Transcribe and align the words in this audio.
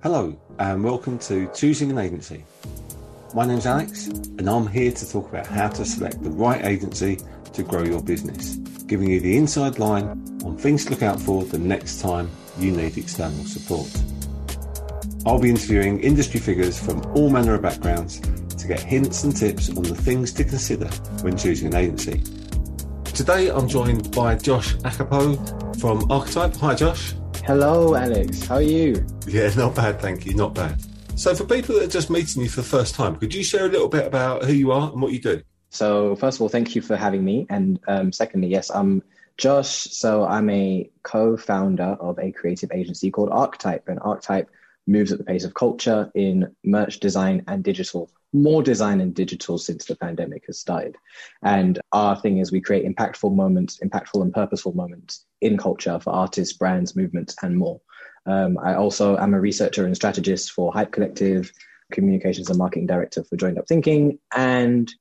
Hello, 0.00 0.40
and 0.60 0.84
welcome 0.84 1.18
to 1.18 1.50
Choosing 1.52 1.90
an 1.90 1.98
Agency. 1.98 2.44
My 3.34 3.44
name's 3.44 3.66
Alex, 3.66 4.06
and 4.06 4.48
I'm 4.48 4.68
here 4.68 4.92
to 4.92 5.10
talk 5.10 5.28
about 5.28 5.48
how 5.48 5.66
to 5.70 5.84
select 5.84 6.22
the 6.22 6.30
right 6.30 6.64
agency 6.64 7.18
to 7.52 7.64
grow 7.64 7.82
your 7.82 8.00
business, 8.00 8.54
giving 8.86 9.10
you 9.10 9.18
the 9.18 9.36
inside 9.36 9.80
line 9.80 10.06
on 10.44 10.56
things 10.56 10.84
to 10.84 10.92
look 10.92 11.02
out 11.02 11.20
for 11.20 11.42
the 11.42 11.58
next 11.58 12.00
time 12.00 12.30
you 12.60 12.70
need 12.70 12.96
external 12.96 13.44
support. 13.44 13.90
I'll 15.26 15.40
be 15.40 15.50
interviewing 15.50 15.98
industry 15.98 16.38
figures 16.38 16.80
from 16.80 17.04
all 17.16 17.28
manner 17.28 17.54
of 17.54 17.62
backgrounds 17.62 18.20
to 18.20 18.68
get 18.68 18.78
hints 18.78 19.24
and 19.24 19.36
tips 19.36 19.68
on 19.68 19.82
the 19.82 19.96
things 19.96 20.32
to 20.34 20.44
consider 20.44 20.86
when 21.22 21.36
choosing 21.36 21.74
an 21.74 21.74
agency. 21.74 22.22
Today 23.02 23.48
I'm 23.48 23.66
joined 23.66 24.14
by 24.14 24.36
Josh 24.36 24.76
Akapo 24.76 25.80
from 25.80 26.08
Archetype. 26.08 26.54
Hi, 26.54 26.76
Josh. 26.76 27.14
Hello, 27.48 27.94
Alex. 27.94 28.44
How 28.44 28.56
are 28.56 28.60
you? 28.60 29.06
Yeah, 29.26 29.48
not 29.56 29.74
bad, 29.74 30.02
thank 30.02 30.26
you. 30.26 30.34
Not 30.34 30.52
bad. 30.52 30.78
So, 31.14 31.34
for 31.34 31.46
people 31.46 31.76
that 31.76 31.84
are 31.84 31.90
just 31.90 32.10
meeting 32.10 32.42
you 32.42 32.48
for 32.50 32.60
the 32.60 32.68
first 32.68 32.94
time, 32.94 33.16
could 33.16 33.32
you 33.32 33.42
share 33.42 33.64
a 33.64 33.70
little 33.70 33.88
bit 33.88 34.06
about 34.06 34.44
who 34.44 34.52
you 34.52 34.70
are 34.70 34.92
and 34.92 35.00
what 35.00 35.12
you 35.12 35.18
do? 35.18 35.40
So, 35.70 36.14
first 36.16 36.36
of 36.36 36.42
all, 36.42 36.50
thank 36.50 36.74
you 36.74 36.82
for 36.82 36.94
having 36.94 37.24
me. 37.24 37.46
And 37.48 37.80
um, 37.88 38.12
secondly, 38.12 38.48
yes, 38.48 38.70
I'm 38.70 39.02
Josh. 39.38 39.70
So, 39.70 40.26
I'm 40.26 40.50
a 40.50 40.90
co 41.04 41.38
founder 41.38 41.96
of 42.00 42.18
a 42.18 42.32
creative 42.32 42.70
agency 42.70 43.10
called 43.10 43.30
Archetype. 43.30 43.88
And 43.88 43.98
Archetype 44.00 44.50
moves 44.88 45.12
at 45.12 45.18
the 45.18 45.24
pace 45.24 45.44
of 45.44 45.54
culture 45.54 46.10
in 46.14 46.54
merch 46.64 46.98
design 46.98 47.44
and 47.46 47.62
digital 47.62 48.10
more 48.32 48.62
design 48.62 49.00
and 49.00 49.14
digital 49.14 49.58
since 49.58 49.86
the 49.86 49.96
pandemic 49.96 50.44
has 50.46 50.58
started. 50.58 50.96
And 51.42 51.78
our 51.92 52.16
thing 52.16 52.38
is 52.38 52.52
we 52.52 52.60
create 52.60 52.84
impactful 52.84 53.34
moments, 53.34 53.78
impactful 53.82 54.20
and 54.20 54.32
purposeful 54.32 54.74
moments 54.74 55.24
in 55.40 55.56
culture 55.56 55.98
for 56.00 56.12
artists, 56.12 56.56
brands, 56.56 56.94
movements, 56.94 57.36
and 57.42 57.56
more. 57.56 57.80
Um, 58.26 58.58
I 58.58 58.74
also 58.74 59.16
am 59.16 59.34
a 59.34 59.40
researcher 59.40 59.86
and 59.86 59.96
strategist 59.96 60.52
for 60.52 60.72
Hype 60.72 60.92
Collective, 60.92 61.50
communications 61.90 62.50
and 62.50 62.58
marketing 62.58 62.86
director 62.86 63.24
for 63.24 63.36
Joined 63.36 63.58
Up 63.58 63.66
Thinking, 63.66 64.18
and 64.36 64.92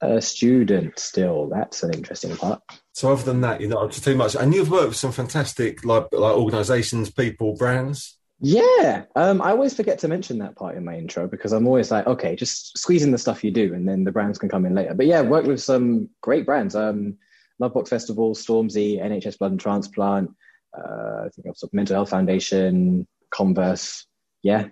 a 0.00 0.20
student 0.20 0.98
still. 0.98 1.48
That's 1.48 1.82
an 1.82 1.92
interesting 1.92 2.36
part. 2.36 2.62
So 2.92 3.12
other 3.12 3.24
than 3.24 3.40
that, 3.40 3.60
you're 3.60 3.70
not 3.70 3.84
up 3.84 3.90
to 3.92 4.00
too 4.00 4.14
much. 4.14 4.36
And 4.36 4.54
you've 4.54 4.70
worked 4.70 4.88
with 4.88 4.96
some 4.96 5.12
fantastic 5.12 5.84
like 5.84 6.06
like 6.12 6.36
organizations, 6.36 7.10
people, 7.10 7.56
brands. 7.56 8.16
Yeah, 8.40 9.04
um, 9.14 9.40
I 9.40 9.50
always 9.50 9.74
forget 9.74 9.98
to 10.00 10.08
mention 10.08 10.38
that 10.38 10.56
part 10.56 10.76
in 10.76 10.84
my 10.84 10.96
intro 10.96 11.26
because 11.26 11.52
I'm 11.52 11.66
always 11.66 11.90
like, 11.90 12.06
okay, 12.06 12.36
just 12.36 12.76
squeeze 12.76 13.02
in 13.02 13.10
the 13.10 13.18
stuff 13.18 13.42
you 13.42 13.50
do, 13.50 13.72
and 13.72 13.88
then 13.88 14.04
the 14.04 14.12
brands 14.12 14.38
can 14.38 14.50
come 14.50 14.66
in 14.66 14.74
later. 14.74 14.94
But 14.94 15.06
yeah, 15.06 15.22
worked 15.22 15.46
with 15.46 15.62
some 15.62 16.10
great 16.20 16.44
brands: 16.44 16.74
um, 16.76 17.16
Lovebox 17.62 17.88
Festival, 17.88 18.34
Stormzy, 18.34 19.00
NHS 19.00 19.38
Blood 19.38 19.52
and 19.52 19.60
Transplant. 19.60 20.30
Uh, 20.76 21.24
I 21.24 21.28
think 21.34 21.46
also 21.46 21.68
Mental 21.72 21.96
Health 21.96 22.10
Foundation, 22.10 23.06
Converse. 23.30 24.06
Yeah, 24.42 24.66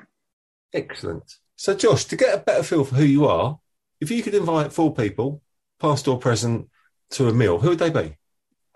excellent. 0.74 1.34
So, 1.56 1.74
Josh, 1.74 2.04
to 2.06 2.16
get 2.16 2.34
a 2.34 2.42
better 2.42 2.62
feel 2.62 2.84
for 2.84 2.96
who 2.96 3.04
you 3.04 3.26
are, 3.26 3.58
if 4.00 4.10
you 4.10 4.22
could 4.22 4.34
invite 4.34 4.72
four 4.72 4.92
people, 4.92 5.40
past 5.80 6.06
or 6.06 6.18
present, 6.18 6.68
to 7.10 7.28
a 7.28 7.32
meal, 7.32 7.58
who 7.58 7.70
would 7.70 7.78
they 7.78 7.90
be? 7.90 8.16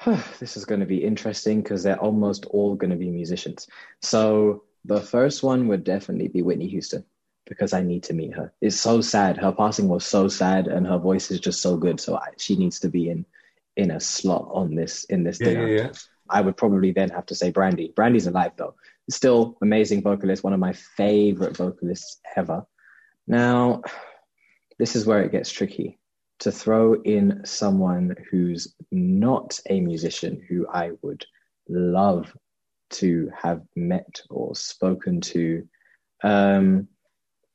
this 0.39 0.57
is 0.57 0.65
going 0.65 0.81
to 0.81 0.87
be 0.87 1.05
interesting 1.05 1.61
because 1.61 1.83
they're 1.83 1.99
almost 1.99 2.47
all 2.47 2.75
going 2.75 2.91
to 2.91 2.97
be 2.97 3.11
musicians. 3.11 3.67
So 4.01 4.63
the 4.85 5.01
first 5.01 5.43
one 5.43 5.69
would 5.69 5.85
definitely 5.85 6.29
be 6.29 6.43
Whitney 6.43 6.69
Houston 6.69 7.05
because 7.47 7.73
I 7.73 7.83
need 7.83 8.05
to 8.05 8.15
meet 8.15 8.35
her. 8.35 8.53
It's 8.61 8.81
so 8.81 9.01
sad. 9.01 9.39
Her 9.39 9.53
passing 9.53 9.89
was 9.89 10.05
so 10.05 10.29
sad, 10.29 10.69
and 10.69 10.87
her 10.87 10.99
voice 10.99 11.31
is 11.31 11.41
just 11.41 11.63
so 11.63 11.77
good. 11.77 12.01
So 12.01 12.17
I, 12.17 12.29
she 12.37 12.57
needs 12.57 12.81
to 12.81 12.89
be 12.89 13.09
in 13.11 13.25
in 13.77 13.91
a 13.93 14.01
slot 14.01 14.49
on 14.51 14.75
this 14.75 15.05
in 15.05 15.25
this 15.25 15.39
yeah, 15.41 15.47
dinner. 15.47 15.69
Yeah, 15.69 15.83
yeah. 15.83 15.93
I 16.29 16.41
would 16.43 16.57
probably 16.57 16.93
then 16.93 17.11
have 17.11 17.27
to 17.27 17.35
say 17.35 17.51
Brandy. 17.51 17.93
Brandy's 17.95 18.27
alive 18.27 18.53
though. 18.57 18.75
Still 19.11 19.57
amazing 19.63 20.03
vocalist, 20.03 20.45
one 20.45 20.53
of 20.53 20.61
my 20.61 20.75
favorite 20.75 21.57
vocalists 21.57 22.21
ever. 22.37 22.67
Now, 23.27 23.83
this 24.79 24.95
is 24.95 25.07
where 25.07 25.23
it 25.23 25.33
gets 25.33 25.51
tricky. 25.51 25.99
To 26.41 26.53
throw 26.53 26.95
in 27.03 27.43
someone 27.45 28.15
who's 28.31 28.75
not 28.93 29.59
a 29.69 29.81
musician 29.81 30.41
who 30.49 30.69
I 30.69 30.93
would 31.03 31.25
love 31.69 32.33
to 32.91 33.31
have 33.37 33.63
met 33.77 34.23
or 34.31 34.55
spoken 34.55 35.21
to. 35.21 35.67
Um, 36.23 36.89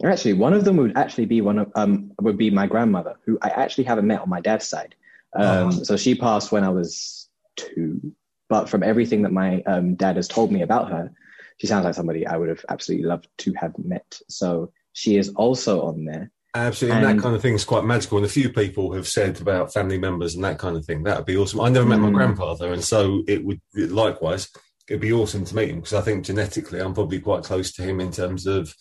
actually, 0.03 0.33
one 0.33 0.53
of 0.53 0.66
them 0.66 0.77
would 0.77 0.97
actually 0.97 1.25
be 1.25 1.41
one 1.41 1.59
of 1.59 1.71
um, 1.75 2.11
would 2.21 2.38
be 2.38 2.49
my 2.49 2.67
grandmother, 2.67 3.16
who 3.25 3.38
I 3.41 3.49
actually 3.49 3.85
haven't 3.85 4.07
met 4.07 4.21
on 4.21 4.29
my 4.29 4.41
dad's 4.41 4.67
side. 4.67 4.95
Um, 5.35 5.67
oh. 5.67 5.71
So 5.71 5.97
she 5.97 6.16
passed 6.16 6.51
when 6.51 6.63
I 6.63 6.69
was 6.69 7.29
two, 7.55 8.13
but 8.49 8.69
from 8.69 8.83
everything 8.83 9.23
that 9.23 9.31
my 9.31 9.61
um, 9.63 9.95
dad 9.95 10.16
has 10.16 10.27
told 10.27 10.51
me 10.51 10.61
about 10.61 10.91
her, 10.91 11.11
she 11.57 11.67
sounds 11.67 11.85
like 11.85 11.95
somebody 11.95 12.25
I 12.25 12.38
would 12.38 12.50
have 12.50 12.63
absolutely 12.69 13.07
loved 13.07 13.27
to 13.39 13.53
have 13.53 13.73
met. 13.77 14.19
So 14.29 14.71
she 14.94 15.17
is 15.17 15.29
also 15.29 15.81
on 15.83 16.05
there. 16.05 16.31
Absolutely, 16.55 16.97
and, 16.97 17.07
and, 17.07 17.19
that 17.19 17.23
kind 17.23 17.35
of 17.35 17.41
thing 17.41 17.55
is 17.55 17.65
quite 17.65 17.83
magical. 17.83 18.19
And 18.19 18.27
a 18.27 18.29
few 18.29 18.47
people 18.47 18.94
have 18.94 19.07
said 19.07 19.41
about 19.41 19.73
family 19.73 19.97
members 19.97 20.35
and 20.35 20.44
that 20.44 20.59
kind 20.59 20.77
of 20.77 20.85
thing. 20.85 21.03
That 21.03 21.17
would 21.17 21.25
be 21.25 21.35
awesome. 21.35 21.61
I 21.61 21.69
never 21.69 21.88
met 21.88 22.00
my 22.00 22.09
mm. 22.09 22.13
grandfather, 22.13 22.71
and 22.71 22.83
so 22.83 23.23
it 23.27 23.44
would 23.44 23.59
likewise 23.73 24.50
it'd 24.88 25.01
be 25.01 25.13
awesome 25.13 25.45
to 25.45 25.55
meet 25.55 25.69
him 25.69 25.77
because 25.77 25.94
I 25.94 26.01
think 26.01 26.25
genetically 26.25 26.79
I'm 26.79 26.94
probably 26.94 27.19
quite 27.19 27.44
close 27.44 27.71
to 27.73 27.83
him 27.83 27.99
in 27.99 28.11
terms 28.11 28.45
of 28.45 28.73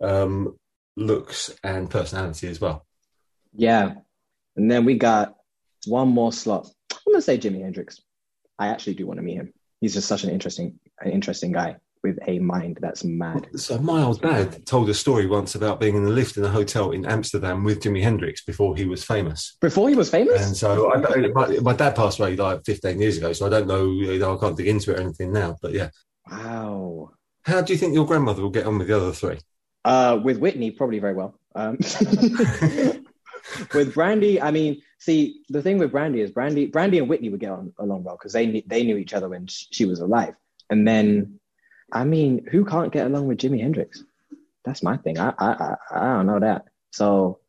um, 0.00 0.56
looks 0.96 1.54
and 1.64 1.90
personality 1.90 2.48
as 2.48 2.60
well. 2.60 2.86
Yeah, 3.54 3.94
and 4.56 4.70
then 4.70 4.84
we 4.84 4.94
got 4.94 5.36
one 5.86 6.08
more 6.08 6.32
slot. 6.32 6.68
I'm 6.92 7.12
gonna 7.12 7.22
say 7.22 7.38
Jimi 7.38 7.62
Hendrix. 7.62 8.00
I 8.58 8.68
actually 8.68 8.94
do 8.94 9.06
want 9.06 9.18
to 9.18 9.24
meet 9.24 9.36
him. 9.36 9.52
He's 9.80 9.94
just 9.94 10.08
such 10.08 10.24
an 10.24 10.30
interesting, 10.30 10.78
an 11.00 11.12
interesting 11.12 11.52
guy 11.52 11.76
with 12.02 12.18
a 12.26 12.38
mind 12.38 12.78
that's 12.80 13.04
mad. 13.04 13.48
So 13.56 13.78
my 13.78 14.02
old 14.02 14.20
dad 14.20 14.66
told 14.66 14.88
a 14.90 14.94
story 14.94 15.26
once 15.26 15.54
about 15.54 15.80
being 15.80 15.96
in 15.96 16.04
the 16.04 16.10
lift 16.10 16.36
in 16.36 16.44
a 16.44 16.48
hotel 16.48 16.90
in 16.92 17.06
Amsterdam 17.06 17.64
with 17.64 17.80
Jimi 17.80 18.02
Hendrix 18.02 18.44
before 18.44 18.76
he 18.76 18.84
was 18.84 19.04
famous. 19.04 19.56
Before 19.60 19.88
he 19.88 19.94
was 19.94 20.10
famous? 20.10 20.46
And 20.46 20.56
so 20.56 20.92
I, 20.92 20.98
my, 21.28 21.58
my, 21.60 21.72
dad 21.72 21.96
passed 21.96 22.18
away 22.18 22.36
like 22.36 22.64
15 22.64 23.00
years 23.00 23.18
ago, 23.18 23.32
so 23.32 23.46
I 23.46 23.48
don't 23.48 23.66
know, 23.66 23.84
you 23.84 24.18
know, 24.18 24.36
I 24.36 24.40
can't 24.40 24.56
dig 24.56 24.68
into 24.68 24.92
it 24.92 24.98
or 24.98 25.02
anything 25.02 25.32
now, 25.32 25.56
but 25.62 25.72
yeah. 25.72 25.90
Wow. 26.30 27.10
How 27.42 27.62
do 27.62 27.72
you 27.72 27.78
think 27.78 27.94
your 27.94 28.06
grandmother 28.06 28.42
will 28.42 28.50
get 28.50 28.66
on 28.66 28.78
with 28.78 28.88
the 28.88 28.96
other 28.96 29.12
three? 29.12 29.38
Uh, 29.84 30.20
with 30.22 30.38
Whitney, 30.38 30.70
probably 30.70 30.98
very 30.98 31.14
well. 31.14 31.38
Um, 31.54 31.78
with 33.74 33.94
Brandy, 33.94 34.40
I 34.40 34.50
mean, 34.50 34.82
see, 34.98 35.42
the 35.48 35.62
thing 35.62 35.78
with 35.78 35.92
Brandy 35.92 36.20
is 36.20 36.30
Brandy, 36.30 36.66
Brandy 36.66 36.98
and 36.98 37.08
Whitney 37.08 37.30
would 37.30 37.40
get 37.40 37.52
on 37.52 37.72
along 37.78 38.04
well 38.04 38.16
because 38.16 38.32
they 38.32 38.62
they 38.66 38.84
knew 38.84 38.96
each 38.96 39.14
other 39.14 39.28
when 39.28 39.46
she 39.46 39.84
was 39.84 40.00
alive, 40.00 40.34
and 40.70 40.86
then 40.86 41.40
I 41.92 42.04
mean, 42.04 42.46
who 42.50 42.64
can't 42.64 42.92
get 42.92 43.06
along 43.06 43.28
with 43.28 43.38
Jimi 43.38 43.60
Hendrix? 43.60 44.04
That's 44.64 44.82
my 44.82 44.96
thing. 44.98 45.18
I 45.18 45.32
I 45.38 45.76
I, 45.90 46.00
don't 46.14 46.26
know 46.26 46.40
that. 46.40 46.66
So 46.90 47.40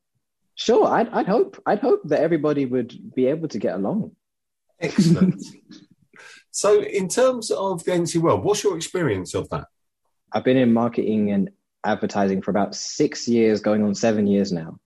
sure, 0.55 0.87
I'd 0.87 1.09
I'd 1.09 1.27
hope 1.27 1.61
I'd 1.65 1.79
hope 1.79 2.01
that 2.05 2.21
everybody 2.21 2.65
would 2.65 3.13
be 3.15 3.27
able 3.27 3.47
to 3.49 3.59
get 3.59 3.75
along. 3.75 4.15
Excellent. 4.79 5.43
so, 6.51 6.81
in 6.81 7.09
terms 7.09 7.51
of 7.51 7.83
the 7.83 7.91
agency 7.91 8.19
world, 8.19 8.43
what's 8.43 8.63
your 8.63 8.77
experience 8.77 9.33
of 9.33 9.49
that? 9.49 9.65
I've 10.31 10.45
been 10.45 10.57
in 10.57 10.73
marketing 10.73 11.31
and 11.31 11.49
advertising 11.83 12.41
for 12.41 12.51
about 12.51 12.75
six 12.75 13.27
years, 13.27 13.61
going 13.61 13.83
on 13.83 13.95
seven 13.95 14.25
years 14.27 14.53
now, 14.53 14.79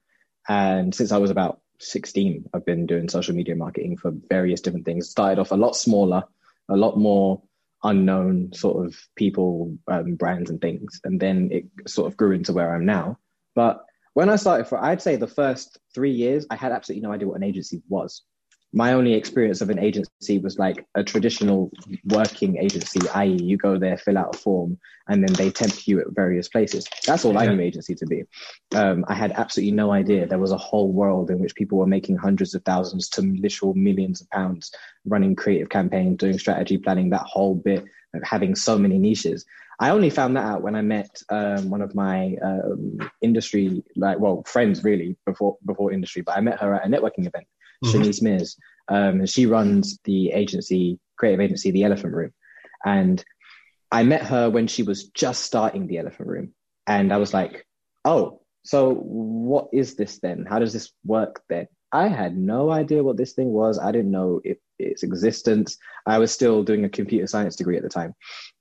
and 0.48 0.96
since 0.96 1.12
I 1.12 1.18
was 1.18 1.30
about 1.30 1.60
16, 1.80 2.50
I've 2.54 2.66
been 2.66 2.86
doing 2.86 3.10
social 3.10 3.36
media 3.36 3.56
marketing 3.56 3.98
for 3.98 4.12
various 4.30 4.62
different 4.62 4.86
things. 4.86 5.10
Started 5.10 5.40
off 5.40 5.52
a 5.52 5.56
lot 5.56 5.76
smaller, 5.76 6.24
a 6.70 6.78
lot 6.78 6.98
more 6.98 7.42
unknown 7.84 8.52
sort 8.54 8.86
of 8.86 8.96
people, 9.16 9.78
um, 9.88 10.16
brands, 10.16 10.50
and 10.50 10.62
things. 10.62 11.00
And 11.04 11.20
then 11.20 11.50
it 11.52 11.66
sort 11.88 12.12
of 12.12 12.18
grew 12.18 12.32
into 12.32 12.54
where 12.54 12.76
I'm 12.76 12.86
now. 12.86 13.18
But 13.56 13.84
when 14.14 14.30
I 14.30 14.36
started 14.36 14.68
for, 14.68 14.84
I'd 14.84 15.02
say 15.02 15.16
the 15.16 15.28
first 15.28 15.80
three 15.94 16.12
years, 16.12 16.46
I 16.50 16.56
had 16.56 16.72
absolutely 16.72 17.08
no 17.08 17.14
idea 17.14 17.28
what 17.28 17.38
an 17.38 17.44
agency 17.44 17.82
was 17.90 18.24
my 18.76 18.94
only 18.94 19.14
experience 19.14 19.62
of 19.62 19.70
an 19.70 19.78
agency 19.78 20.40
was 20.40 20.58
like 20.58 20.86
a 20.96 21.04
traditional 21.04 21.72
working 22.06 22.58
agency, 22.58 23.00
i.e., 23.14 23.40
you 23.42 23.56
go 23.56 23.78
there, 23.78 23.98
fill 23.98 24.18
out 24.18 24.36
a 24.36 24.38
form, 24.38 24.80
and 25.08 25.24
then 25.24 25.32
they 25.34 25.52
tempt 25.52 25.88
you 25.88 26.00
at 26.00 26.08
various 26.10 26.48
places. 26.48 26.88
That's 27.06 27.24
all 27.24 27.34
yeah. 27.34 27.42
I 27.42 27.46
knew 27.48 27.62
agency 27.62 27.94
to 27.94 28.06
be. 28.08 28.24
Um, 28.76 29.06
I 29.08 29.14
had 29.14 29.32
absolutely 29.34 29.74
no 29.74 29.92
idea 29.92 30.26
there 30.26 30.40
was 30.40 30.52
a 30.52 30.58
whole 30.58 30.92
world 30.92 31.30
in 31.30 31.38
which 31.38 31.54
people 31.54 31.78
were 31.78 31.86
making 31.86 32.18
hundreds 32.18 32.56
of 32.56 32.64
thousands 32.64 33.10
to 33.10 33.22
literal 33.22 33.76
millions 33.76 34.22
of 34.22 34.30
pounds 34.32 34.72
running 35.06 35.36
creative 35.36 35.70
campaigns, 35.70 36.18
doing 36.18 36.40
strategy 36.40 36.80
planning, 36.80 37.12
that 37.12 37.22
whole 37.22 37.54
bit 37.54 37.86
of 38.16 38.24
having 38.24 38.56
so 38.56 38.80
many 38.80 38.98
niches. 38.98 39.46
I 39.80 39.92
only 39.92 40.10
found 40.10 40.36
that 40.36 40.46
out 40.46 40.62
when 40.64 40.76
I 40.76 40.82
met 40.82 41.22
um, 41.30 41.70
one 41.70 41.82
of 41.82 41.94
my 41.94 42.38
um, 42.42 43.12
industry, 43.22 43.84
like, 43.96 44.20
well, 44.20 44.44
friends 44.48 44.84
really 44.84 45.16
before 45.28 45.58
before 45.64 45.92
industry, 45.92 46.24
but 46.24 46.38
I 46.38 46.42
met 46.42 46.60
her 46.60 46.74
at 46.74 46.86
a 46.86 46.90
networking 46.90 47.28
event 47.28 47.46
mm-hmm. 47.84 48.44
Um, 48.90 49.26
she 49.26 49.46
runs 49.46 50.00
the 50.04 50.32
agency, 50.32 51.00
creative 51.18 51.40
agency, 51.40 51.72
The 51.72 51.84
Elephant 51.84 52.14
Room. 52.14 52.34
And 52.86 53.24
I 53.92 54.04
met 54.04 54.24
her 54.24 54.50
when 54.50 54.68
she 54.68 54.84
was 54.84 55.06
just 55.10 55.44
starting 55.44 55.88
The 55.88 56.00
Elephant 56.00 56.28
Room. 56.28 56.54
And 56.88 57.14
I 57.14 57.18
was 57.18 57.34
like, 57.34 57.66
oh, 58.04 58.42
so 58.64 58.94
what 58.94 59.68
is 59.74 59.96
this 59.96 60.20
then? 60.20 60.46
How 60.48 60.60
does 60.60 60.74
this 60.74 60.92
work 61.06 61.44
then? 61.50 61.68
I 61.92 62.08
had 62.08 62.36
no 62.36 62.72
idea 62.72 63.04
what 63.04 63.18
this 63.18 63.34
thing 63.34 63.50
was. 63.50 63.78
I 63.78 63.92
didn't 63.92 64.12
know 64.12 64.42
it, 64.44 64.60
its 64.80 65.04
existence. 65.04 65.78
I 66.06 66.18
was 66.18 66.32
still 66.32 66.64
doing 66.64 66.86
a 66.86 66.90
computer 66.90 67.28
science 67.28 67.56
degree 67.56 67.78
at 67.78 67.84
the 67.84 67.90
time. 67.90 68.16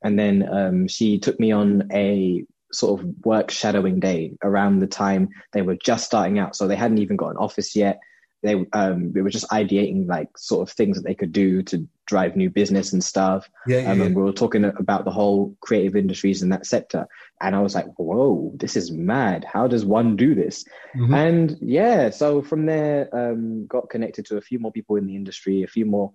And 0.04 0.18
then 0.18 0.46
um, 0.52 0.88
she 0.88 1.18
took 1.18 1.40
me 1.40 1.50
on 1.50 1.88
a 1.92 2.44
sort 2.72 3.00
of 3.00 3.06
work 3.24 3.50
shadowing 3.50 4.00
day 4.00 4.34
around 4.42 4.80
the 4.80 4.86
time 4.86 5.28
they 5.52 5.62
were 5.62 5.76
just 5.76 6.04
starting 6.04 6.38
out. 6.38 6.56
So 6.56 6.68
they 6.68 6.76
hadn't 6.76 6.98
even 6.98 7.16
got 7.16 7.30
an 7.30 7.36
office 7.36 7.74
yet. 7.74 8.00
They 8.42 8.66
um, 8.72 9.12
they 9.12 9.20
were 9.20 9.30
just 9.30 9.48
ideating 9.50 10.08
like 10.08 10.36
sort 10.36 10.68
of 10.68 10.74
things 10.74 10.96
that 10.96 11.04
they 11.06 11.14
could 11.14 11.32
do 11.32 11.62
to 11.64 11.86
drive 12.06 12.36
new 12.36 12.50
business 12.50 12.92
and 12.92 13.02
stuff. 13.02 13.48
Yeah, 13.66 13.78
yeah, 13.78 13.90
Um, 13.92 13.98
yeah. 13.98 14.04
And 14.06 14.16
we 14.16 14.22
were 14.22 14.32
talking 14.32 14.64
about 14.64 15.04
the 15.04 15.10
whole 15.12 15.56
creative 15.60 15.94
industries 15.96 16.42
in 16.42 16.48
that 16.48 16.66
sector. 16.66 17.06
And 17.40 17.54
I 17.54 17.60
was 17.60 17.74
like, 17.74 17.86
whoa, 17.96 18.52
this 18.56 18.76
is 18.76 18.90
mad. 18.90 19.44
How 19.44 19.68
does 19.68 19.84
one 19.84 20.16
do 20.16 20.34
this? 20.34 20.64
Mhm. 20.94 21.14
And 21.14 21.58
yeah, 21.60 22.10
so 22.10 22.42
from 22.42 22.66
there, 22.66 23.08
um, 23.12 23.66
got 23.66 23.88
connected 23.88 24.26
to 24.26 24.36
a 24.36 24.40
few 24.40 24.58
more 24.58 24.72
people 24.72 24.96
in 24.96 25.06
the 25.06 25.14
industry, 25.14 25.62
a 25.62 25.68
few 25.68 25.86
more, 25.86 26.12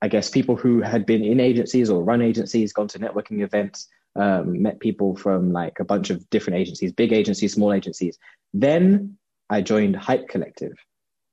I 0.00 0.08
guess, 0.08 0.30
people 0.30 0.56
who 0.56 0.80
had 0.80 1.04
been 1.04 1.22
in 1.24 1.40
agencies 1.40 1.90
or 1.90 2.02
run 2.02 2.22
agencies, 2.22 2.72
gone 2.72 2.88
to 2.88 2.98
networking 2.98 3.42
events, 3.42 3.88
um, 4.16 4.62
met 4.62 4.80
people 4.80 5.14
from 5.16 5.52
like 5.52 5.78
a 5.78 5.84
bunch 5.84 6.10
of 6.10 6.28
different 6.30 6.58
agencies, 6.58 6.92
big 6.92 7.12
agencies, 7.12 7.52
small 7.52 7.72
agencies. 7.72 8.18
Then 8.54 9.16
I 9.48 9.60
joined 9.60 9.96
Hype 9.96 10.28
Collective. 10.28 10.72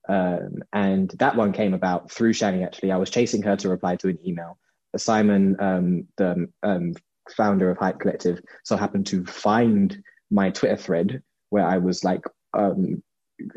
Um, 0.07 0.63
and 0.73 1.09
that 1.19 1.35
one 1.35 1.51
came 1.51 1.73
about 1.73 2.11
through 2.11 2.33
Shani, 2.33 2.65
actually. 2.65 2.91
I 2.91 2.97
was 2.97 3.09
chasing 3.09 3.41
her 3.43 3.55
to 3.57 3.69
reply 3.69 3.95
to 3.97 4.07
an 4.07 4.19
email. 4.25 4.57
Simon, 4.95 5.55
um, 5.59 6.07
the 6.17 6.47
um, 6.63 6.93
founder 7.35 7.69
of 7.69 7.77
Hype 7.77 7.99
Collective, 7.99 8.39
so 8.63 8.77
happened 8.77 9.07
to 9.07 9.25
find 9.25 10.01
my 10.31 10.49
Twitter 10.49 10.77
thread 10.77 11.21
where 11.49 11.65
I 11.65 11.77
was 11.77 12.03
like 12.03 12.21
um, 12.53 13.03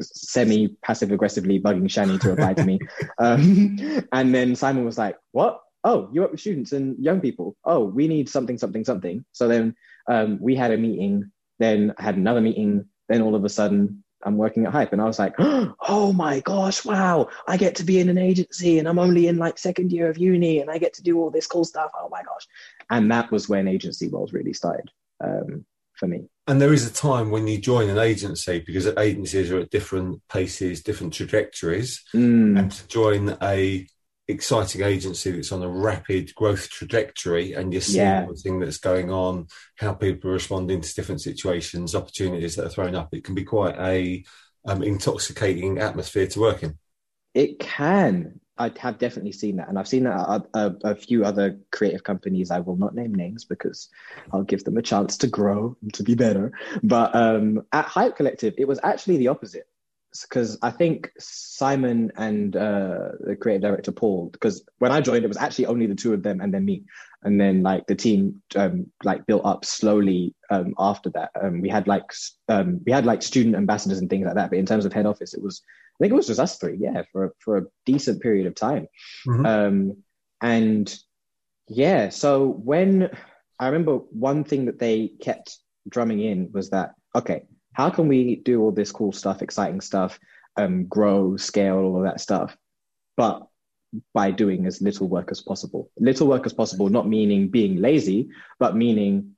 semi 0.00 0.76
passive 0.84 1.12
aggressively 1.12 1.60
bugging 1.60 1.84
Shani 1.84 2.20
to 2.20 2.30
reply 2.30 2.54
to 2.54 2.64
me. 2.64 2.78
Um, 3.18 3.76
and 4.12 4.34
then 4.34 4.56
Simon 4.56 4.84
was 4.84 4.96
like, 4.96 5.16
What? 5.32 5.60
Oh, 5.84 6.08
you 6.12 6.20
work 6.20 6.30
with 6.30 6.40
students 6.40 6.72
and 6.72 7.02
young 7.02 7.20
people. 7.20 7.56
Oh, 7.64 7.84
we 7.84 8.08
need 8.08 8.28
something, 8.28 8.58
something, 8.58 8.84
something. 8.84 9.24
So 9.32 9.48
then 9.48 9.74
um, 10.10 10.38
we 10.40 10.54
had 10.54 10.72
a 10.72 10.76
meeting, 10.76 11.30
then 11.58 11.94
I 11.98 12.02
had 12.02 12.16
another 12.16 12.40
meeting, 12.40 12.86
then 13.08 13.22
all 13.22 13.34
of 13.34 13.44
a 13.44 13.48
sudden 13.48 14.04
I'm 14.22 14.36
working 14.36 14.66
at 14.66 14.72
Hype. 14.72 14.92
And 14.92 15.00
I 15.00 15.06
was 15.06 15.18
like, 15.18 15.34
Oh 15.38 16.12
my 16.14 16.40
gosh, 16.40 16.84
wow, 16.84 17.28
I 17.46 17.56
get 17.56 17.76
to 17.76 17.84
be 17.84 18.00
in 18.00 18.08
an 18.08 18.18
agency 18.18 18.78
and 18.78 18.88
I'm 18.88 18.98
only 18.98 19.28
in 19.28 19.38
like 19.38 19.58
second 19.58 19.92
year 19.92 20.08
of 20.08 20.18
uni 20.18 20.60
and 20.60 20.70
I 20.70 20.78
get 20.78 20.94
to 20.94 21.02
do 21.02 21.18
all 21.18 21.30
this 21.30 21.46
cool 21.46 21.64
stuff. 21.64 21.90
Oh 21.98 22.08
my 22.10 22.22
gosh. 22.22 22.46
And 22.90 23.10
that 23.10 23.30
was 23.30 23.48
when 23.48 23.68
agency 23.68 24.08
world 24.08 24.32
really 24.32 24.52
started 24.52 24.90
um, 25.22 25.64
for 25.94 26.06
me. 26.06 26.28
And 26.46 26.60
there 26.60 26.72
is 26.72 26.86
a 26.86 26.92
time 26.92 27.30
when 27.30 27.46
you 27.46 27.58
join 27.58 27.88
an 27.88 27.98
agency 27.98 28.62
because 28.66 28.86
agencies 28.98 29.52
are 29.52 29.60
at 29.60 29.70
different 29.70 30.22
paces, 30.28 30.82
different 30.82 31.12
trajectories, 31.12 32.02
Mm, 32.12 32.58
and 32.58 32.72
to 32.72 32.88
join 32.88 33.36
a 33.40 33.86
exciting 34.30 34.82
agency 34.82 35.30
that's 35.30 35.52
on 35.52 35.62
a 35.62 35.68
rapid 35.68 36.34
growth 36.34 36.68
trajectory 36.70 37.52
and 37.52 37.72
you're 37.72 37.82
seeing 37.82 38.06
Yeah. 38.06 38.22
everything 38.22 38.60
that's 38.60 38.78
going 38.78 39.10
on, 39.10 39.46
how 39.78 39.94
people 39.94 40.30
are 40.30 40.34
responding 40.34 40.80
to 40.80 40.94
different 40.94 41.20
situations, 41.20 41.94
opportunities 41.94 42.56
that 42.56 42.66
are 42.66 42.70
thrown 42.70 42.94
up, 42.94 43.08
it 43.12 43.24
can 43.24 43.34
be 43.34 43.44
quite 43.44 43.76
a 43.78 44.24
um, 44.66 44.82
intoxicating 44.82 45.78
atmosphere 45.78 46.26
to 46.28 46.40
work 46.40 46.62
in. 46.62 46.78
It 47.34 47.58
can. 47.58 48.40
I 48.58 48.70
have 48.78 48.98
definitely 48.98 49.32
seen 49.32 49.56
that, 49.56 49.70
and 49.70 49.78
I've 49.78 49.88
seen 49.88 50.04
that 50.04 50.20
at 50.20 50.42
a, 50.52 50.58
a, 50.58 50.90
a 50.90 50.94
few 50.94 51.24
other 51.24 51.58
creative 51.72 52.04
companies. 52.04 52.50
I 52.50 52.60
will 52.60 52.76
not 52.76 52.94
name 52.94 53.14
names 53.14 53.46
because 53.46 53.88
I'll 54.32 54.42
give 54.42 54.64
them 54.64 54.76
a 54.76 54.82
chance 54.82 55.16
to 55.18 55.28
grow 55.28 55.78
and 55.80 55.94
to 55.94 56.02
be 56.02 56.14
better. 56.14 56.52
But 56.82 57.14
um, 57.14 57.62
at 57.72 57.86
Hype 57.86 58.16
Collective, 58.16 58.54
it 58.58 58.68
was 58.68 58.78
actually 58.82 59.16
the 59.16 59.28
opposite 59.28 59.66
because 60.22 60.58
I 60.62 60.70
think 60.70 61.10
Simon 61.18 62.10
and 62.16 62.56
uh, 62.56 63.10
the 63.20 63.36
creative 63.36 63.62
director 63.62 63.92
Paul, 63.92 64.30
because 64.32 64.64
when 64.78 64.92
I 64.92 65.00
joined, 65.00 65.24
it 65.24 65.28
was 65.28 65.36
actually 65.36 65.66
only 65.66 65.86
the 65.86 65.94
two 65.94 66.12
of 66.12 66.22
them 66.22 66.40
and 66.40 66.52
then 66.52 66.64
me, 66.64 66.84
and 67.22 67.40
then 67.40 67.62
like 67.62 67.86
the 67.86 67.94
team 67.94 68.42
um, 68.56 68.86
like 69.04 69.26
built 69.26 69.44
up 69.44 69.64
slowly 69.64 70.34
um, 70.50 70.74
after 70.78 71.10
that. 71.10 71.30
Um, 71.40 71.60
we 71.60 71.68
had 71.68 71.86
like 71.86 72.12
um, 72.48 72.80
we 72.84 72.92
had 72.92 73.06
like 73.06 73.22
student 73.22 73.56
ambassadors 73.56 73.98
and 73.98 74.10
things 74.10 74.26
like 74.26 74.34
that, 74.34 74.50
but 74.50 74.58
in 74.58 74.66
terms 74.66 74.84
of 74.84 74.92
head 74.92 75.06
office, 75.06 75.34
it 75.34 75.42
was 75.42 75.62
I 76.00 76.04
think 76.04 76.12
it 76.12 76.16
was 76.16 76.26
just 76.26 76.40
us 76.40 76.58
three, 76.58 76.78
yeah, 76.80 77.02
for 77.12 77.26
a, 77.26 77.30
for 77.38 77.58
a 77.58 77.66
decent 77.84 78.22
period 78.22 78.46
of 78.46 78.54
time. 78.54 78.88
Mhm. 79.26 79.46
Um, 79.46 79.96
and 80.40 80.98
yeah, 81.68 82.08
so 82.08 82.48
when 82.48 83.10
I 83.58 83.66
remember 83.66 83.96
one 83.96 84.42
thing 84.44 84.64
that 84.64 84.78
they 84.78 85.12
kept 85.20 85.58
drumming 85.88 86.20
in 86.20 86.50
was 86.52 86.70
that 86.70 86.94
okay, 87.14 87.42
how 87.80 87.88
can 87.88 88.08
we 88.08 88.36
do 88.36 88.60
all 88.60 88.72
this 88.72 88.92
cool 88.92 89.10
stuff, 89.10 89.40
exciting 89.40 89.80
stuff, 89.80 90.20
um, 90.56 90.84
grow, 90.84 91.38
scale, 91.38 91.78
all 91.78 91.96
of 91.96 92.02
that 92.02 92.20
stuff, 92.20 92.54
but 93.16 93.46
by 94.12 94.30
doing 94.30 94.66
as 94.66 94.82
little 94.82 95.08
work 95.08 95.30
as 95.30 95.40
possible. 95.40 95.90
Little 95.98 96.26
work 96.28 96.44
as 96.44 96.52
possible, 96.52 96.90
not 96.90 97.08
meaning 97.08 97.48
being 97.48 97.76
lazy, 97.80 98.28
but 98.58 98.76
meaning 98.76 99.34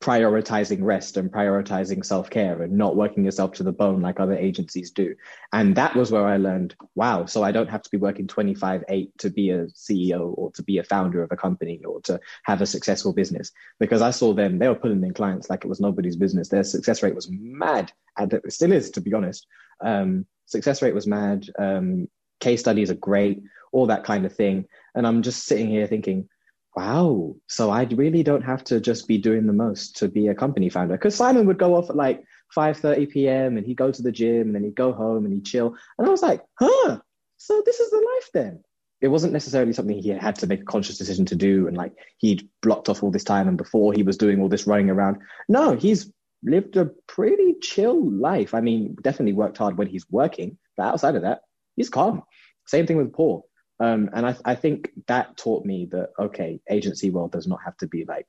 prioritizing 0.00 0.82
rest 0.82 1.16
and 1.16 1.32
prioritizing 1.32 2.04
self-care 2.04 2.62
and 2.62 2.74
not 2.74 2.94
working 2.94 3.24
yourself 3.24 3.52
to 3.52 3.62
the 3.62 3.72
bone 3.72 4.02
like 4.02 4.20
other 4.20 4.36
agencies 4.36 4.90
do. 4.90 5.14
And 5.52 5.74
that 5.76 5.96
was 5.96 6.10
where 6.10 6.26
i 6.26 6.36
learned 6.36 6.74
wow 6.94 7.24
so 7.24 7.42
i 7.42 7.52
don't 7.52 7.70
have 7.70 7.82
to 7.82 7.90
be 7.90 7.96
working 7.96 8.26
25 8.26 8.84
8 8.86 9.18
to 9.18 9.30
be 9.30 9.50
a 9.50 9.64
ceo 9.68 10.34
or 10.36 10.52
to 10.52 10.62
be 10.62 10.78
a 10.78 10.84
founder 10.84 11.22
of 11.22 11.32
a 11.32 11.36
company 11.36 11.80
or 11.84 12.02
to 12.02 12.20
have 12.44 12.60
a 12.60 12.66
successful 12.66 13.14
business. 13.14 13.50
Because 13.80 14.02
i 14.02 14.10
saw 14.10 14.34
them 14.34 14.58
they 14.58 14.68
were 14.68 14.74
pulling 14.74 15.02
in 15.04 15.14
clients 15.14 15.48
like 15.48 15.64
it 15.64 15.68
was 15.68 15.80
nobody's 15.80 16.16
business. 16.16 16.48
Their 16.48 16.64
success 16.64 17.02
rate 17.02 17.14
was 17.14 17.30
mad 17.30 17.92
and 18.18 18.32
it 18.32 18.52
still 18.52 18.72
is 18.72 18.90
to 18.90 19.00
be 19.00 19.14
honest. 19.14 19.46
Um, 19.82 20.26
success 20.44 20.82
rate 20.82 20.94
was 20.94 21.06
mad. 21.06 21.48
Um, 21.58 22.08
case 22.40 22.60
studies 22.60 22.90
are 22.90 22.96
great 22.96 23.42
all 23.72 23.86
that 23.86 24.04
kind 24.04 24.26
of 24.26 24.34
thing. 24.34 24.66
And 24.94 25.06
i'm 25.06 25.22
just 25.22 25.46
sitting 25.46 25.68
here 25.68 25.86
thinking 25.86 26.28
wow. 26.74 27.34
So 27.48 27.70
i 27.70 27.84
really 27.84 28.22
don't 28.22 28.42
have 28.42 28.64
to 28.64 28.80
just 28.80 29.06
be 29.06 29.18
doing 29.18 29.46
the 29.46 29.52
most 29.52 29.96
to 29.98 30.08
be 30.08 30.28
a 30.28 30.34
company 30.34 30.68
founder. 30.68 30.94
Because 30.94 31.14
simon 31.14 31.46
would 31.46 31.58
go 31.58 31.74
off 31.76 31.90
at 31.90 31.96
like 31.96 32.24
5.30 32.56 33.10
p.m 33.10 33.56
and 33.56 33.66
he'd 33.66 33.76
go 33.76 33.90
to 33.90 34.02
the 34.02 34.12
gym 34.12 34.42
and 34.42 34.54
then 34.54 34.64
he'd 34.64 34.74
go 34.74 34.92
home 34.92 35.24
and 35.24 35.34
he'd 35.34 35.44
chill. 35.44 35.74
And 35.98 36.06
i 36.06 36.10
was 36.10 36.22
like 36.22 36.42
huh? 36.58 36.98
So 37.38 37.62
this 37.66 37.80
is 37.80 37.90
the 37.90 37.96
life 37.96 38.30
then. 38.34 38.62
It 39.00 39.08
wasn't 39.08 39.32
necessarily 39.32 39.72
something 39.72 39.98
he 39.98 40.10
had 40.10 40.36
to 40.36 40.46
make 40.46 40.60
a 40.62 40.64
conscious 40.64 40.96
decision 40.96 41.24
to 41.26 41.34
do 41.34 41.66
and 41.66 41.76
like 41.76 41.92
he'd 42.18 42.48
blocked 42.62 42.88
off 42.88 43.02
all 43.02 43.10
this 43.10 43.24
time 43.24 43.48
and 43.48 43.58
before 43.58 43.92
he 43.92 44.04
was 44.04 44.16
doing 44.16 44.40
all 44.40 44.48
this 44.48 44.66
running 44.66 44.90
around. 44.90 45.18
No 45.48 45.76
he's 45.76 46.10
lived 46.44 46.76
a 46.76 46.90
pretty 47.06 47.54
chill 47.60 48.10
life. 48.10 48.54
I 48.54 48.60
mean 48.60 48.96
definitely 49.02 49.34
worked 49.34 49.58
hard 49.58 49.76
when 49.76 49.88
he's 49.88 50.06
working 50.10 50.58
but 50.76 50.86
outside 50.86 51.16
of 51.16 51.22
that 51.22 51.42
he's 51.76 51.90
calm. 51.90 52.22
Same 52.66 52.86
thing 52.86 52.96
with 52.96 53.12
paul 53.12 53.48
um, 53.82 54.08
and 54.12 54.24
I, 54.26 54.36
I 54.44 54.54
think 54.54 54.92
that 55.08 55.36
taught 55.36 55.64
me 55.64 55.88
that 55.90 56.10
okay, 56.16 56.60
agency 56.70 57.10
world 57.10 57.32
does 57.32 57.48
not 57.48 57.58
have 57.64 57.76
to 57.78 57.88
be 57.88 58.04
like 58.04 58.28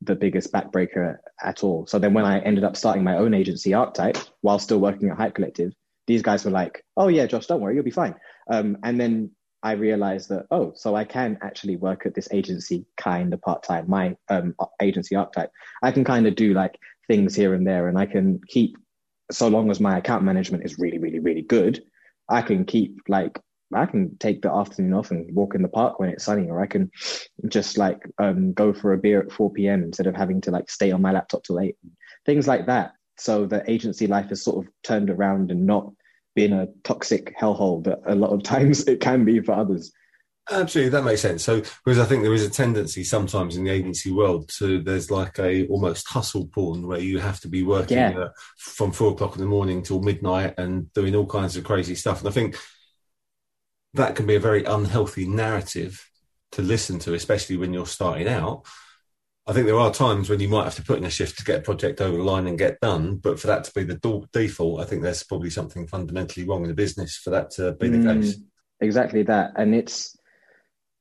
the 0.00 0.14
biggest 0.14 0.52
backbreaker 0.52 1.16
at 1.42 1.64
all. 1.64 1.88
So 1.88 1.98
then 1.98 2.14
when 2.14 2.24
I 2.24 2.38
ended 2.38 2.62
up 2.62 2.76
starting 2.76 3.02
my 3.02 3.16
own 3.16 3.34
agency, 3.34 3.74
Archetype, 3.74 4.16
while 4.42 4.60
still 4.60 4.78
working 4.78 5.10
at 5.10 5.16
Hype 5.16 5.34
Collective, 5.34 5.72
these 6.06 6.22
guys 6.22 6.44
were 6.44 6.52
like, 6.52 6.84
"Oh 6.96 7.08
yeah, 7.08 7.26
Josh, 7.26 7.46
don't 7.46 7.60
worry, 7.60 7.74
you'll 7.74 7.82
be 7.82 7.90
fine." 7.90 8.14
Um, 8.48 8.78
and 8.84 9.00
then 9.00 9.32
I 9.64 9.72
realized 9.72 10.28
that 10.28 10.46
oh, 10.52 10.72
so 10.76 10.94
I 10.94 11.02
can 11.02 11.36
actually 11.42 11.74
work 11.74 12.06
at 12.06 12.14
this 12.14 12.28
agency 12.30 12.86
kind 12.96 13.34
of 13.34 13.42
part 13.42 13.64
time. 13.64 13.86
My 13.88 14.16
um, 14.28 14.54
agency 14.80 15.16
Archetype, 15.16 15.50
I 15.82 15.90
can 15.90 16.04
kind 16.04 16.28
of 16.28 16.36
do 16.36 16.54
like 16.54 16.78
things 17.08 17.34
here 17.34 17.54
and 17.54 17.66
there, 17.66 17.88
and 17.88 17.98
I 17.98 18.06
can 18.06 18.40
keep 18.46 18.76
so 19.32 19.48
long 19.48 19.68
as 19.68 19.80
my 19.80 19.98
account 19.98 20.22
management 20.22 20.64
is 20.64 20.78
really, 20.78 20.98
really, 20.98 21.18
really 21.18 21.42
good. 21.42 21.82
I 22.28 22.42
can 22.42 22.64
keep 22.64 23.00
like 23.08 23.40
I 23.74 23.86
can 23.86 24.16
take 24.18 24.42
the 24.42 24.52
afternoon 24.52 24.94
off 24.94 25.10
and 25.10 25.34
walk 25.34 25.54
in 25.54 25.62
the 25.62 25.68
park 25.68 25.98
when 25.98 26.08
it's 26.10 26.24
sunny, 26.24 26.48
or 26.48 26.60
I 26.60 26.66
can 26.66 26.90
just 27.48 27.78
like 27.78 28.00
um, 28.18 28.52
go 28.52 28.72
for 28.72 28.92
a 28.92 28.98
beer 28.98 29.20
at 29.20 29.32
4 29.32 29.52
p.m. 29.52 29.82
instead 29.82 30.06
of 30.06 30.14
having 30.14 30.40
to 30.42 30.50
like 30.50 30.70
stay 30.70 30.92
on 30.92 31.02
my 31.02 31.12
laptop 31.12 31.42
till 31.42 31.60
eight, 31.60 31.76
things 32.24 32.46
like 32.46 32.66
that. 32.66 32.92
So 33.18 33.46
the 33.46 33.68
agency 33.70 34.06
life 34.06 34.30
is 34.30 34.44
sort 34.44 34.64
of 34.64 34.72
turned 34.82 35.10
around 35.10 35.50
and 35.50 35.66
not 35.66 35.90
been 36.34 36.52
a 36.52 36.68
toxic 36.84 37.36
hellhole 37.36 37.82
that 37.84 38.00
a 38.06 38.14
lot 38.14 38.30
of 38.30 38.42
times 38.44 38.84
it 38.84 39.00
can 39.00 39.24
be 39.24 39.40
for 39.40 39.52
others. 39.52 39.92
Absolutely, 40.48 40.90
that 40.90 41.02
makes 41.02 41.22
sense. 41.22 41.42
So, 41.42 41.60
because 41.84 41.98
I 41.98 42.04
think 42.04 42.22
there 42.22 42.32
is 42.32 42.44
a 42.44 42.50
tendency 42.50 43.02
sometimes 43.02 43.56
in 43.56 43.64
the 43.64 43.70
agency 43.72 44.12
world 44.12 44.48
to 44.58 44.80
there's 44.80 45.10
like 45.10 45.40
a 45.40 45.66
almost 45.66 46.08
hustle 46.08 46.46
porn 46.46 46.86
where 46.86 47.00
you 47.00 47.18
have 47.18 47.40
to 47.40 47.48
be 47.48 47.64
working 47.64 47.96
Yeah. 47.98 48.16
uh, 48.16 48.28
from 48.56 48.92
four 48.92 49.10
o'clock 49.10 49.34
in 49.34 49.40
the 49.40 49.48
morning 49.48 49.82
till 49.82 50.00
midnight 50.02 50.54
and 50.56 50.92
doing 50.92 51.16
all 51.16 51.26
kinds 51.26 51.56
of 51.56 51.64
crazy 51.64 51.96
stuff. 51.96 52.20
And 52.20 52.28
I 52.28 52.32
think 52.32 52.56
that 53.96 54.16
can 54.16 54.26
be 54.26 54.36
a 54.36 54.40
very 54.40 54.64
unhealthy 54.64 55.26
narrative 55.26 56.08
to 56.52 56.62
listen 56.62 56.98
to, 57.00 57.14
especially 57.14 57.56
when 57.56 57.72
you're 57.72 57.86
starting 57.86 58.28
out. 58.28 58.64
I 59.48 59.52
think 59.52 59.66
there 59.66 59.78
are 59.78 59.92
times 59.92 60.28
when 60.28 60.40
you 60.40 60.48
might 60.48 60.64
have 60.64 60.74
to 60.74 60.82
put 60.82 60.98
in 60.98 61.04
a 61.04 61.10
shift 61.10 61.38
to 61.38 61.44
get 61.44 61.60
a 61.60 61.62
project 61.62 62.00
over 62.00 62.16
the 62.16 62.22
line 62.24 62.46
and 62.48 62.58
get 62.58 62.80
done, 62.80 63.16
but 63.16 63.38
for 63.38 63.46
that 63.46 63.62
to 63.64 63.72
be 63.74 63.84
the 63.84 64.26
default, 64.32 64.80
I 64.80 64.84
think 64.84 65.02
there's 65.02 65.22
probably 65.22 65.50
something 65.50 65.86
fundamentally 65.86 66.46
wrong 66.46 66.62
in 66.62 66.68
the 66.68 66.74
business 66.74 67.16
for 67.16 67.30
that 67.30 67.50
to 67.52 67.72
be 67.72 67.88
the 67.88 67.98
Mm, 67.98 68.22
case. 68.22 68.38
Exactly 68.80 69.22
that. 69.22 69.52
And 69.56 69.74
it's, 69.74 70.18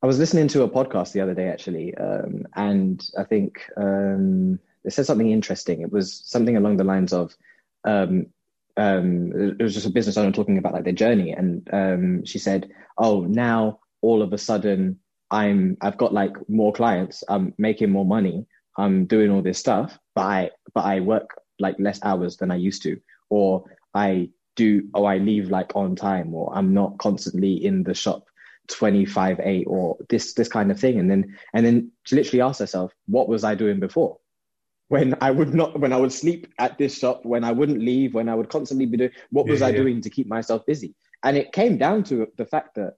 I 0.03 0.07
was 0.07 0.19
listening 0.19 0.47
to 0.49 0.63
a 0.63 0.69
podcast 0.69 1.11
the 1.13 1.21
other 1.21 1.33
day 1.33 1.47
actually, 1.47 1.95
um, 1.95 2.45
and 2.55 3.03
I 3.17 3.23
think 3.23 3.67
um, 3.77 4.59
it 4.83 4.93
said 4.93 5.07
something 5.07 5.31
interesting. 5.31 5.81
It 5.81 5.91
was 5.91 6.21
something 6.25 6.55
along 6.55 6.77
the 6.77 6.83
lines 6.83 7.13
of, 7.13 7.35
um, 7.83 8.27
um, 8.77 9.55
it 9.59 9.63
was 9.63 9.73
just 9.73 9.85
a 9.85 9.91
business 9.91 10.17
owner 10.17 10.31
talking 10.31 10.57
about 10.57 10.73
like 10.73 10.83
their 10.83 10.93
journey, 10.93 11.31
and 11.31 11.67
um, 11.71 12.25
she 12.25 12.39
said, 12.39 12.69
"Oh, 12.97 13.21
now 13.21 13.79
all 14.01 14.21
of 14.21 14.33
a 14.33 14.37
sudden 14.37 14.99
I'm 15.31 15.77
I've 15.81 15.97
got 15.97 16.13
like 16.13 16.33
more 16.49 16.73
clients, 16.73 17.23
I'm 17.27 17.53
making 17.57 17.91
more 17.91 18.05
money, 18.05 18.45
I'm 18.77 19.05
doing 19.05 19.31
all 19.31 19.41
this 19.41 19.59
stuff, 19.59 19.97
but 20.13 20.21
I 20.21 20.51
but 20.73 20.85
I 20.85 20.99
work 20.99 21.29
like 21.59 21.75
less 21.79 21.99
hours 22.03 22.37
than 22.37 22.51
I 22.51 22.55
used 22.55 22.83
to, 22.83 22.99
or 23.29 23.63
I 23.93 24.29
do 24.55 24.83
or 24.93 25.09
I 25.09 25.17
leave 25.17 25.49
like 25.49 25.71
on 25.75 25.95
time, 25.95 26.33
or 26.33 26.51
I'm 26.55 26.73
not 26.73 26.97
constantly 26.99 27.53
in 27.65 27.83
the 27.83 27.93
shop 27.93 28.25
25 28.69 29.39
8 29.41 29.63
or 29.67 29.97
this 30.09 30.33
this 30.33 30.47
kind 30.47 30.71
of 30.71 30.79
thing. 30.79 30.99
And 30.99 31.09
then 31.09 31.37
and 31.53 31.65
then 31.65 31.91
she 32.03 32.15
literally 32.15 32.41
asked 32.41 32.59
herself 32.59 32.93
what 33.07 33.27
was 33.29 33.43
i 33.43 33.55
doing 33.55 33.79
before 33.79 34.17
when 34.89 35.15
i 35.21 35.31
would 35.31 35.53
not 35.53 35.79
when 35.79 35.91
i 35.93 35.97
would 35.97 36.11
sleep 36.11 36.47
at 36.59 36.77
this 36.77 36.97
shop 36.97 37.25
when 37.25 37.43
i 37.43 37.51
wouldn't 37.51 37.79
leave 37.79 38.13
when 38.13 38.29
i 38.29 38.35
would 38.35 38.49
constantly 38.49 38.85
be 38.85 38.97
doing 38.97 39.11
what 39.31 39.47
was 39.47 39.61
yeah, 39.61 39.67
i 39.67 39.69
yeah. 39.69 39.77
doing 39.77 40.01
to 40.01 40.09
keep 40.09 40.27
myself 40.27 40.65
busy 40.65 40.93
and 41.23 41.37
it 41.37 41.51
came 41.51 41.77
down 41.77 42.03
to 42.03 42.27
the 42.37 42.45
fact 42.45 42.75
that 42.75 42.93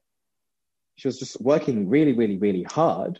she 0.96 1.08
was 1.08 1.20
just 1.20 1.40
working 1.42 1.88
really 1.88 2.14
really 2.14 2.38
really 2.38 2.64
hard 2.64 3.20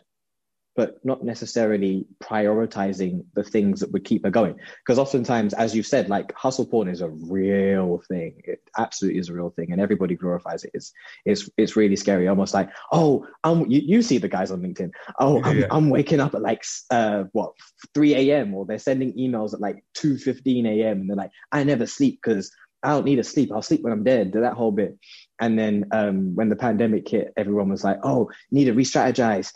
but 0.78 1.04
not 1.04 1.24
necessarily 1.24 2.06
prioritizing 2.22 3.24
the 3.34 3.42
things 3.42 3.80
that 3.80 3.90
would 3.90 4.04
keep 4.04 4.22
her 4.22 4.30
going. 4.30 4.54
Because 4.78 4.96
oftentimes, 4.96 5.52
as 5.52 5.74
you've 5.74 5.88
said, 5.88 6.08
like 6.08 6.32
hustle 6.34 6.66
porn 6.66 6.86
is 6.86 7.00
a 7.00 7.08
real 7.08 8.00
thing. 8.06 8.40
It 8.44 8.60
absolutely 8.78 9.18
is 9.18 9.28
a 9.28 9.32
real 9.32 9.50
thing, 9.50 9.72
and 9.72 9.80
everybody 9.80 10.14
glorifies 10.14 10.62
it. 10.62 10.70
It's 10.74 10.92
it's 11.24 11.50
it's 11.56 11.74
really 11.74 11.96
scary. 11.96 12.28
Almost 12.28 12.54
like, 12.54 12.70
oh, 12.92 13.26
um, 13.42 13.68
you, 13.68 13.80
you 13.84 14.02
see 14.02 14.18
the 14.18 14.28
guys 14.28 14.52
on 14.52 14.62
LinkedIn. 14.62 14.92
Oh, 15.18 15.42
I'm, 15.42 15.58
yeah. 15.58 15.66
I'm 15.72 15.90
waking 15.90 16.20
up 16.20 16.36
at 16.36 16.42
like 16.42 16.62
uh 16.92 17.24
what 17.32 17.54
3 17.94 18.14
a.m. 18.14 18.54
or 18.54 18.64
they're 18.64 18.78
sending 18.78 19.12
emails 19.14 19.54
at 19.54 19.60
like 19.60 19.84
2:15 19.96 20.64
a.m. 20.64 21.00
and 21.00 21.10
they're 21.10 21.16
like, 21.16 21.32
I 21.50 21.64
never 21.64 21.88
sleep 21.88 22.20
because 22.22 22.52
I 22.84 22.90
don't 22.90 23.04
need 23.04 23.16
to 23.16 23.24
sleep. 23.24 23.50
I'll 23.52 23.62
sleep 23.62 23.82
when 23.82 23.92
I'm 23.92 24.04
dead. 24.04 24.30
That 24.32 24.54
whole 24.54 24.70
bit. 24.70 24.96
And 25.40 25.58
then 25.58 25.86
um, 25.90 26.36
when 26.36 26.50
the 26.50 26.54
pandemic 26.54 27.08
hit, 27.08 27.32
everyone 27.36 27.68
was 27.68 27.82
like, 27.82 27.98
"Oh, 28.04 28.30
need 28.52 28.66
to 28.66 28.74
re-strategize 28.74 29.50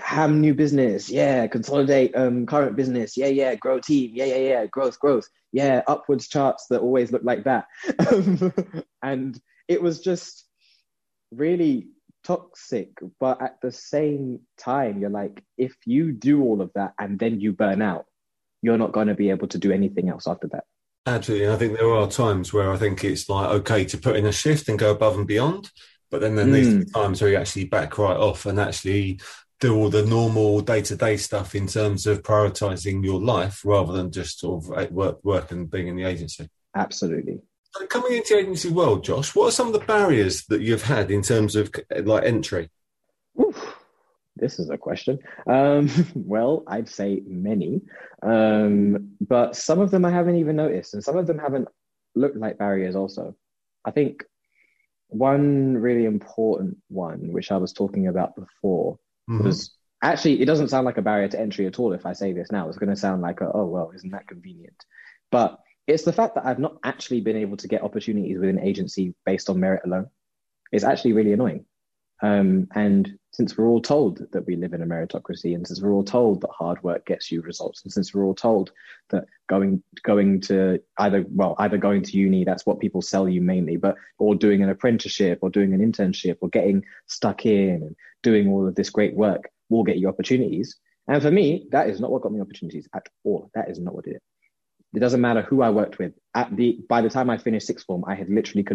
ham 0.00 0.40
new 0.40 0.54
business, 0.54 1.10
yeah, 1.10 1.46
consolidate 1.46 2.14
um, 2.16 2.46
current 2.46 2.76
business, 2.76 3.16
yeah, 3.16 3.28
yeah, 3.28 3.54
grow 3.54 3.78
team, 3.80 4.12
yeah, 4.14 4.26
yeah, 4.26 4.36
yeah, 4.36 4.66
growth, 4.66 4.98
growth, 4.98 5.28
yeah, 5.52 5.82
upwards 5.86 6.28
charts 6.28 6.66
that 6.70 6.80
always 6.80 7.12
look 7.12 7.22
like 7.24 7.44
that. 7.44 7.66
and 9.02 9.40
it 9.68 9.82
was 9.82 10.00
just 10.00 10.46
really 11.32 11.88
toxic. 12.24 12.90
But 13.18 13.42
at 13.42 13.60
the 13.62 13.72
same 13.72 14.40
time, 14.58 15.00
you're 15.00 15.10
like, 15.10 15.42
if 15.56 15.74
you 15.86 16.12
do 16.12 16.42
all 16.42 16.60
of 16.60 16.70
that 16.74 16.94
and 16.98 17.18
then 17.18 17.40
you 17.40 17.52
burn 17.52 17.82
out, 17.82 18.06
you're 18.62 18.78
not 18.78 18.92
going 18.92 19.08
to 19.08 19.14
be 19.14 19.30
able 19.30 19.48
to 19.48 19.58
do 19.58 19.72
anything 19.72 20.08
else 20.08 20.26
after 20.26 20.48
that. 20.48 20.64
Absolutely. 21.06 21.48
I 21.48 21.56
think 21.56 21.78
there 21.78 21.92
are 21.92 22.10
times 22.10 22.52
where 22.52 22.70
I 22.70 22.76
think 22.76 23.04
it's 23.04 23.28
like, 23.28 23.48
okay, 23.48 23.84
to 23.86 23.98
put 23.98 24.16
in 24.16 24.26
a 24.26 24.32
shift 24.32 24.68
and 24.68 24.78
go 24.78 24.90
above 24.90 25.16
and 25.16 25.26
beyond. 25.26 25.70
But 26.10 26.20
then 26.20 26.34
there 26.34 26.44
needs 26.44 26.68
to 26.68 26.78
be 26.80 26.84
mm. 26.84 26.92
times 26.92 27.22
where 27.22 27.30
you 27.30 27.36
actually 27.36 27.64
back 27.64 27.96
right 27.96 28.16
off 28.16 28.44
and 28.44 28.58
actually 28.58 29.20
do 29.60 29.76
all 29.76 29.90
the 29.90 30.04
normal 30.04 30.60
day 30.60 30.80
to 30.80 30.96
day 30.96 31.16
stuff 31.16 31.54
in 31.54 31.66
terms 31.66 32.06
of 32.06 32.22
prioritizing 32.22 33.04
your 33.04 33.20
life 33.20 33.62
rather 33.64 33.92
than 33.92 34.10
just 34.10 34.40
sort 34.40 34.64
of 34.64 34.90
work, 34.90 35.22
work 35.22 35.52
and 35.52 35.70
being 35.70 35.88
in 35.88 35.96
the 35.96 36.04
agency. 36.04 36.48
Absolutely. 36.74 37.40
So 37.72 37.86
coming 37.86 38.14
into 38.14 38.34
the 38.34 38.40
agency 38.40 38.68
world, 38.68 39.04
Josh, 39.04 39.34
what 39.34 39.48
are 39.48 39.52
some 39.52 39.68
of 39.68 39.72
the 39.74 39.80
barriers 39.80 40.44
that 40.46 40.62
you've 40.62 40.82
had 40.82 41.10
in 41.10 41.22
terms 41.22 41.54
of 41.54 41.70
like 42.04 42.24
entry? 42.24 42.70
Oof, 43.40 43.76
this 44.34 44.58
is 44.58 44.70
a 44.70 44.78
question. 44.78 45.18
Um, 45.46 45.88
well, 46.14 46.64
I'd 46.66 46.88
say 46.88 47.22
many, 47.26 47.82
um, 48.22 49.10
but 49.20 49.54
some 49.54 49.78
of 49.78 49.90
them 49.90 50.04
I 50.04 50.10
haven't 50.10 50.36
even 50.36 50.56
noticed, 50.56 50.94
and 50.94 51.04
some 51.04 51.16
of 51.16 51.26
them 51.26 51.38
haven't 51.38 51.68
looked 52.14 52.36
like 52.36 52.58
barriers. 52.58 52.96
Also, 52.96 53.36
I 53.84 53.92
think 53.92 54.24
one 55.08 55.76
really 55.76 56.06
important 56.06 56.78
one, 56.88 57.32
which 57.32 57.52
I 57.52 57.56
was 57.58 57.72
talking 57.72 58.08
about 58.08 58.34
before, 58.34 58.98
mm-hmm. 59.30 59.50
actually 60.02 60.40
it 60.40 60.46
doesn't 60.46 60.68
sound 60.68 60.84
like 60.84 60.98
a 60.98 61.02
barrier 61.02 61.28
to 61.28 61.40
entry 61.40 61.66
at 61.66 61.78
all 61.78 61.92
if 61.92 62.06
I 62.06 62.12
say 62.12 62.32
this 62.32 62.50
now. 62.50 62.68
It's 62.68 62.78
going 62.78 62.90
to 62.90 62.96
sound 62.96 63.22
like, 63.22 63.40
a, 63.40 63.50
oh, 63.52 63.66
well, 63.66 63.92
isn't 63.94 64.10
that 64.10 64.28
convenient? 64.28 64.84
But 65.30 65.58
it's 65.86 66.04
the 66.04 66.12
fact 66.12 66.34
that 66.34 66.46
I've 66.46 66.58
not 66.58 66.76
actually 66.84 67.20
been 67.20 67.36
able 67.36 67.56
to 67.58 67.68
get 67.68 67.82
opportunities 67.82 68.38
with 68.38 68.48
an 68.48 68.60
agency 68.60 69.14
based 69.24 69.50
on 69.50 69.60
merit 69.60 69.82
alone. 69.84 70.08
It's 70.72 70.84
actually 70.84 71.14
really 71.14 71.32
annoying. 71.32 71.64
Um, 72.22 72.68
and 72.74 73.18
since 73.32 73.56
we're 73.56 73.68
all 73.68 73.80
told 73.80 74.20
that 74.32 74.46
we 74.46 74.56
live 74.56 74.72
in 74.72 74.82
a 74.82 74.86
meritocracy, 74.86 75.54
and 75.54 75.66
since 75.66 75.80
we're 75.80 75.92
all 75.92 76.04
told 76.04 76.40
that 76.40 76.50
hard 76.50 76.82
work 76.82 77.06
gets 77.06 77.30
you 77.30 77.40
results, 77.42 77.82
and 77.84 77.92
since 77.92 78.12
we're 78.12 78.24
all 78.24 78.34
told 78.34 78.72
that 79.10 79.24
going 79.48 79.82
going 80.02 80.40
to 80.40 80.80
either 80.98 81.24
well 81.28 81.54
either 81.58 81.78
going 81.78 82.02
to 82.02 82.16
uni 82.16 82.44
that's 82.44 82.66
what 82.66 82.80
people 82.80 83.02
sell 83.02 83.28
you 83.28 83.40
mainly, 83.40 83.76
but 83.76 83.94
or 84.18 84.34
doing 84.34 84.62
an 84.62 84.68
apprenticeship 84.68 85.38
or 85.42 85.50
doing 85.50 85.72
an 85.74 85.80
internship 85.80 86.38
or 86.40 86.48
getting 86.48 86.84
stuck 87.06 87.46
in 87.46 87.82
and 87.82 87.96
doing 88.22 88.48
all 88.48 88.66
of 88.66 88.74
this 88.74 88.90
great 88.90 89.14
work 89.14 89.48
will 89.68 89.84
get 89.84 89.98
you 89.98 90.08
opportunities. 90.08 90.76
And 91.06 91.22
for 91.22 91.30
me, 91.30 91.66
that 91.70 91.88
is 91.88 92.00
not 92.00 92.10
what 92.10 92.22
got 92.22 92.32
me 92.32 92.40
opportunities 92.40 92.88
at 92.94 93.08
all. 93.24 93.50
That 93.54 93.70
is 93.70 93.78
not 93.78 93.94
what 93.94 94.04
did 94.04 94.16
it. 94.16 94.22
It 94.92 94.98
doesn't 94.98 95.20
matter 95.20 95.42
who 95.42 95.62
I 95.62 95.70
worked 95.70 95.98
with. 95.98 96.12
At 96.34 96.54
the 96.56 96.80
by 96.88 97.00
the 97.00 97.08
time 97.08 97.30
I 97.30 97.38
finished 97.38 97.66
sixth 97.66 97.86
form, 97.86 98.04
I 98.06 98.16
had 98.16 98.28
literally 98.28 98.66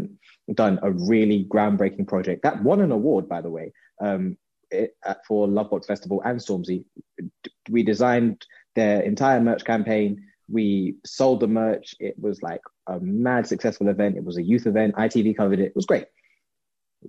done 0.54 0.80
a 0.82 0.92
really 0.92 1.46
groundbreaking 1.50 2.08
project 2.08 2.44
that 2.44 2.64
won 2.64 2.80
an 2.80 2.92
award, 2.92 3.28
by 3.28 3.42
the 3.42 3.50
way, 3.50 3.74
um, 4.02 4.38
it, 4.72 4.96
for 5.28 5.48
Lovebox 5.48 5.86
Festival 5.86 6.22
and 6.24 6.40
Stormzy. 6.40 6.86
We 7.70 7.84
designed 7.84 8.46
their 8.76 9.02
entire 9.02 9.42
merch 9.42 9.64
campaign. 9.64 10.26
We 10.50 10.96
sold 11.06 11.40
the 11.40 11.48
merch. 11.48 11.96
It 12.00 12.16
was 12.20 12.42
like 12.42 12.62
a 12.88 13.00
mad 13.00 13.48
successful 13.48 13.88
event. 13.90 14.18
It 14.18 14.24
was 14.24 14.38
a 14.38 14.44
youth 14.44 14.68
event. 14.68 14.96
ITV 14.96 15.38
covered 15.38 15.60
it. 15.60 15.68
It 15.68 15.76
was 15.76 15.86
great, 15.86 16.06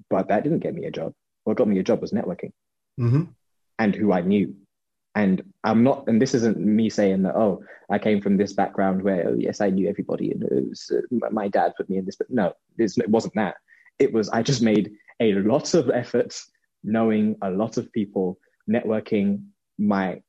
but 0.09 0.29
that 0.29 0.43
didn't 0.43 0.61
get 0.61 0.75
me 0.75 0.87
a 0.87 0.91
job. 0.91 1.13
What 1.45 1.57
got 1.57 1.69
me 1.69 1.79
a 1.79 1.83
job 1.83 2.01
was 2.01 2.13
networking 2.13 2.53
mm-hmm. 2.99 3.25
and 3.79 3.95
who 3.95 4.13
I 4.13 4.21
knew. 4.23 4.55
And 5.15 5.43
I'm 5.65 5.83
not, 5.83 6.09
and 6.09 6.21
this 6.21 6.35
isn't 6.35 6.59
me 6.59 6.91
saying 6.91 7.23
that, 7.23 7.37
oh, 7.37 7.63
I 7.91 7.99
came 7.99 8.21
from 8.21 8.37
this 8.37 8.53
background 8.53 9.03
where, 9.03 9.29
oh, 9.29 9.35
yes, 9.39 9.61
I 9.61 9.71
knew 9.71 9.89
everybody 9.89 10.33
and 10.33 10.43
it 10.43 10.69
was, 10.69 10.93
uh, 10.95 11.31
my 11.31 11.49
dad 11.49 11.73
put 11.77 11.89
me 11.89 11.97
in 11.97 12.05
this, 12.05 12.17
but 12.17 12.29
no, 12.29 12.53
it 12.77 13.09
wasn't 13.09 13.35
that. 13.37 13.55
It 13.99 14.13
was, 14.13 14.29
I 14.29 14.43
just 14.43 14.61
made 14.61 14.93
a 15.21 15.33
lot 15.35 15.73
of 15.73 15.91
efforts 15.95 16.51
knowing 16.83 17.37
a 17.43 17.51
lot 17.51 17.77
of 17.77 17.93
people, 17.93 18.39
networking 18.69 19.47
my, 19.79 20.23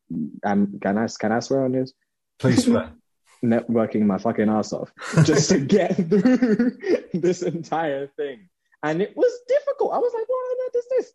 um, 0.45 0.79
can 0.81 0.97
I, 0.97 1.07
can 1.19 1.31
I 1.31 1.39
swear 1.39 1.65
on 1.65 1.71
this? 1.71 1.93
Please 2.39 2.65
swear. 2.65 2.91
networking 3.45 4.01
my 4.01 4.17
fucking 4.17 4.49
ass 4.49 4.73
off 4.73 4.91
just 5.23 5.49
to 5.49 5.59
get 5.77 5.95
through 5.95 6.75
this 7.13 7.43
entire 7.43 8.07
thing. 8.17 8.49
And 8.83 9.01
it 9.01 9.15
was 9.15 9.31
difficult. 9.47 9.93
I 9.93 9.99
was 9.99 10.11
like, 10.13 10.27
what 10.27 10.35
on 10.35 10.67
earth 10.67 10.75
is 10.75 10.85
this? 10.89 11.13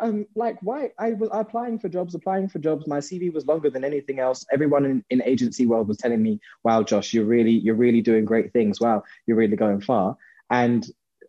um, 0.00 0.26
like 0.34 0.56
why 0.60 0.90
I 0.98 1.12
was 1.12 1.28
applying 1.32 1.78
for 1.78 1.88
jobs, 1.88 2.14
applying 2.14 2.48
for 2.48 2.58
jobs. 2.58 2.86
My 2.86 2.98
CV 2.98 3.32
was 3.32 3.46
longer 3.46 3.70
than 3.70 3.84
anything 3.84 4.18
else. 4.18 4.44
Everyone 4.52 4.84
in, 4.84 5.04
in 5.10 5.22
agency 5.22 5.66
world 5.66 5.88
was 5.88 5.98
telling 5.98 6.22
me, 6.22 6.40
"Wow, 6.64 6.82
Josh, 6.82 7.12
you're 7.12 7.24
really 7.24 7.52
you're 7.52 7.74
really 7.74 8.00
doing 8.00 8.24
great 8.24 8.52
things. 8.52 8.80
Wow, 8.80 9.04
you're 9.26 9.36
really 9.36 9.56
going 9.56 9.80
far." 9.80 10.16
And 10.50 10.86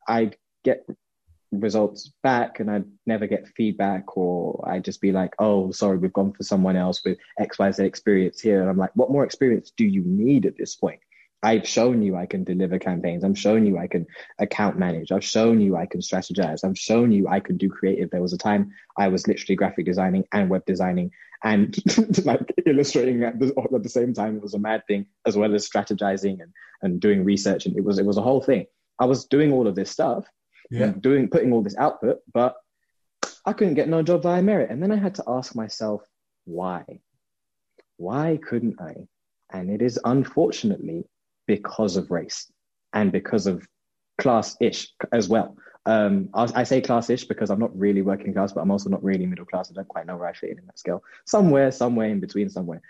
I'd 0.07 0.35
get 0.63 0.85
results 1.61 2.11
back, 2.23 2.59
and 2.59 2.69
I'd 2.69 2.85
never 3.05 3.27
get 3.27 3.47
feedback, 3.47 4.17
or 4.17 4.63
I'd 4.67 4.85
just 4.85 5.01
be 5.01 5.11
like, 5.11 5.33
"Oh, 5.39 5.71
sorry, 5.71 5.97
we've 5.97 6.13
gone 6.13 6.33
for 6.33 6.43
someone 6.43 6.75
else 6.75 7.01
with 7.03 7.17
X, 7.39 7.59
Y, 7.59 7.71
Z 7.71 7.83
experience 7.83 8.39
here." 8.39 8.61
And 8.61 8.69
I'm 8.69 8.77
like, 8.77 8.91
"What 8.95 9.11
more 9.11 9.23
experience 9.23 9.71
do 9.75 9.85
you 9.85 10.03
need 10.05 10.45
at 10.45 10.57
this 10.57 10.75
point?" 10.75 10.99
I've 11.45 11.67
shown 11.67 12.01
you 12.01 12.15
I 12.15 12.25
can 12.25 12.43
deliver 12.43 12.79
campaigns. 12.79 13.23
I'm 13.23 13.35
showing 13.35 13.67
you 13.67 13.77
I 13.77 13.85
can 13.85 14.07
account 14.39 14.79
manage. 14.79 15.11
I've 15.11 15.23
shown 15.23 15.61
you 15.61 15.75
I 15.75 15.85
can 15.85 16.01
strategize. 16.01 16.63
I've 16.63 16.77
shown 16.77 17.11
you 17.11 17.27
I 17.27 17.39
can 17.39 17.55
do 17.55 17.69
creative. 17.69 18.09
There 18.09 18.21
was 18.21 18.33
a 18.33 18.37
time 18.37 18.71
I 18.97 19.09
was 19.09 19.27
literally 19.27 19.55
graphic 19.55 19.85
designing 19.85 20.23
and 20.31 20.49
web 20.49 20.65
designing 20.65 21.11
and 21.43 21.77
like 22.25 22.51
illustrating 22.65 23.23
at 23.23 23.39
the, 23.39 23.53
at 23.73 23.83
the 23.83 23.89
same 23.89 24.13
time. 24.13 24.37
It 24.37 24.41
was 24.41 24.55
a 24.55 24.59
mad 24.59 24.87
thing 24.87 25.05
as 25.27 25.37
well 25.37 25.53
as 25.53 25.69
strategizing 25.69 26.41
and, 26.41 26.51
and 26.81 26.99
doing 26.99 27.23
research. 27.23 27.67
And 27.67 27.77
it 27.77 27.83
was, 27.83 27.99
it 27.99 28.05
was 28.05 28.17
a 28.17 28.23
whole 28.23 28.41
thing. 28.41 28.65
I 28.97 29.05
was 29.05 29.25
doing 29.25 29.51
all 29.53 29.67
of 29.67 29.75
this 29.75 29.91
stuff, 29.91 30.25
yeah. 30.69 30.93
doing, 30.99 31.29
putting 31.29 31.51
all 31.51 31.61
this 31.61 31.77
output, 31.77 32.19
but 32.33 32.55
I 33.45 33.53
couldn't 33.53 33.75
get 33.75 33.89
no 33.89 34.01
job 34.01 34.23
via 34.23 34.41
merit. 34.41 34.71
And 34.71 34.81
then 34.81 34.91
I 34.91 34.97
had 34.97 35.15
to 35.15 35.23
ask 35.27 35.55
myself, 35.55 36.01
why? 36.45 36.83
Why 37.97 38.39
couldn't 38.41 38.81
I? 38.81 39.07
And 39.51 39.69
it 39.69 39.81
is 39.81 39.99
unfortunately 40.03 41.05
because 41.47 41.95
of 41.95 42.11
race 42.11 42.51
and 42.93 43.11
because 43.11 43.47
of 43.47 43.67
class 44.17 44.55
ish 44.59 44.89
as 45.11 45.29
well. 45.29 45.57
Um, 45.85 46.29
I, 46.33 46.49
I, 46.55 46.63
say 46.63 46.81
class 46.81 47.11
ish 47.11 47.25
because 47.25 47.51
I'm 47.51 47.59
not 47.59 47.77
really 47.77 48.01
working 48.01 48.33
class, 48.33 48.53
but 48.53 48.61
I'm 48.61 48.71
also 48.71 48.89
not 48.89 49.03
really 49.03 49.27
middle 49.27 49.45
class. 49.45 49.69
I 49.69 49.75
don't 49.75 49.87
quite 49.87 50.07
know 50.07 50.17
where 50.17 50.27
I 50.27 50.33
fit 50.33 50.49
in, 50.49 50.57
in 50.57 50.65
that 50.65 50.79
scale. 50.79 51.03
Somewhere, 51.25 51.71
somewhere 51.71 52.09
in 52.09 52.19
between, 52.19 52.49
somewhere. 52.49 52.81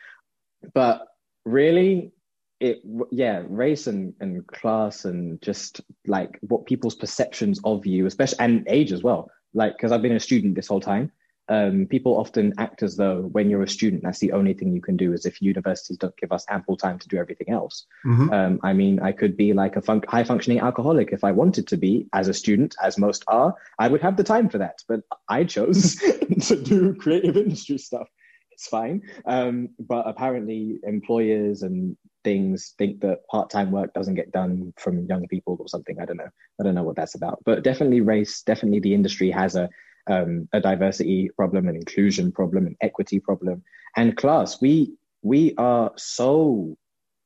But 0.74 1.05
really, 1.44 2.13
it 2.59 2.81
yeah, 3.12 3.43
race 3.47 3.88
and, 3.88 4.13
and 4.19 4.45
class 4.47 5.05
and 5.05 5.41
just 5.41 5.81
like 6.07 6.39
what 6.41 6.65
people's 6.65 6.95
perceptions 6.95 7.59
of 7.63 7.85
you, 7.85 8.05
especially 8.05 8.39
and 8.39 8.65
age 8.67 8.91
as 8.91 9.03
well. 9.03 9.29
Like, 9.53 9.77
because 9.77 9.91
I've 9.91 10.01
been 10.01 10.15
a 10.15 10.19
student 10.19 10.55
this 10.55 10.67
whole 10.67 10.81
time, 10.81 11.12
um, 11.47 11.85
people 11.89 12.17
often 12.17 12.53
act 12.57 12.81
as 12.81 12.95
though 12.95 13.21
when 13.21 13.50
you're 13.50 13.63
a 13.63 13.69
student, 13.69 14.03
that's 14.03 14.19
the 14.19 14.31
only 14.31 14.53
thing 14.53 14.74
you 14.74 14.81
can 14.81 14.97
do, 14.97 15.13
as 15.13 15.25
if 15.25 15.41
universities 15.41 15.97
don't 15.97 16.17
give 16.17 16.31
us 16.31 16.45
ample 16.50 16.75
time 16.75 16.97
to 16.97 17.07
do 17.07 17.17
everything 17.17 17.53
else. 17.53 17.85
Mm-hmm. 18.05 18.33
Um, 18.33 18.59
I 18.63 18.74
mean, 18.74 19.00
I 19.00 19.12
could 19.12 19.38
be 19.38 19.53
like 19.53 19.75
a 19.75 19.81
fun- 19.81 20.03
high 20.07 20.24
functioning 20.24 20.59
alcoholic 20.59 21.12
if 21.12 21.24
I 21.24 21.31
wanted 21.31 21.67
to 21.67 21.77
be 21.77 22.07
as 22.13 22.27
a 22.27 22.33
student, 22.33 22.75
as 22.81 22.97
most 22.97 23.24
are. 23.27 23.53
I 23.77 23.88
would 23.88 24.01
have 24.01 24.17
the 24.17 24.24
time 24.24 24.50
for 24.50 24.57
that, 24.57 24.79
but 24.88 25.01
I 25.29 25.43
chose 25.43 25.95
to 26.47 26.55
do 26.55 26.95
creative 26.95 27.38
industry 27.38 27.77
stuff 27.77 28.07
it's 28.55 28.67
fine. 28.67 29.01
Um, 29.25 29.69
but 29.77 30.07
apparently, 30.07 30.79
employers 30.83 31.62
and 31.62 31.97
things 32.25 32.74
think 32.77 33.00
that 33.01 33.25
part-time 33.27 33.72
work 33.72 33.94
doesn't 33.94 34.15
get 34.15 34.32
done 34.32 34.74
from 34.75 35.05
young 35.05 35.27
people 35.27 35.55
or 35.60 35.70
something. 35.70 35.98
I 36.01 36.05
don't 36.05 36.17
know. 36.17 36.32
I 36.60 36.63
don't 36.63 36.75
know 36.75 36.84
what 36.84 36.98
that's 36.98 37.15
about. 37.15 37.41
But 37.46 37.63
definitely, 37.63 38.01
race. 38.01 38.41
Definitely, 38.41 38.82
the 38.82 38.94
industry 38.94 39.32
has 39.32 39.55
a 39.55 39.70
um, 40.08 40.48
a 40.53 40.60
diversity 40.60 41.29
problem, 41.36 41.67
an 41.67 41.75
inclusion 41.75 42.32
problem, 42.32 42.67
an 42.67 42.75
equity 42.82 43.20
problem, 43.20 43.63
and 43.96 44.17
class. 44.17 44.60
We 44.60 44.96
we 45.22 45.53
are 45.58 45.91
so 45.96 46.77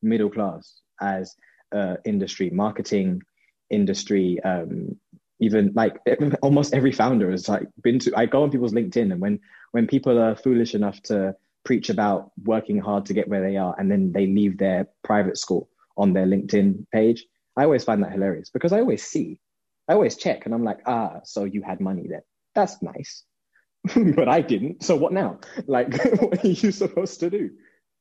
middle 0.02 0.30
class 0.30 0.82
as 1.02 1.36
uh, 1.72 1.96
industry, 2.06 2.50
marketing 2.50 3.22
industry, 3.70 4.40
um, 4.44 4.98
even 5.40 5.72
like 5.76 5.98
almost 6.42 6.74
every 6.74 6.92
founder 6.92 7.32
has 7.32 7.50
like 7.50 7.68
been 7.82 8.00
to. 8.00 8.14
I 8.16 8.26
go 8.26 8.44
on 8.44 8.52
people's 8.52 8.74
LinkedIn, 8.74 9.12
and 9.12 9.22
when 9.22 9.40
when 9.72 9.88
people 9.88 10.20
are 10.20 10.36
foolish 10.36 10.76
enough 10.76 11.02
to 11.04 11.36
preach 11.70 11.92
about 11.92 12.32
working 12.46 12.80
hard 12.80 13.06
to 13.06 13.14
get 13.14 13.28
where 13.28 13.48
they 13.48 13.56
are, 13.56 13.76
and 13.78 13.92
then 13.92 14.12
they 14.12 14.26
leave 14.26 14.58
their 14.58 14.88
private 15.04 15.38
school 15.38 15.70
on 15.98 16.14
their 16.14 16.26
LinkedIn 16.26 16.88
page, 16.92 17.28
I 17.56 17.64
always 17.66 17.84
find 17.84 18.02
that 18.02 18.12
hilarious 18.12 18.50
because 18.50 18.74
I 18.74 18.80
always 18.80 19.04
see, 19.04 19.40
I 19.88 19.94
always 19.94 20.16
check, 20.16 20.48
and 20.48 20.56
I'm 20.56 20.64
like, 20.64 20.80
ah, 20.88 21.20
so 21.26 21.44
you 21.44 21.62
had 21.62 21.80
money 21.80 22.08
there. 22.10 22.24
That's 22.56 22.82
nice. 22.82 23.24
but 24.16 24.28
I 24.28 24.42
didn't. 24.42 24.82
So 24.82 24.96
what 24.96 25.14
now? 25.14 25.42
Like, 25.68 25.94
what 26.20 26.44
are 26.44 26.48
you 26.48 26.72
supposed 26.72 27.20
to 27.20 27.30
do? 27.30 27.52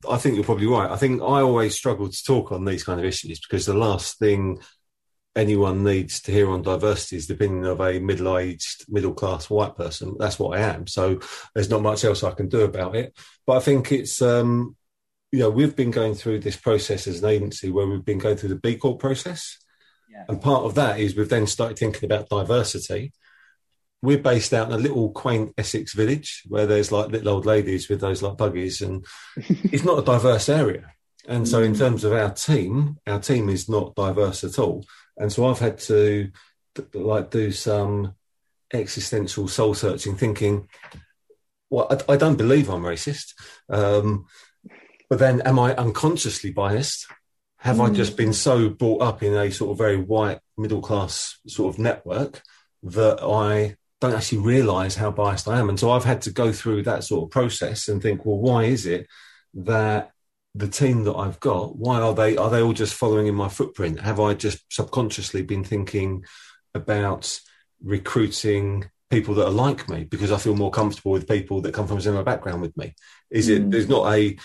I 0.09 0.17
think 0.17 0.37
you're 0.37 0.45
probably 0.45 0.67
right. 0.67 0.91
I 0.91 0.97
think 0.97 1.21
I 1.21 1.43
always 1.43 1.75
struggle 1.75 2.09
to 2.09 2.25
talk 2.25 2.53
on 2.53 2.65
these 2.65 2.85
kind 2.85 2.99
of 2.99 3.05
issues 3.05 3.39
because 3.39 3.67
the 3.67 3.75
last 3.75 4.19
thing 4.19 4.61
anyone 5.39 5.85
needs 5.85 6.21
to 6.23 6.33
hear 6.33 6.51
on 6.51 6.63
diversity 6.63 7.17
is 7.17 7.29
the 7.29 7.35
opinion 7.35 7.65
of 7.65 7.81
a 7.81 8.01
middle-aged, 8.01 8.87
middle-class 8.89 9.49
white 9.49 9.77
person. 9.77 10.17
That's 10.19 10.37
what 10.37 10.59
I 10.59 10.63
am. 10.63 10.89
So 10.89 11.21
there's 11.55 11.71
not 11.71 11.81
much 11.81 12.05
else 12.05 12.25
I 12.25 12.33
can 12.33 12.49
do 12.49 12.63
about 12.63 12.97
it. 12.97 13.17
But 13.47 13.59
I 13.59 13.61
think 13.61 13.93
it's, 13.93 14.21
um, 14.21 14.77
you 15.31 15.39
know, 15.39 15.49
we've 15.49 15.77
been 15.77 15.93
going 15.93 16.17
through 16.17 16.41
this 16.41 16.57
process 16.57 17.07
as 17.07 17.23
an 17.23 17.31
agency 17.31 17.71
where 17.71 17.87
we've 17.87 18.05
been 18.05 18.19
going 18.19 18.37
through 18.37 18.49
the 18.49 18.57
B 18.57 18.75
Corp 18.75 18.99
process. 18.99 19.59
Yeah. 20.11 20.25
And 20.29 20.43
part 20.43 20.65
of 20.65 20.75
that 20.75 20.99
is 20.99 21.15
we've 21.15 21.29
then 21.29 21.47
started 21.47 21.79
thinking 21.79 22.05
about 22.05 22.29
diversity. 22.29 23.13
We're 24.03 24.19
based 24.19 24.53
out 24.53 24.69
in 24.69 24.75
a 24.75 24.79
little 24.79 25.11
quaint 25.11 25.55
Essex 25.57 25.95
village 25.95 26.43
where 26.49 26.67
there's 26.67 26.91
like 26.91 27.11
little 27.11 27.29
old 27.29 27.47
ladies 27.47 27.89
with 27.89 28.01
those 28.01 28.23
like 28.23 28.37
buggies, 28.37 28.81
and 28.81 29.05
it's 29.37 29.85
not 29.85 29.99
a 29.99 30.05
diverse 30.05 30.49
area. 30.49 30.93
And 31.29 31.47
so, 31.47 31.63
in 31.63 31.75
mm. 31.75 31.79
terms 31.79 32.05
of 32.05 32.13
our 32.13 32.31
team, 32.31 32.97
our 33.07 33.21
team 33.21 33.49
is 33.49 33.69
not 33.69 33.95
diverse 33.95 34.45
at 34.45 34.59
all. 34.59 34.85
And 35.19 35.33
so, 35.33 35.47
I've 35.47 35.59
had 35.59 35.79
to 35.81 36.31
like 36.95 37.31
do 37.31 37.51
some 37.53 38.15
existential 38.73 39.49
soul 39.49 39.75
searching, 39.75 40.17
thinking, 40.17 40.69
well, 41.71 41.89
I, 41.91 42.13
I 42.13 42.17
don't 42.17 42.37
believe 42.37 42.69
I'm 42.69 42.83
racist, 42.83 43.35
um, 43.69 44.27
but 45.09 45.19
then 45.19 45.41
am 45.43 45.59
I 45.59 45.75
unconsciously 45.75 46.51
biased? 46.51 47.07
Have 47.59 47.77
mm. 47.77 47.91
I 47.91 47.95
just 47.95 48.17
been 48.17 48.33
so 48.33 48.69
brought 48.69 49.03
up 49.03 49.23
in 49.23 49.35
a 49.35 49.51
sort 49.51 49.73
of 49.73 49.79
very 49.79 49.97
white 49.97 50.41
middle 50.57 50.81
class 50.81 51.39
sort 51.47 51.75
of 51.75 51.81
network 51.81 52.43
that 52.85 53.21
I 53.23 53.77
don't 54.01 54.15
actually 54.15 54.39
realize 54.39 54.95
how 54.95 55.11
biased 55.11 55.49
I 55.49 55.59
am? 55.59 55.69
And 55.69 55.81
so 55.81 55.91
I've 55.91 56.05
had 56.05 56.23
to 56.23 56.31
go 56.31 56.53
through 56.53 56.85
that 56.85 57.05
sort 57.05 57.25
of 57.25 57.31
process 57.31 57.89
and 57.89 58.01
think, 58.01 58.25
well, 58.25 58.39
why 58.39 58.65
is 58.65 58.87
it 58.87 59.09
that 59.55 60.13
the 60.59 60.69
team 60.69 61.05
that 61.05 61.15
I've 61.15 61.39
got, 61.39 61.77
why 61.77 62.01
are 62.01 62.15
they 62.15 62.37
are 62.37 62.51
they 62.51 62.61
all 62.61 62.73
just 62.73 62.95
following 62.95 63.29
in 63.29 63.35
my 63.35 63.49
footprint? 63.49 64.01
Have 64.01 64.19
I 64.19 64.35
just 64.35 64.65
subconsciously 64.73 65.43
been 65.43 65.63
thinking 65.63 66.25
about 66.75 67.41
recruiting 67.83 68.91
people 69.09 69.35
that 69.35 69.47
are 69.47 69.51
like 69.51 69.89
me 69.89 70.05
because 70.05 70.33
I 70.33 70.39
feel 70.39 70.57
more 70.57 70.71
comfortable 70.71 71.13
with 71.13 71.29
people 71.29 71.61
that 71.63 71.73
come 71.75 71.87
from 71.87 71.99
a 71.99 72.01
similar 72.01 72.25
background 72.25 72.61
with 72.61 72.77
me? 72.77 72.95
Is 73.31 73.49
it? 73.49 73.63
Mm. 73.63 73.71
There's 73.71 73.89
not 73.89 74.13
a. 74.13 74.37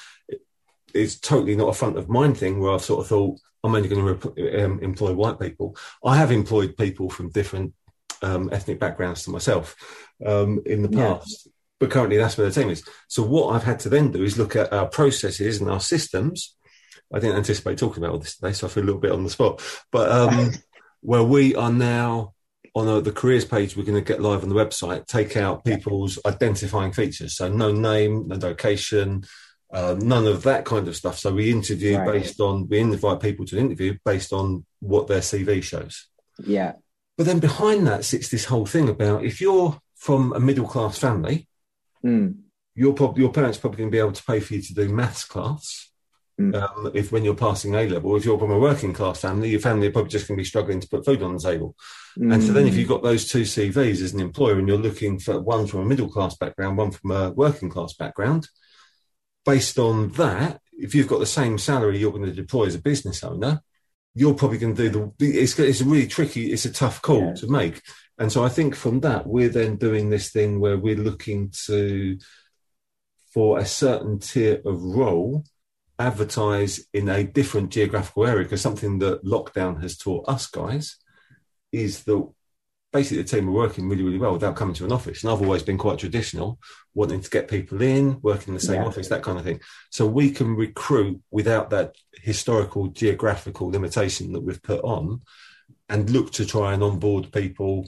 It's 0.94 1.20
totally 1.20 1.56
not 1.56 1.70
a 1.70 1.74
front 1.74 1.98
of 1.98 2.08
mind 2.10 2.38
thing 2.38 2.60
where 2.60 2.72
I've 2.72 2.84
sort 2.84 3.02
of 3.02 3.08
thought 3.08 3.40
I'm 3.64 3.74
only 3.74 3.90
going 3.90 4.06
to 4.06 4.14
rep- 4.14 4.64
um, 4.64 4.80
employ 4.82 5.14
white 5.14 5.40
people. 5.40 5.76
I 6.06 6.18
have 6.18 6.32
employed 6.32 6.78
people 6.78 7.10
from 7.10 7.32
different 7.32 7.74
um, 8.22 8.50
ethnic 8.52 8.80
backgrounds 8.80 9.24
to 9.24 9.32
myself 9.32 9.76
um, 10.24 10.62
in 10.68 10.84
the 10.84 10.90
past, 10.90 11.48
but 11.84 11.92
currently 11.92 12.16
that's 12.16 12.38
where 12.38 12.50
the 12.50 12.62
team 12.62 12.70
is. 12.70 12.82
So 13.10 13.24
what 13.24 13.54
I've 13.54 13.66
had 13.66 13.82
to 13.82 13.90
then 13.90 14.10
do 14.10 14.24
is 14.24 14.38
look 14.38 14.56
at 14.56 14.72
our 14.72 14.88
processes 14.88 15.60
and 15.60 15.70
our 15.70 15.82
systems. 15.82 16.56
I 17.14 17.20
didn't 17.20 17.36
anticipate 17.36 17.78
talking 17.78 18.02
about 18.02 18.14
all 18.14 18.20
this 18.20 18.38
today, 18.38 18.54
so 18.54 18.68
I 18.68 18.70
feel 18.70 18.84
a 18.84 18.86
little 18.86 19.02
bit 19.02 19.12
on 19.12 19.26
the 19.26 19.30
spot. 19.30 19.62
But 19.92 20.10
um, 20.10 20.52
where 21.02 21.26
we 21.26 21.56
are 21.58 21.74
now 21.74 22.36
on 22.74 22.88
a, 22.88 23.02
the 23.02 23.12
careers 23.12 23.44
page, 23.44 23.76
we're 23.76 23.84
going 23.84 24.02
to 24.02 24.14
get 24.14 24.22
live 24.22 24.44
on 24.44 24.50
the 24.50 24.56
website, 24.56 25.08
take 25.08 25.36
out 25.36 25.66
people's 25.66 26.18
identifying 26.26 26.94
features. 26.94 27.36
So 27.36 27.50
no 27.50 27.74
name, 27.74 28.30
no 28.30 28.38
location, 28.38 29.26
uh, 29.74 29.98
none 30.00 30.26
of 30.26 30.44
that 30.44 30.64
kind 30.64 30.88
of 30.88 30.96
stuff. 30.96 31.20
So 31.20 31.34
we 31.34 31.52
interview 31.52 31.98
right. 31.98 32.14
based 32.14 32.40
on, 32.40 32.70
we 32.70 32.80
invite 32.80 33.20
people 33.20 33.46
to 33.48 33.58
an 33.58 33.66
interview 33.66 33.98
based 34.06 34.32
on 34.32 34.66
what 34.80 35.08
their 35.08 35.20
CV 35.20 35.62
shows. 35.62 36.08
Yeah. 36.42 36.76
But 37.18 37.26
then 37.26 37.40
behind 37.40 37.86
that 37.88 38.06
sits 38.06 38.30
this 38.30 38.46
whole 38.46 38.66
thing 38.66 38.88
about 38.88 39.26
if 39.26 39.42
you're 39.42 39.78
from 39.98 40.32
a 40.32 40.40
middle 40.40 40.68
class 40.68 40.98
family, 40.98 41.48
Mm. 42.06 42.38
Your, 42.76 42.94
prob- 42.94 43.18
your 43.18 43.32
parents 43.32 43.58
probably 43.58 43.78
going 43.78 43.90
to 43.90 43.96
be 43.96 44.00
able 44.00 44.12
to 44.12 44.24
pay 44.24 44.40
for 44.40 44.56
you 44.56 44.62
to 44.62 44.74
do 44.74 44.90
maths 44.90 45.26
class. 45.26 45.90
Mm. 46.40 46.56
Um, 46.56 46.92
if 46.96 47.12
when 47.12 47.24
you're 47.24 47.36
passing 47.36 47.76
A 47.76 47.88
level, 47.88 48.16
if 48.16 48.26
you're 48.26 48.40
from 48.40 48.52
a 48.52 48.58
working 48.58 48.94
class 48.94 49.22
family, 49.22 49.50
your 49.50 49.60
family 49.60 49.88
are 49.88 49.92
probably 49.92 50.10
just 50.10 50.28
going 50.28 50.36
to 50.36 50.42
be 50.42 50.48
struggling 50.48 50.80
to 50.80 50.88
put 50.88 51.06
food 51.06 51.22
on 51.22 51.36
the 51.36 51.40
table. 51.40 51.76
Mm. 52.18 52.34
And 52.34 52.44
so 52.44 52.54
then, 52.54 52.66
if 52.66 52.76
you've 52.76 52.90
got 52.90 53.04
those 53.04 53.28
two 53.28 53.44
CVs 53.44 54.02
as 54.02 54.14
an 54.14 54.20
employer, 54.20 54.58
and 54.58 54.68
you're 54.68 54.78
looking 54.78 55.20
for 55.20 55.40
one 55.40 55.68
from 55.68 55.82
a 55.82 55.86
middle 55.86 56.10
class 56.10 56.36
background, 56.36 56.78
one 56.78 56.90
from 56.90 57.12
a 57.12 57.30
working 57.32 57.70
class 57.70 57.94
background, 57.94 58.48
based 59.46 59.78
on 59.78 60.10
that, 60.14 60.60
if 60.72 60.96
you've 60.96 61.08
got 61.08 61.20
the 61.20 61.26
same 61.28 61.60
salary 61.60 62.00
you're 62.00 62.12
going 62.12 62.26
to 62.26 62.32
deploy 62.32 62.66
as 62.66 62.76
a 62.76 62.82
business 62.82 63.24
owner, 63.24 63.62
you're 64.16 64.34
probably 64.34 64.58
going 64.58 64.76
to 64.76 64.90
do 64.90 65.14
the. 65.20 65.40
It's 65.40 65.58
it's 65.60 65.82
a 65.82 65.86
really 65.86 66.08
tricky. 66.08 66.52
It's 66.52 66.66
a 66.66 66.74
tough 66.74 67.02
call 67.02 67.28
yeah. 67.28 67.34
to 67.34 67.48
make. 67.48 67.82
And 68.20 68.32
so 68.32 68.44
I 68.44 68.50
think 68.50 68.76
from 68.76 69.00
that, 69.02 69.26
we're 69.26 69.50
then 69.50 69.78
doing 69.78 70.10
this 70.10 70.30
thing 70.32 70.60
where 70.60 70.78
we're 70.78 70.96
looking 70.96 71.52
to, 71.66 72.18
for 73.34 73.58
a 73.58 73.66
certain 73.66 74.20
tier 74.20 74.62
of 74.66 74.82
role, 74.82 75.44
advertise 75.98 76.86
in 76.94 77.10
a 77.10 77.24
different 77.24 77.72
geographical 77.72 78.28
area. 78.28 78.44
Because 78.44 78.62
something 78.62 79.00
that 79.00 79.26
lockdown 79.26 79.82
has 79.82 79.98
taught 79.98 80.30
us 80.30 80.48
guys 80.48 80.98
is 81.72 82.04
that 82.04 82.32
basically 82.92 83.24
the 83.24 83.28
team 83.28 83.50
are 83.50 83.54
working 83.54 83.90
really, 83.90 84.04
really 84.04 84.20
well 84.20 84.34
without 84.34 84.56
coming 84.56 84.76
to 84.76 84.86
an 84.86 84.92
office. 84.92 85.24
And 85.24 85.32
I've 85.32 85.42
always 85.42 85.64
been 85.64 85.80
quite 85.80 85.98
traditional, 85.98 86.60
wanting 86.94 87.22
to 87.22 87.30
get 87.30 87.48
people 87.48 87.82
in, 87.82 88.20
working 88.22 88.50
in 88.50 88.54
the 88.54 88.60
same 88.60 88.82
yeah. 88.82 88.88
office, 88.88 89.08
that 89.10 89.24
kind 89.24 89.40
of 89.40 89.44
thing. 89.44 89.60
So 89.90 90.06
we 90.06 90.30
can 90.30 90.56
recruit 90.56 91.20
without 91.32 91.72
that 91.72 91.96
historical 92.14 92.88
geographical 92.90 93.72
limitation 93.72 94.32
that 94.34 94.42
we've 94.42 94.62
put 94.62 94.82
on 94.84 95.22
and 95.90 96.10
look 96.12 96.32
to 96.34 96.46
try 96.46 96.74
and 96.74 96.84
onboard 96.84 97.32
people 97.32 97.88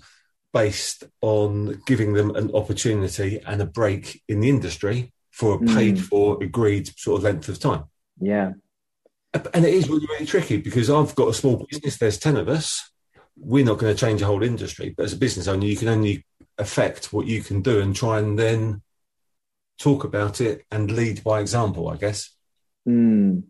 based 0.56 1.04
on 1.20 1.82
giving 1.86 2.14
them 2.14 2.34
an 2.34 2.50
opportunity 2.56 3.42
and 3.46 3.62
a 3.62 3.66
break 3.66 4.24
in 4.30 4.40
the 4.40 4.48
industry 4.48 5.12
for 5.30 5.56
a 5.56 5.60
paid 5.60 5.98
mm. 5.98 6.02
for 6.02 6.42
agreed 6.42 6.90
sort 6.98 7.18
of 7.18 7.24
length 7.26 7.50
of 7.50 7.60
time. 7.60 7.84
Yeah. 8.22 8.54
And 9.54 9.66
it 9.66 9.74
is 9.74 9.90
really, 9.90 10.08
really 10.08 10.26
tricky 10.26 10.56
because 10.56 10.90
I've 10.90 11.14
got 11.14 11.28
a 11.28 11.34
small 11.34 11.68
business, 11.70 11.98
there's 11.98 12.18
10 12.18 12.38
of 12.38 12.48
us. 12.48 12.90
We're 13.36 13.66
not 13.66 13.80
going 13.80 13.94
to 13.94 14.00
change 14.00 14.22
the 14.22 14.28
whole 14.28 14.44
industry, 14.44 14.94
but 14.96 15.04
as 15.04 15.12
a 15.12 15.18
business 15.18 15.50
owner, 15.50 15.66
you 15.66 15.76
can 15.76 15.90
only 15.90 16.26
affect 16.58 17.12
what 17.12 17.28
you 17.28 17.44
can 17.44 17.62
do 17.62 17.82
and 17.82 17.94
try 17.94 18.20
and 18.20 18.40
then 18.40 18.82
talk 19.78 20.06
about 20.06 20.40
it 20.40 20.64
and 20.72 20.90
lead 20.90 21.22
by 21.22 21.42
example, 21.42 21.90
I 21.90 21.98
guess. 21.98 22.34
Mm. 22.88 23.44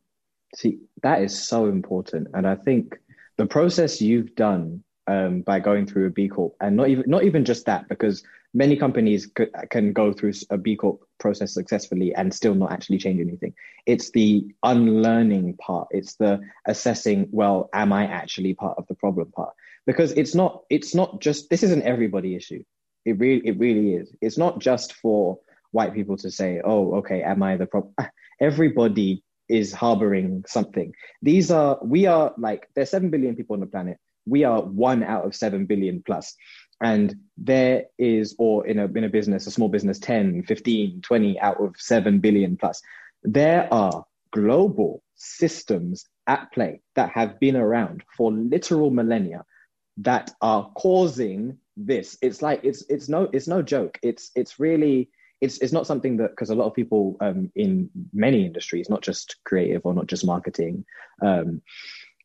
See, 0.55 0.79
that 1.03 1.21
is 1.21 1.47
so 1.47 1.67
important. 1.67 2.29
And 2.33 2.47
I 2.47 2.55
think 2.55 2.95
the 3.37 3.45
process 3.45 4.01
you've 4.01 4.33
done 4.33 4.83
um, 5.07 5.41
by 5.41 5.59
going 5.59 5.85
through 5.85 6.07
a 6.07 6.09
B 6.09 6.27
Corp, 6.27 6.55
and 6.59 6.75
not 6.75 6.89
even 6.89 7.03
not 7.07 7.23
even 7.23 7.45
just 7.45 7.65
that, 7.65 7.87
because 7.87 8.23
many 8.53 8.75
companies 8.77 9.29
c- 9.37 9.47
can 9.69 9.93
go 9.93 10.13
through 10.13 10.33
a 10.49 10.57
B 10.57 10.75
Corp 10.75 11.01
process 11.19 11.53
successfully 11.53 12.15
and 12.15 12.33
still 12.33 12.55
not 12.55 12.71
actually 12.71 12.97
change 12.97 13.19
anything. 13.19 13.53
It's 13.85 14.11
the 14.11 14.45
unlearning 14.63 15.57
part. 15.57 15.89
It's 15.91 16.15
the 16.15 16.41
assessing. 16.65 17.27
Well, 17.31 17.69
am 17.73 17.93
I 17.93 18.07
actually 18.07 18.53
part 18.53 18.77
of 18.77 18.87
the 18.87 18.95
problem 18.95 19.31
part? 19.31 19.53
Because 19.85 20.11
it's 20.13 20.33
not. 20.33 20.63
It's 20.69 20.95
not 20.95 21.21
just. 21.21 21.49
This 21.49 21.63
isn't 21.63 21.83
everybody 21.83 22.35
issue. 22.35 22.63
It 23.05 23.19
really. 23.19 23.47
It 23.47 23.59
really 23.59 23.93
is. 23.95 24.11
It's 24.21 24.37
not 24.37 24.59
just 24.59 24.93
for 24.93 25.39
white 25.71 25.93
people 25.93 26.17
to 26.17 26.31
say, 26.31 26.61
"Oh, 26.63 26.95
okay, 26.95 27.21
am 27.21 27.43
I 27.43 27.57
the 27.57 27.67
problem?" 27.67 27.93
Everybody 28.41 29.23
is 29.47 29.71
harboring 29.71 30.43
something. 30.47 30.93
These 31.21 31.51
are. 31.51 31.77
We 31.83 32.07
are 32.07 32.33
like. 32.37 32.67
There's 32.75 32.89
seven 32.89 33.11
billion 33.11 33.35
people 33.35 33.53
on 33.53 33.59
the 33.59 33.67
planet 33.67 33.99
we 34.25 34.43
are 34.43 34.61
one 34.61 35.03
out 35.03 35.25
of 35.25 35.35
7 35.35 35.65
billion 35.65 36.01
plus. 36.05 36.35
And 36.81 37.15
there 37.37 37.85
is 37.97 38.35
or 38.37 38.67
in 38.67 38.79
a 38.79 38.85
in 38.85 39.05
a 39.05 39.09
business 39.09 39.47
a 39.47 39.51
small 39.51 39.69
business 39.69 39.97
10 39.99 40.43
15 40.43 41.01
20 41.01 41.39
out 41.39 41.61
of 41.61 41.75
7 41.77 42.19
billion 42.19 42.57
plus. 42.57 42.81
There 43.23 43.73
are 43.73 44.05
global 44.31 45.01
systems 45.15 46.05
at 46.27 46.51
play 46.51 46.81
that 46.95 47.11
have 47.11 47.39
been 47.39 47.55
around 47.55 48.03
for 48.17 48.31
literal 48.31 48.91
millennia 48.91 49.45
that 49.97 50.31
are 50.41 50.69
causing 50.75 51.57
this. 51.77 52.17
It's 52.21 52.41
like 52.41 52.61
it's 52.63 52.83
it's 52.89 53.07
no 53.07 53.29
it's 53.31 53.47
no 53.47 53.61
joke. 53.61 53.97
It's 54.01 54.31
it's 54.35 54.59
really 54.59 55.09
it's 55.41 55.59
it's 55.59 55.73
not 55.73 55.87
something 55.87 56.17
that 56.17 56.31
because 56.31 56.49
a 56.49 56.55
lot 56.55 56.67
of 56.67 56.73
people 56.73 57.17
um, 57.21 57.51
in 57.55 57.89
many 58.13 58.45
industries, 58.45 58.89
not 58.89 59.01
just 59.01 59.37
creative 59.43 59.81
or 59.85 59.93
not 59.93 60.07
just 60.07 60.25
marketing, 60.25 60.85
um, 61.21 61.61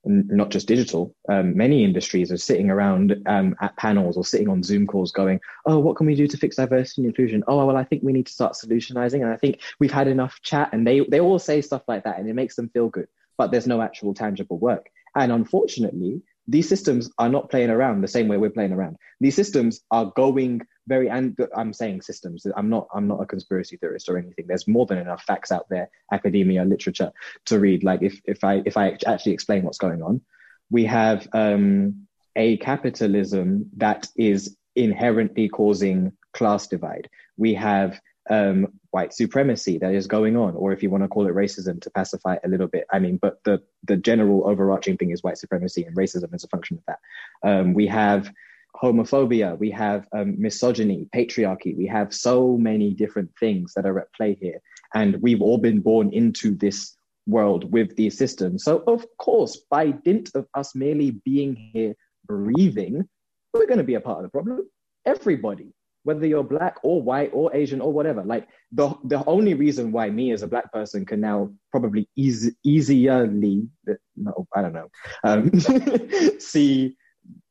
not 0.04 0.50
just 0.50 0.66
digital, 0.66 1.14
um, 1.28 1.56
many 1.56 1.84
industries 1.84 2.32
are 2.32 2.36
sitting 2.36 2.70
around 2.70 3.16
um, 3.26 3.54
at 3.60 3.76
panels 3.76 4.16
or 4.16 4.24
sitting 4.24 4.48
on 4.48 4.62
Zoom 4.62 4.86
calls 4.86 5.12
going, 5.12 5.40
oh, 5.66 5.78
what 5.78 5.96
can 5.96 6.06
we 6.06 6.14
do 6.14 6.26
to 6.26 6.36
fix 6.36 6.56
diversity 6.56 7.02
and 7.02 7.08
inclusion? 7.10 7.44
Oh, 7.46 7.66
well, 7.66 7.76
I 7.76 7.84
think 7.84 8.02
we 8.02 8.12
need 8.12 8.26
to 8.26 8.32
start 8.32 8.54
solutionizing. 8.54 9.22
And 9.22 9.30
I 9.30 9.36
think 9.36 9.60
we've 9.78 9.92
had 9.92 10.08
enough 10.08 10.40
chat. 10.42 10.70
And 10.72 10.86
they, 10.86 11.00
they 11.00 11.20
all 11.20 11.38
say 11.38 11.60
stuff 11.60 11.82
like 11.86 12.04
that 12.04 12.18
and 12.18 12.28
it 12.28 12.34
makes 12.34 12.56
them 12.56 12.70
feel 12.70 12.88
good, 12.88 13.08
but 13.36 13.50
there's 13.50 13.66
no 13.66 13.82
actual 13.82 14.14
tangible 14.14 14.58
work. 14.58 14.90
And 15.14 15.32
unfortunately, 15.32 16.22
these 16.48 16.68
systems 16.68 17.10
are 17.18 17.28
not 17.28 17.50
playing 17.50 17.70
around 17.70 18.00
the 18.00 18.08
same 18.08 18.28
way 18.28 18.36
we're 18.36 18.50
playing 18.50 18.72
around. 18.72 18.96
These 19.20 19.36
systems 19.36 19.82
are 19.90 20.12
going 20.16 20.62
very, 20.90 21.08
and 21.08 21.38
I'm 21.56 21.72
saying 21.72 22.02
systems. 22.02 22.44
I'm 22.56 22.68
not. 22.68 22.88
I'm 22.92 23.06
not 23.06 23.22
a 23.22 23.26
conspiracy 23.26 23.76
theorist 23.76 24.08
or 24.08 24.18
anything. 24.18 24.46
There's 24.48 24.66
more 24.66 24.86
than 24.86 24.98
enough 24.98 25.22
facts 25.22 25.52
out 25.52 25.66
there, 25.70 25.88
academia, 26.12 26.64
literature, 26.64 27.12
to 27.46 27.60
read. 27.60 27.84
Like 27.84 28.02
if 28.02 28.20
if 28.24 28.42
I 28.42 28.62
if 28.66 28.76
I 28.76 28.98
actually 29.06 29.32
explain 29.32 29.62
what's 29.62 29.78
going 29.78 30.02
on, 30.02 30.20
we 30.68 30.84
have 30.86 31.28
um, 31.32 32.06
a 32.34 32.56
capitalism 32.56 33.70
that 33.76 34.08
is 34.16 34.56
inherently 34.74 35.48
causing 35.48 36.12
class 36.34 36.66
divide. 36.66 37.08
We 37.36 37.54
have 37.54 38.00
um, 38.28 38.66
white 38.90 39.14
supremacy 39.14 39.78
that 39.78 39.94
is 39.94 40.08
going 40.08 40.36
on, 40.36 40.56
or 40.56 40.72
if 40.72 40.82
you 40.82 40.90
want 40.90 41.04
to 41.04 41.08
call 41.08 41.28
it 41.28 41.34
racism 41.34 41.80
to 41.82 41.90
pacify 41.90 42.36
a 42.42 42.48
little 42.48 42.68
bit. 42.68 42.84
I 42.92 42.98
mean, 42.98 43.16
but 43.22 43.38
the 43.44 43.62
the 43.84 43.96
general 43.96 44.48
overarching 44.50 44.96
thing 44.96 45.12
is 45.12 45.22
white 45.22 45.38
supremacy, 45.38 45.84
and 45.84 45.96
racism 45.96 46.34
is 46.34 46.42
a 46.42 46.48
function 46.48 46.78
of 46.78 46.84
that. 46.88 47.00
Um, 47.48 47.74
we 47.74 47.86
have 47.86 48.32
homophobia, 48.76 49.58
we 49.58 49.70
have 49.70 50.06
um, 50.12 50.34
misogyny, 50.38 51.08
patriarchy. 51.14 51.76
We 51.76 51.86
have 51.86 52.14
so 52.14 52.56
many 52.56 52.94
different 52.94 53.30
things 53.38 53.72
that 53.74 53.86
are 53.86 53.98
at 53.98 54.12
play 54.14 54.36
here, 54.40 54.60
and 54.94 55.20
we've 55.20 55.42
all 55.42 55.58
been 55.58 55.80
born 55.80 56.12
into 56.12 56.54
this 56.54 56.96
world 57.26 57.70
with 57.72 57.96
these 57.96 58.16
systems. 58.16 58.64
So, 58.64 58.82
of 58.86 59.06
course, 59.18 59.56
by 59.70 59.90
dint 59.90 60.30
of 60.34 60.46
us 60.54 60.74
merely 60.74 61.12
being 61.24 61.70
here, 61.72 61.94
breathing, 62.26 63.08
we're 63.52 63.66
going 63.66 63.78
to 63.78 63.84
be 63.84 63.94
a 63.94 64.00
part 64.00 64.18
of 64.18 64.24
the 64.24 64.30
problem. 64.30 64.68
Everybody 65.06 65.72
whether 66.04 66.26
you're 66.26 66.44
black 66.44 66.76
or 66.82 67.02
white 67.02 67.30
or 67.32 67.54
Asian 67.54 67.80
or 67.80 67.92
whatever. 67.92 68.22
Like 68.22 68.48
the 68.72 68.94
the 69.04 69.24
only 69.26 69.54
reason 69.54 69.92
why 69.92 70.10
me 70.10 70.32
as 70.32 70.42
a 70.42 70.48
black 70.48 70.72
person 70.72 71.04
can 71.04 71.20
now 71.20 71.50
probably 71.70 72.08
easy, 72.16 72.52
easierly, 72.64 73.68
no, 74.16 74.46
I 74.54 74.62
don't 74.62 74.72
know, 74.72 74.88
um, 75.24 75.50
see 76.40 76.96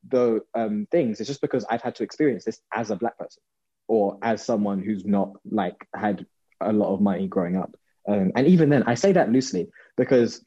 the 0.08 0.40
um, 0.54 0.86
things. 0.90 1.20
It's 1.20 1.28
just 1.28 1.40
because 1.40 1.64
I've 1.70 1.82
had 1.82 1.94
to 1.96 2.02
experience 2.02 2.44
this 2.44 2.60
as 2.72 2.90
a 2.90 2.96
black 2.96 3.18
person 3.18 3.42
or 3.88 4.18
as 4.22 4.44
someone 4.44 4.82
who's 4.82 5.04
not 5.04 5.32
like 5.50 5.76
had 5.94 6.26
a 6.60 6.72
lot 6.72 6.92
of 6.94 7.00
money 7.00 7.26
growing 7.26 7.56
up. 7.56 7.74
Um, 8.08 8.32
and 8.36 8.46
even 8.46 8.70
then, 8.70 8.84
I 8.84 8.94
say 8.94 9.12
that 9.12 9.30
loosely 9.30 9.68
because 9.96 10.42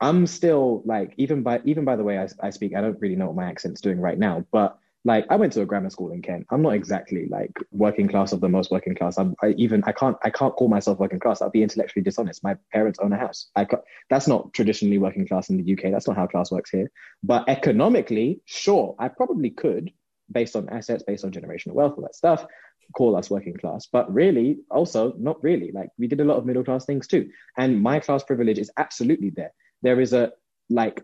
I'm 0.00 0.26
still 0.26 0.82
like 0.84 1.14
even 1.16 1.42
by 1.42 1.60
even 1.64 1.84
by 1.84 1.96
the 1.96 2.04
way 2.04 2.18
I, 2.18 2.28
I 2.40 2.50
speak, 2.50 2.74
I 2.74 2.80
don't 2.80 3.00
really 3.00 3.16
know 3.16 3.26
what 3.26 3.36
my 3.36 3.48
accent's 3.48 3.80
doing 3.80 4.00
right 4.00 4.18
now, 4.18 4.44
but 4.52 4.78
like 5.06 5.24
I 5.30 5.36
went 5.36 5.52
to 5.52 5.62
a 5.62 5.66
grammar 5.66 5.88
school 5.88 6.10
in 6.10 6.20
Kent. 6.20 6.48
I'm 6.50 6.62
not 6.62 6.74
exactly 6.74 7.28
like 7.30 7.52
working 7.70 8.08
class 8.08 8.32
of 8.32 8.40
the 8.40 8.48
most 8.48 8.72
working 8.72 8.96
class. 8.96 9.18
I'm 9.18 9.36
I 9.40 9.50
even 9.56 9.84
I 9.86 9.92
can't 9.92 10.16
I 10.24 10.30
can't 10.30 10.54
call 10.56 10.66
myself 10.66 10.98
working 10.98 11.20
class. 11.20 11.40
I'd 11.40 11.52
be 11.52 11.62
intellectually 11.62 12.02
dishonest. 12.02 12.42
My 12.42 12.56
parents 12.72 12.98
own 12.98 13.12
a 13.12 13.16
house. 13.16 13.48
I 13.54 13.68
that's 14.10 14.26
not 14.26 14.52
traditionally 14.52 14.98
working 14.98 15.24
class 15.24 15.48
in 15.48 15.62
the 15.62 15.72
UK. 15.72 15.92
That's 15.92 16.08
not 16.08 16.16
how 16.16 16.26
class 16.26 16.50
works 16.50 16.70
here. 16.70 16.90
But 17.22 17.48
economically, 17.48 18.40
sure, 18.46 18.96
I 18.98 19.06
probably 19.06 19.50
could, 19.50 19.92
based 20.32 20.56
on 20.56 20.68
assets, 20.70 21.04
based 21.04 21.24
on 21.24 21.30
generational 21.30 21.74
wealth, 21.74 21.94
all 21.96 22.02
that 22.02 22.16
stuff, 22.16 22.44
call 22.92 23.14
us 23.14 23.30
working 23.30 23.54
class. 23.54 23.86
But 23.86 24.12
really, 24.12 24.58
also 24.72 25.12
not 25.18 25.40
really. 25.40 25.70
Like 25.70 25.90
we 25.98 26.08
did 26.08 26.20
a 26.20 26.24
lot 26.24 26.38
of 26.38 26.46
middle 26.46 26.64
class 26.64 26.84
things 26.84 27.06
too. 27.06 27.30
And 27.56 27.80
my 27.80 28.00
class 28.00 28.24
privilege 28.24 28.58
is 28.58 28.72
absolutely 28.76 29.30
there. 29.30 29.52
There 29.82 30.00
is 30.00 30.12
a 30.12 30.32
like 30.68 31.00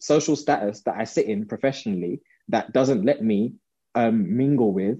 social 0.00 0.34
status 0.34 0.82
that 0.86 0.96
I 0.98 1.04
sit 1.04 1.26
in 1.26 1.46
professionally 1.46 2.20
that 2.48 2.72
doesn't 2.72 3.04
let 3.04 3.22
me 3.22 3.54
um, 3.94 4.36
mingle 4.36 4.72
with 4.72 4.98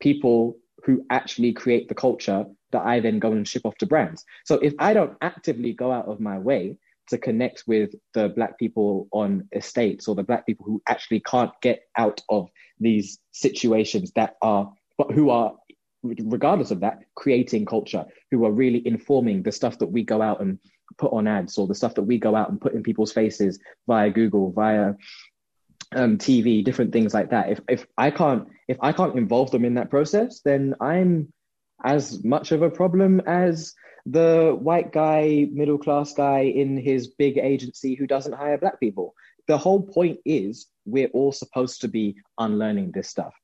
people 0.00 0.56
who 0.84 1.04
actually 1.10 1.52
create 1.52 1.88
the 1.88 1.94
culture 1.94 2.44
that 2.72 2.82
I 2.84 3.00
then 3.00 3.18
go 3.18 3.32
and 3.32 3.46
ship 3.46 3.64
off 3.64 3.76
to 3.78 3.86
brands. 3.86 4.24
So 4.44 4.56
if 4.56 4.74
I 4.78 4.92
don't 4.92 5.16
actively 5.20 5.72
go 5.72 5.92
out 5.92 6.06
of 6.06 6.20
my 6.20 6.38
way 6.38 6.76
to 7.08 7.18
connect 7.18 7.64
with 7.66 7.94
the 8.14 8.28
black 8.30 8.58
people 8.58 9.08
on 9.12 9.48
estates 9.52 10.08
or 10.08 10.14
the 10.14 10.22
black 10.22 10.46
people 10.46 10.66
who 10.66 10.82
actually 10.88 11.20
can't 11.20 11.52
get 11.62 11.82
out 11.96 12.20
of 12.28 12.50
these 12.80 13.18
situations 13.32 14.12
that 14.12 14.36
are 14.42 14.70
but 14.98 15.12
who 15.12 15.30
are 15.30 15.54
regardless 16.02 16.70
of 16.70 16.80
that 16.80 17.00
creating 17.14 17.64
culture 17.64 18.04
who 18.30 18.44
are 18.44 18.52
really 18.52 18.86
informing 18.86 19.42
the 19.42 19.52
stuff 19.52 19.78
that 19.78 19.86
we 19.86 20.02
go 20.02 20.20
out 20.20 20.40
and 20.40 20.58
put 20.98 21.12
on 21.12 21.26
ads 21.26 21.58
or 21.58 21.66
the 21.66 21.74
stuff 21.74 21.94
that 21.94 22.02
we 22.02 22.18
go 22.18 22.34
out 22.34 22.50
and 22.50 22.60
put 22.60 22.74
in 22.74 22.82
people's 22.82 23.12
faces 23.12 23.58
via 23.86 24.10
google 24.10 24.52
via 24.52 24.92
um, 25.94 26.18
TV, 26.18 26.64
different 26.64 26.92
things 26.92 27.14
like 27.14 27.30
that. 27.30 27.50
If 27.50 27.60
if 27.68 27.86
I 27.96 28.10
can't 28.10 28.48
if 28.68 28.76
I 28.80 28.92
can't 28.92 29.16
involve 29.16 29.50
them 29.50 29.64
in 29.64 29.74
that 29.74 29.90
process, 29.90 30.40
then 30.40 30.74
I'm 30.80 31.32
as 31.84 32.24
much 32.24 32.52
of 32.52 32.62
a 32.62 32.70
problem 32.70 33.20
as 33.20 33.74
the 34.06 34.56
white 34.58 34.92
guy, 34.92 35.46
middle 35.50 35.78
class 35.78 36.12
guy 36.12 36.40
in 36.40 36.76
his 36.76 37.08
big 37.08 37.38
agency 37.38 37.94
who 37.94 38.06
doesn't 38.06 38.34
hire 38.34 38.58
black 38.58 38.80
people. 38.80 39.14
The 39.48 39.58
whole 39.58 39.82
point 39.82 40.18
is 40.24 40.66
we're 40.84 41.08
all 41.08 41.32
supposed 41.32 41.80
to 41.82 41.88
be 41.88 42.16
unlearning 42.38 42.92
this 42.92 43.08
stuff. 43.08 43.34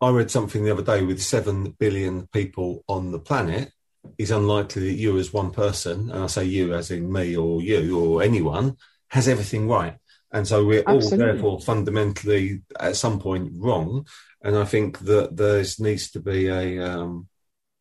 I 0.00 0.10
read 0.10 0.30
something 0.30 0.64
the 0.64 0.72
other 0.72 0.82
day 0.82 1.02
with 1.02 1.22
7 1.22 1.76
billion 1.78 2.26
people 2.28 2.84
on 2.88 3.12
the 3.12 3.18
planet. 3.18 3.72
It's 4.16 4.30
unlikely 4.30 4.88
that 4.88 4.98
you, 4.98 5.18
as 5.18 5.32
one 5.32 5.50
person, 5.50 6.10
and 6.10 6.24
I 6.24 6.26
say 6.26 6.44
you 6.44 6.74
as 6.74 6.90
in 6.90 7.12
me 7.12 7.36
or 7.36 7.60
you 7.60 7.98
or 7.98 8.22
anyone, 8.22 8.76
has 9.08 9.28
everything 9.28 9.68
right. 9.68 9.96
And 10.32 10.46
so 10.46 10.64
we're 10.64 10.84
Absolutely. 10.86 11.26
all 11.26 11.32
therefore 11.32 11.60
fundamentally 11.60 12.62
at 12.78 12.96
some 12.96 13.18
point 13.18 13.52
wrong. 13.54 14.06
And 14.42 14.56
I 14.56 14.64
think 14.64 15.00
that 15.00 15.36
there 15.36 15.64
needs 15.78 16.10
to 16.12 16.20
be 16.20 16.48
a 16.48 16.78
um, 16.78 17.28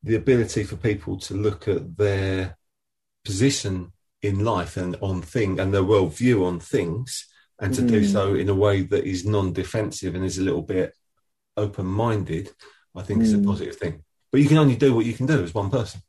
the 0.03 0.15
ability 0.15 0.63
for 0.63 0.75
people 0.75 1.17
to 1.17 1.33
look 1.33 1.67
at 1.67 1.97
their 1.97 2.57
position 3.23 3.91
in 4.21 4.43
life 4.43 4.77
and 4.77 4.95
on 5.01 5.21
thing 5.21 5.59
and 5.59 5.73
their 5.73 5.83
worldview 5.83 6.45
on 6.45 6.59
things 6.59 7.27
and 7.59 7.73
to 7.73 7.81
mm. 7.81 7.89
do 7.89 8.05
so 8.05 8.33
in 8.35 8.49
a 8.49 8.55
way 8.55 8.81
that 8.81 9.05
is 9.05 9.25
non-defensive 9.25 10.15
and 10.15 10.23
is 10.23 10.37
a 10.37 10.43
little 10.43 10.61
bit 10.61 10.93
open-minded, 11.57 12.49
I 12.95 13.03
think 13.03 13.19
mm. 13.19 13.23
is 13.23 13.33
a 13.33 13.37
mm. 13.37 13.45
positive 13.45 13.75
thing. 13.75 14.03
But 14.31 14.41
you 14.41 14.47
can 14.47 14.57
only 14.57 14.75
do 14.75 14.95
what 14.95 15.05
you 15.05 15.13
can 15.13 15.25
do 15.25 15.43
as 15.43 15.53
one 15.53 15.69
person. 15.69 16.01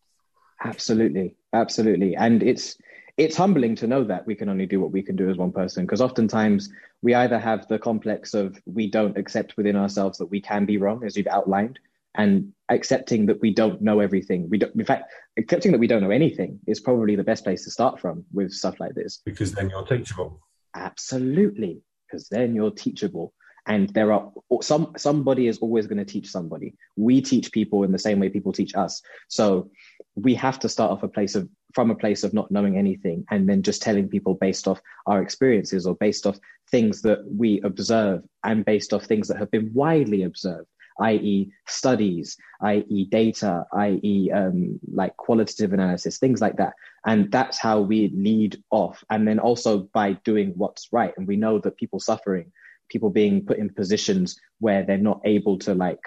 Absolutely, 0.62 1.36
absolutely, 1.52 2.14
and 2.16 2.42
it's 2.42 2.76
it's 3.20 3.36
humbling 3.36 3.76
to 3.76 3.86
know 3.86 4.02
that 4.02 4.26
we 4.26 4.34
can 4.34 4.48
only 4.48 4.64
do 4.64 4.80
what 4.80 4.92
we 4.92 5.02
can 5.02 5.14
do 5.14 5.28
as 5.28 5.36
one 5.36 5.52
person 5.52 5.84
because 5.84 6.00
oftentimes 6.00 6.70
we 7.02 7.14
either 7.14 7.38
have 7.38 7.68
the 7.68 7.78
complex 7.78 8.32
of 8.32 8.58
we 8.64 8.90
don't 8.90 9.18
accept 9.18 9.58
within 9.58 9.76
ourselves 9.76 10.16
that 10.16 10.30
we 10.30 10.40
can 10.40 10.64
be 10.64 10.78
wrong 10.78 11.04
as 11.04 11.18
you've 11.18 11.26
outlined 11.26 11.78
and 12.14 12.50
accepting 12.70 13.26
that 13.26 13.38
we 13.42 13.52
don't 13.52 13.82
know 13.82 14.00
everything. 14.00 14.48
We 14.48 14.56
don't 14.56 14.74
in 14.74 14.86
fact 14.86 15.12
accepting 15.38 15.70
that 15.72 15.78
we 15.78 15.86
don't 15.86 16.02
know 16.02 16.10
anything 16.10 16.60
is 16.66 16.80
probably 16.80 17.14
the 17.14 17.22
best 17.22 17.44
place 17.44 17.62
to 17.64 17.70
start 17.70 18.00
from 18.00 18.24
with 18.32 18.52
stuff 18.52 18.80
like 18.80 18.94
this. 18.94 19.20
Because 19.22 19.52
then 19.52 19.68
you're 19.68 19.84
teachable. 19.84 20.40
Absolutely 20.74 21.82
because 22.06 22.26
then 22.30 22.54
you're 22.54 22.70
teachable 22.70 23.34
and 23.66 23.88
there 23.90 24.12
are 24.12 24.30
some 24.62 24.92
somebody 24.96 25.46
is 25.46 25.58
always 25.58 25.86
going 25.86 25.98
to 25.98 26.04
teach 26.04 26.28
somebody. 26.28 26.74
We 26.96 27.20
teach 27.20 27.52
people 27.52 27.84
in 27.84 27.92
the 27.92 27.98
same 27.98 28.20
way 28.20 28.28
people 28.28 28.52
teach 28.52 28.74
us. 28.74 29.02
So 29.28 29.70
we 30.14 30.34
have 30.34 30.58
to 30.60 30.68
start 30.68 30.90
off 30.90 31.02
a 31.02 31.08
place 31.08 31.34
of 31.34 31.48
from 31.74 31.90
a 31.90 31.94
place 31.94 32.24
of 32.24 32.34
not 32.34 32.50
knowing 32.50 32.76
anything 32.76 33.24
and 33.30 33.48
then 33.48 33.62
just 33.62 33.82
telling 33.82 34.08
people 34.08 34.34
based 34.34 34.66
off 34.66 34.80
our 35.06 35.22
experiences 35.22 35.86
or 35.86 35.94
based 35.96 36.26
off 36.26 36.38
things 36.70 37.02
that 37.02 37.20
we 37.26 37.60
observe 37.62 38.22
and 38.44 38.64
based 38.64 38.92
off 38.92 39.04
things 39.04 39.28
that 39.28 39.38
have 39.38 39.50
been 39.52 39.70
widely 39.72 40.24
observed 40.24 40.66
i.e 41.00 41.48
studies 41.68 42.36
i.e 42.62 43.04
data 43.04 43.64
i.e 43.74 44.30
um, 44.32 44.80
like 44.92 45.16
qualitative 45.16 45.72
analysis 45.72 46.18
things 46.18 46.40
like 46.40 46.56
that. 46.56 46.74
And 47.06 47.30
that's 47.30 47.58
how 47.58 47.80
we 47.80 48.08
lead 48.14 48.62
off. 48.70 49.02
And 49.10 49.26
then 49.26 49.38
also 49.38 49.88
by 49.94 50.12
doing 50.24 50.52
what's 50.56 50.92
right. 50.92 51.14
And 51.16 51.26
we 51.26 51.36
know 51.36 51.58
that 51.60 51.76
people 51.76 51.98
suffering 52.00 52.52
people 52.90 53.10
being 53.10 53.44
put 53.44 53.58
in 53.58 53.70
positions 53.70 54.38
where 54.58 54.84
they're 54.84 54.98
not 54.98 55.20
able 55.24 55.58
to 55.58 55.74
like 55.74 56.00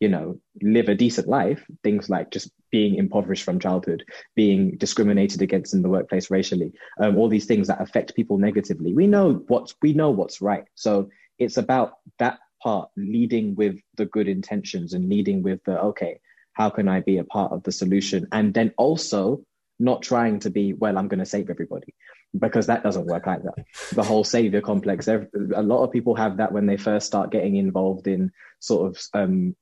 you 0.00 0.08
know 0.08 0.38
live 0.60 0.88
a 0.88 0.94
decent 0.94 1.28
life 1.28 1.64
things 1.82 2.10
like 2.10 2.30
just 2.30 2.50
being 2.70 2.96
impoverished 2.96 3.44
from 3.44 3.60
childhood 3.60 4.04
being 4.34 4.76
discriminated 4.78 5.40
against 5.40 5.74
in 5.74 5.82
the 5.82 5.88
workplace 5.88 6.30
racially 6.30 6.72
um, 7.00 7.16
all 7.16 7.28
these 7.28 7.46
things 7.46 7.68
that 7.68 7.80
affect 7.80 8.16
people 8.16 8.38
negatively. 8.38 8.92
We 8.92 9.06
know 9.06 9.44
what's 9.46 9.74
we 9.80 9.92
know 9.92 10.10
what's 10.10 10.40
right. 10.40 10.64
So 10.74 11.08
it's 11.38 11.56
about 11.56 11.94
that 12.18 12.38
part 12.62 12.88
leading 12.96 13.54
with 13.54 13.76
the 13.96 14.06
good 14.06 14.28
intentions 14.28 14.92
and 14.92 15.08
leading 15.08 15.42
with 15.42 15.62
the 15.64 15.80
okay 15.80 16.18
how 16.54 16.70
can 16.70 16.88
i 16.88 17.00
be 17.00 17.18
a 17.18 17.24
part 17.24 17.52
of 17.52 17.62
the 17.62 17.72
solution? 17.72 18.26
And 18.32 18.54
then 18.54 18.72
also 18.76 19.42
not 19.78 20.02
trying 20.02 20.38
to 20.40 20.50
be 20.50 20.72
well 20.72 20.96
i'm 20.96 21.08
going 21.08 21.18
to 21.18 21.26
save 21.26 21.50
everybody 21.50 21.92
because 22.38 22.66
that 22.66 22.82
doesn't 22.82 23.06
work 23.06 23.26
either 23.26 23.52
the 23.92 24.02
whole 24.02 24.24
savior 24.24 24.60
complex 24.60 25.06
a 25.08 25.26
lot 25.62 25.84
of 25.84 25.92
people 25.92 26.14
have 26.14 26.36
that 26.36 26.52
when 26.52 26.66
they 26.66 26.76
first 26.76 27.06
start 27.06 27.30
getting 27.30 27.56
involved 27.56 28.06
in 28.06 28.30
sort 28.60 28.90
of 28.90 29.02
um, 29.14 29.54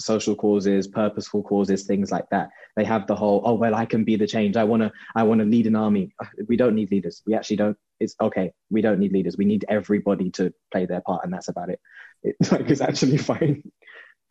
social 0.00 0.34
causes, 0.34 0.88
purposeful 0.88 1.42
causes, 1.42 1.84
things 1.84 2.10
like 2.10 2.28
that. 2.30 2.50
They 2.76 2.84
have 2.84 3.06
the 3.06 3.14
whole, 3.14 3.42
oh 3.44 3.54
well, 3.54 3.74
I 3.74 3.84
can 3.84 4.04
be 4.04 4.16
the 4.16 4.26
change. 4.26 4.56
I 4.56 4.64
wanna, 4.64 4.90
I 5.14 5.22
wanna 5.22 5.44
lead 5.44 5.66
an 5.66 5.76
army. 5.76 6.14
We 6.48 6.56
don't 6.56 6.74
need 6.74 6.90
leaders. 6.90 7.22
We 7.26 7.34
actually 7.34 7.56
don't. 7.56 7.76
It's 8.00 8.16
okay. 8.20 8.52
We 8.70 8.80
don't 8.80 8.98
need 8.98 9.12
leaders. 9.12 9.36
We 9.36 9.44
need 9.44 9.66
everybody 9.68 10.30
to 10.32 10.52
play 10.72 10.86
their 10.86 11.02
part, 11.02 11.24
and 11.24 11.32
that's 11.32 11.48
about 11.48 11.68
it. 11.68 11.80
It's 12.22 12.50
like 12.52 12.68
it's 12.70 12.80
actually 12.80 13.18
fine. 13.18 13.62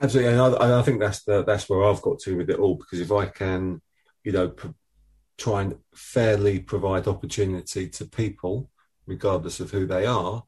Absolutely, 0.01 0.33
and 0.33 0.41
I, 0.41 0.79
I 0.79 0.81
think 0.81 0.99
that's 0.99 1.23
the 1.23 1.43
that's 1.43 1.69
where 1.69 1.83
I've 1.83 2.01
got 2.01 2.19
to 2.19 2.37
with 2.37 2.49
it 2.49 2.59
all 2.59 2.75
because 2.75 2.99
if 2.99 3.11
I 3.11 3.27
can, 3.27 3.81
you 4.23 4.31
know, 4.31 4.49
p- 4.49 4.73
try 5.39 5.61
and 5.61 5.75
fairly 5.95 6.59
provide 6.59 7.07
opportunity 7.07 7.87
to 7.89 8.05
people, 8.05 8.69
regardless 9.05 9.59
of 9.59 9.71
who 9.71 9.87
they 9.87 10.05
are, 10.05 10.43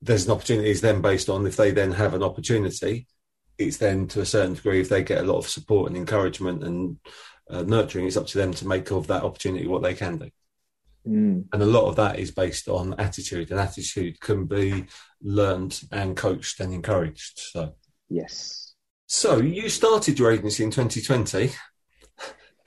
there's 0.00 0.26
an 0.26 0.32
opportunity 0.32 0.70
is 0.70 0.80
then 0.80 1.00
based 1.00 1.28
on 1.28 1.46
if 1.46 1.56
they 1.56 1.70
then 1.70 1.92
have 1.92 2.14
an 2.14 2.22
opportunity, 2.22 3.06
it's 3.58 3.76
then 3.76 4.08
to 4.08 4.20
a 4.20 4.26
certain 4.26 4.54
degree 4.54 4.80
if 4.80 4.88
they 4.88 5.02
get 5.02 5.20
a 5.20 5.26
lot 5.26 5.38
of 5.38 5.48
support 5.48 5.88
and 5.88 5.96
encouragement 5.96 6.64
and 6.64 6.98
uh, 7.50 7.62
nurturing, 7.62 8.06
it's 8.06 8.16
up 8.16 8.26
to 8.26 8.38
them 8.38 8.52
to 8.54 8.66
make 8.66 8.90
of 8.90 9.06
that 9.06 9.22
opportunity 9.22 9.66
what 9.66 9.82
they 9.82 9.94
can 9.94 10.18
do. 10.18 10.30
Mm. 11.06 11.44
And 11.52 11.62
a 11.62 11.66
lot 11.66 11.88
of 11.88 11.96
that 11.96 12.18
is 12.18 12.30
based 12.30 12.68
on 12.68 12.94
attitude, 12.98 13.50
and 13.50 13.60
attitude 13.60 14.20
can 14.20 14.46
be 14.46 14.86
learned 15.20 15.80
and 15.90 16.16
coached 16.16 16.60
and 16.60 16.72
encouraged. 16.72 17.38
So, 17.38 17.74
yes. 18.08 18.74
So, 19.06 19.38
you 19.38 19.68
started 19.68 20.18
your 20.18 20.32
agency 20.32 20.64
in 20.64 20.70
2020. 20.70 21.52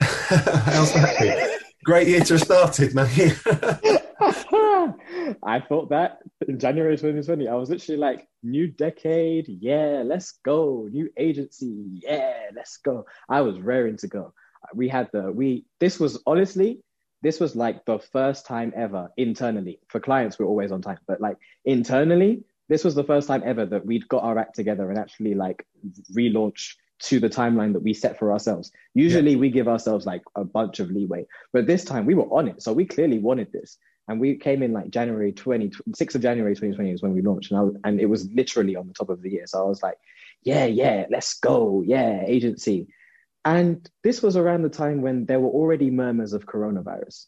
How's 0.00 0.92
that 0.94 1.16
been? 1.18 1.58
Great 1.84 2.08
year 2.08 2.20
to 2.20 2.34
have 2.34 2.42
started, 2.42 2.94
man. 2.94 3.08
I 5.42 5.60
thought 5.60 5.90
that 5.90 6.18
in 6.48 6.58
January 6.58 6.96
2020, 6.96 7.48
I 7.48 7.54
was 7.54 7.70
literally 7.70 7.98
like, 7.98 8.28
new 8.42 8.68
decade, 8.68 9.46
yeah, 9.48 10.02
let's 10.04 10.32
go. 10.44 10.88
New 10.90 11.10
agency, 11.16 12.00
yeah, 12.02 12.34
let's 12.54 12.78
go. 12.78 13.06
I 13.28 13.40
was 13.40 13.60
raring 13.60 13.96
to 13.98 14.08
go. 14.08 14.32
We 14.74 14.88
had 14.88 15.08
the, 15.12 15.30
we, 15.30 15.64
this 15.80 16.00
was 16.00 16.22
honestly, 16.26 16.80
this 17.22 17.40
was 17.40 17.56
like 17.56 17.84
the 17.84 17.98
first 17.98 18.46
time 18.46 18.72
ever 18.76 19.10
internally. 19.16 19.80
For 19.88 20.00
clients, 20.00 20.38
we're 20.38 20.46
always 20.46 20.72
on 20.72 20.82
time, 20.82 20.98
but 21.06 21.20
like 21.20 21.36
internally, 21.64 22.44
this 22.68 22.84
was 22.84 22.94
the 22.94 23.04
first 23.04 23.28
time 23.28 23.42
ever 23.44 23.64
that 23.66 23.86
we'd 23.86 24.08
got 24.08 24.24
our 24.24 24.38
act 24.38 24.54
together 24.54 24.90
and 24.90 24.98
actually 24.98 25.34
like 25.34 25.64
relaunch 26.12 26.74
to 26.98 27.20
the 27.20 27.28
timeline 27.28 27.72
that 27.72 27.82
we 27.82 27.92
set 27.92 28.18
for 28.18 28.32
ourselves. 28.32 28.70
Usually 28.94 29.32
yeah. 29.32 29.38
we 29.38 29.50
give 29.50 29.68
ourselves 29.68 30.06
like 30.06 30.22
a 30.34 30.44
bunch 30.44 30.80
of 30.80 30.90
leeway, 30.90 31.26
but 31.52 31.66
this 31.66 31.84
time 31.84 32.06
we 32.06 32.14
were 32.14 32.32
on 32.32 32.48
it. 32.48 32.62
So 32.62 32.72
we 32.72 32.86
clearly 32.86 33.18
wanted 33.18 33.52
this. 33.52 33.78
And 34.08 34.20
we 34.20 34.36
came 34.36 34.62
in 34.62 34.72
like 34.72 34.90
January 34.90 35.32
20, 35.32 35.68
6th 35.68 36.14
of 36.14 36.22
January 36.22 36.54
2020 36.54 36.92
is 36.92 37.02
when 37.02 37.12
we 37.12 37.22
launched. 37.22 37.50
And, 37.50 37.60
I, 37.84 37.88
and 37.88 38.00
it 38.00 38.06
was 38.06 38.30
literally 38.32 38.76
on 38.76 38.86
the 38.86 38.94
top 38.94 39.10
of 39.10 39.20
the 39.20 39.30
year. 39.30 39.46
So 39.46 39.60
I 39.60 39.68
was 39.68 39.82
like, 39.82 39.96
yeah, 40.42 40.64
yeah, 40.64 41.06
let's 41.10 41.40
go. 41.40 41.82
Yeah, 41.84 42.22
agency. 42.24 42.86
And 43.44 43.88
this 44.04 44.22
was 44.22 44.36
around 44.36 44.62
the 44.62 44.68
time 44.68 45.02
when 45.02 45.26
there 45.26 45.40
were 45.40 45.50
already 45.50 45.90
murmurs 45.90 46.34
of 46.34 46.46
coronavirus. 46.46 47.26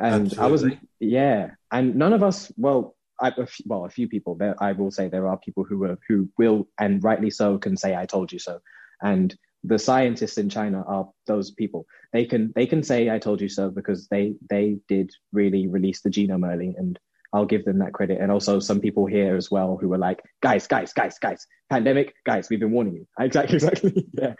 And 0.00 0.26
Absolutely. 0.26 0.38
I 0.38 0.46
was, 0.46 0.64
yeah. 0.98 1.50
And 1.70 1.94
none 1.94 2.12
of 2.12 2.24
us, 2.24 2.50
well, 2.56 2.96
I, 3.20 3.32
a 3.36 3.46
few, 3.46 3.64
well, 3.68 3.84
a 3.84 3.90
few 3.90 4.08
people. 4.08 4.34
There, 4.34 4.60
I 4.60 4.72
will 4.72 4.90
say 4.90 5.08
there 5.08 5.28
are 5.28 5.36
people 5.36 5.64
who 5.64 5.84
are 5.84 5.98
who 6.08 6.28
will, 6.36 6.68
and 6.78 7.02
rightly 7.04 7.30
so, 7.30 7.56
can 7.56 7.76
say 7.76 7.94
"I 7.94 8.04
told 8.04 8.32
you 8.32 8.40
so." 8.40 8.60
And 9.02 9.34
the 9.64 9.78
scientists 9.78 10.38
in 10.38 10.48
China 10.48 10.82
are 10.86 11.08
those 11.26 11.50
people. 11.50 11.86
They 12.12 12.24
can 12.24 12.52
they 12.54 12.66
can 12.66 12.82
say 12.82 13.10
I 13.10 13.18
told 13.18 13.40
you 13.40 13.48
so 13.48 13.70
because 13.70 14.08
they 14.08 14.34
they 14.48 14.78
did 14.88 15.10
really 15.32 15.68
release 15.68 16.02
the 16.02 16.10
genome 16.10 16.50
early, 16.50 16.74
and 16.76 16.98
I'll 17.32 17.46
give 17.46 17.64
them 17.64 17.78
that 17.78 17.92
credit. 17.92 18.20
And 18.20 18.30
also 18.30 18.60
some 18.60 18.80
people 18.80 19.06
here 19.06 19.36
as 19.36 19.50
well 19.50 19.78
who 19.80 19.88
were 19.88 19.98
like, 19.98 20.20
guys, 20.42 20.66
guys, 20.66 20.92
guys, 20.92 21.18
guys, 21.18 21.46
pandemic, 21.70 22.14
guys, 22.26 22.50
we've 22.50 22.60
been 22.60 22.72
warning 22.72 22.94
you. 22.94 23.06
Exactly, 23.20 23.54
exactly. 23.54 24.06
yeah. 24.12 24.34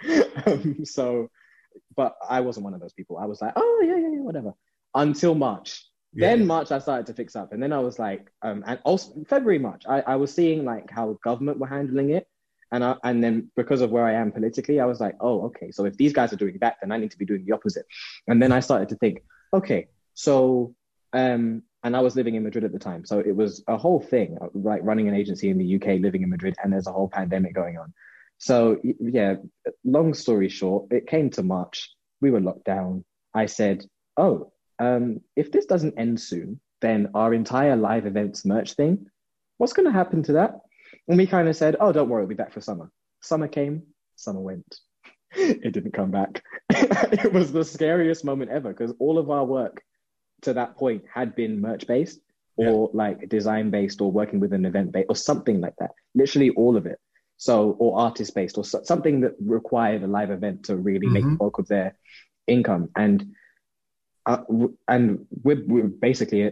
Um, 0.44 0.85
so, 0.85 1.31
but 1.96 2.14
I 2.29 2.40
wasn't 2.40 2.64
one 2.64 2.75
of 2.75 2.81
those 2.81 2.92
people. 2.92 3.16
I 3.16 3.27
was 3.27 3.40
like, 3.40 3.53
oh 3.57 3.83
yeah, 3.87 3.96
yeah, 3.96 4.09
yeah, 4.14 4.20
whatever. 4.20 4.53
Until 4.94 5.35
March. 5.35 5.87
Yeah. 6.14 6.29
Then 6.29 6.46
March, 6.46 6.70
I 6.70 6.79
started 6.79 7.07
to 7.07 7.14
fix 7.14 7.35
up, 7.35 7.55
and 7.55 7.62
then 7.62 7.72
I 7.72 7.79
was 7.79 7.98
like, 7.98 8.29
um, 8.42 8.62
and 8.66 8.79
also 8.85 9.25
February, 9.27 9.59
March, 9.59 9.85
I, 9.88 10.03
I 10.03 10.16
was 10.16 10.35
seeing 10.35 10.66
like 10.66 10.90
how 10.90 11.18
government 11.25 11.59
were 11.59 11.66
handling 11.66 12.11
it, 12.11 12.27
and 12.73 12.83
I, 12.83 12.97
and 13.05 13.23
then 13.23 13.51
because 13.55 13.83
of 13.83 13.91
where 13.91 14.05
I 14.05 14.15
am 14.15 14.33
politically, 14.33 14.81
I 14.81 14.87
was 14.87 14.99
like, 14.99 15.17
oh, 15.21 15.43
okay. 15.47 15.71
So 15.71 15.85
if 15.85 15.97
these 15.97 16.13
guys 16.13 16.33
are 16.33 16.37
doing 16.37 16.59
that, 16.61 16.77
then 16.81 16.91
I 16.91 16.97
need 16.97 17.11
to 17.13 17.19
be 17.19 17.27
doing 17.27 17.45
the 17.45 17.53
opposite. 17.53 17.87
And 18.27 18.43
then 18.43 18.51
I 18.51 18.61
started 18.61 18.89
to 18.89 18.97
think, 18.97 19.23
okay, 19.53 19.89
so 20.15 20.75
um, 21.13 21.63
and 21.85 21.97
I 21.97 22.01
was 22.01 22.17
living 22.17 22.35
in 22.35 22.45
Madrid 22.45 22.65
at 22.65 22.73
the 22.73 22.79
time, 22.79 23.05
so 23.05 23.19
it 23.19 23.35
was 23.35 23.63
a 23.69 23.77
whole 23.77 24.01
thing, 24.01 24.39
like 24.55 24.81
running 24.83 25.09
an 25.09 25.15
agency 25.15 25.51
in 25.51 25.59
the 25.59 25.77
UK, 25.77 26.01
living 26.01 26.23
in 26.23 26.31
Madrid, 26.31 26.55
and 26.63 26.73
there's 26.73 26.87
a 26.87 26.93
whole 26.93 27.09
pandemic 27.09 27.55
going 27.55 27.77
on. 27.77 27.93
So 28.39 28.79
yeah, 29.01 29.37
long 29.85 30.15
story 30.15 30.49
short, 30.49 30.87
it 30.91 31.07
came 31.07 31.31
to 31.31 31.43
March. 31.43 31.91
We 32.21 32.31
were 32.31 32.41
locked 32.41 32.65
down. 32.65 33.05
I 33.35 33.47
said, 33.47 33.85
oh, 34.17 34.53
um, 34.79 35.21
if 35.37 35.53
this 35.53 35.67
doesn't 35.67 35.99
end 35.99 36.21
soon, 36.21 36.61
then 36.81 37.11
our 37.15 37.35
entire 37.35 37.77
live 37.77 38.07
events 38.07 38.45
merch 38.45 38.73
thing, 38.73 39.07
what's 39.59 39.73
going 39.73 39.87
to 39.87 39.93
happen 39.93 40.23
to 40.25 40.33
that? 40.35 40.61
And 41.09 41.18
we 41.18 41.26
kind 41.26 41.48
of 41.48 41.57
said, 41.57 41.76
oh, 41.81 41.92
don't 41.92 42.09
worry, 42.09 42.22
we'll 42.22 42.28
be 42.28 42.35
back 42.35 42.52
for 42.52 42.61
summer. 42.61 42.90
Summer 43.20 43.48
came, 43.48 43.83
summer 44.16 44.40
went. 44.40 44.76
it 45.35 45.72
didn't 45.72 45.92
come 45.92 46.11
back. 46.11 46.42
it 46.70 47.33
was 47.33 47.52
the 47.52 47.64
scariest 47.64 48.24
moment 48.24 48.50
ever 48.50 48.72
because 48.72 48.94
all 48.98 49.18
of 49.18 49.31
our 49.31 49.44
work 49.44 49.83
to 50.42 50.55
that 50.55 50.76
point 50.76 51.05
had 51.12 51.35
been 51.35 51.61
merch 51.61 51.87
based 51.87 52.20
or 52.57 52.90
yeah. 52.92 52.98
like 52.98 53.28
design 53.28 53.70
based 53.70 54.00
or 54.00 54.11
working 54.12 54.40
with 54.40 54.52
an 54.52 54.64
event 54.64 54.92
based 54.92 55.07
or 55.09 55.16
something 55.16 55.61
like 55.61 55.74
that. 55.78 55.90
Literally 56.14 56.50
all 56.50 56.76
of 56.76 56.87
it. 56.87 56.98
So, 57.38 57.76
or 57.81 57.98
artist 57.98 58.35
based 58.35 58.57
or 58.57 58.64
so, 58.64 58.83
something 58.85 59.22
that 59.22 59.33
required 59.44 60.02
a 60.05 60.07
live 60.07 60.31
event 60.31 60.64
to 60.66 60.76
really 60.76 61.07
mm-hmm. 61.07 61.12
make 61.12 61.24
the 61.24 61.37
bulk 61.37 61.59
of 61.59 61.66
their 61.66 61.96
income. 62.46 62.90
And 62.94 63.33
uh, 64.26 64.42
and 64.87 65.26
we're, 65.42 65.64
we're 65.66 65.88
basically 65.88 66.42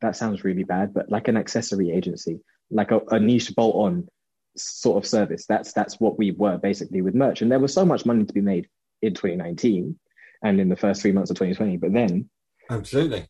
that 0.00 0.16
sounds 0.16 0.44
really 0.44 0.64
bad, 0.64 0.94
but 0.94 1.10
like 1.10 1.28
an 1.28 1.36
accessory 1.36 1.90
agency 1.90 2.40
like 2.70 2.90
a, 2.90 3.00
a 3.10 3.18
niche 3.18 3.54
bolt 3.54 3.74
on 3.74 4.08
sort 4.56 5.02
of 5.02 5.08
service. 5.08 5.46
That's 5.46 5.72
that's 5.72 6.00
what 6.00 6.18
we 6.18 6.30
were 6.30 6.58
basically 6.58 7.02
with 7.02 7.14
merch. 7.14 7.42
And 7.42 7.50
there 7.50 7.58
was 7.58 7.74
so 7.74 7.84
much 7.84 8.06
money 8.06 8.24
to 8.24 8.32
be 8.32 8.40
made 8.40 8.68
in 9.02 9.14
2019 9.14 9.98
and 10.42 10.60
in 10.60 10.68
the 10.68 10.76
first 10.76 11.02
three 11.02 11.12
months 11.12 11.30
of 11.30 11.36
2020. 11.36 11.76
But 11.76 11.92
then 11.92 12.28
Absolutely. 12.70 13.26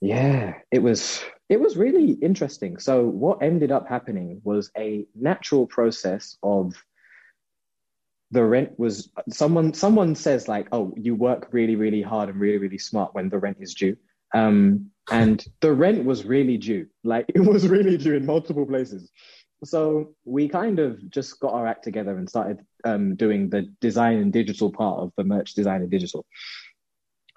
Yeah, 0.00 0.54
it 0.70 0.80
was 0.80 1.22
it 1.48 1.60
was 1.60 1.76
really 1.76 2.12
interesting. 2.12 2.78
So 2.78 3.04
what 3.04 3.42
ended 3.42 3.72
up 3.72 3.88
happening 3.88 4.40
was 4.44 4.70
a 4.76 5.06
natural 5.14 5.66
process 5.66 6.36
of 6.42 6.74
the 8.30 8.44
rent 8.44 8.78
was 8.78 9.10
someone 9.30 9.72
someone 9.72 10.14
says 10.14 10.48
like, 10.48 10.68
oh, 10.72 10.92
you 10.96 11.14
work 11.14 11.48
really, 11.52 11.76
really 11.76 12.02
hard 12.02 12.28
and 12.28 12.40
really, 12.40 12.58
really 12.58 12.78
smart 12.78 13.14
when 13.14 13.28
the 13.28 13.38
rent 13.38 13.58
is 13.60 13.74
due. 13.74 13.96
Um, 14.34 14.90
and 15.10 15.44
the 15.60 15.72
rent 15.72 16.04
was 16.04 16.24
really 16.24 16.56
due. 16.56 16.86
Like 17.02 17.26
it 17.34 17.40
was 17.40 17.68
really 17.68 17.96
due 17.96 18.14
in 18.14 18.26
multiple 18.26 18.66
places. 18.66 19.10
So 19.64 20.14
we 20.24 20.48
kind 20.48 20.78
of 20.78 21.10
just 21.10 21.40
got 21.40 21.54
our 21.54 21.66
act 21.66 21.84
together 21.84 22.16
and 22.18 22.28
started 22.28 22.60
um, 22.84 23.14
doing 23.14 23.48
the 23.48 23.62
design 23.80 24.18
and 24.18 24.32
digital 24.32 24.70
part 24.70 25.00
of 25.00 25.12
the 25.16 25.24
merch 25.24 25.54
design 25.54 25.80
and 25.80 25.90
digital. 25.90 26.26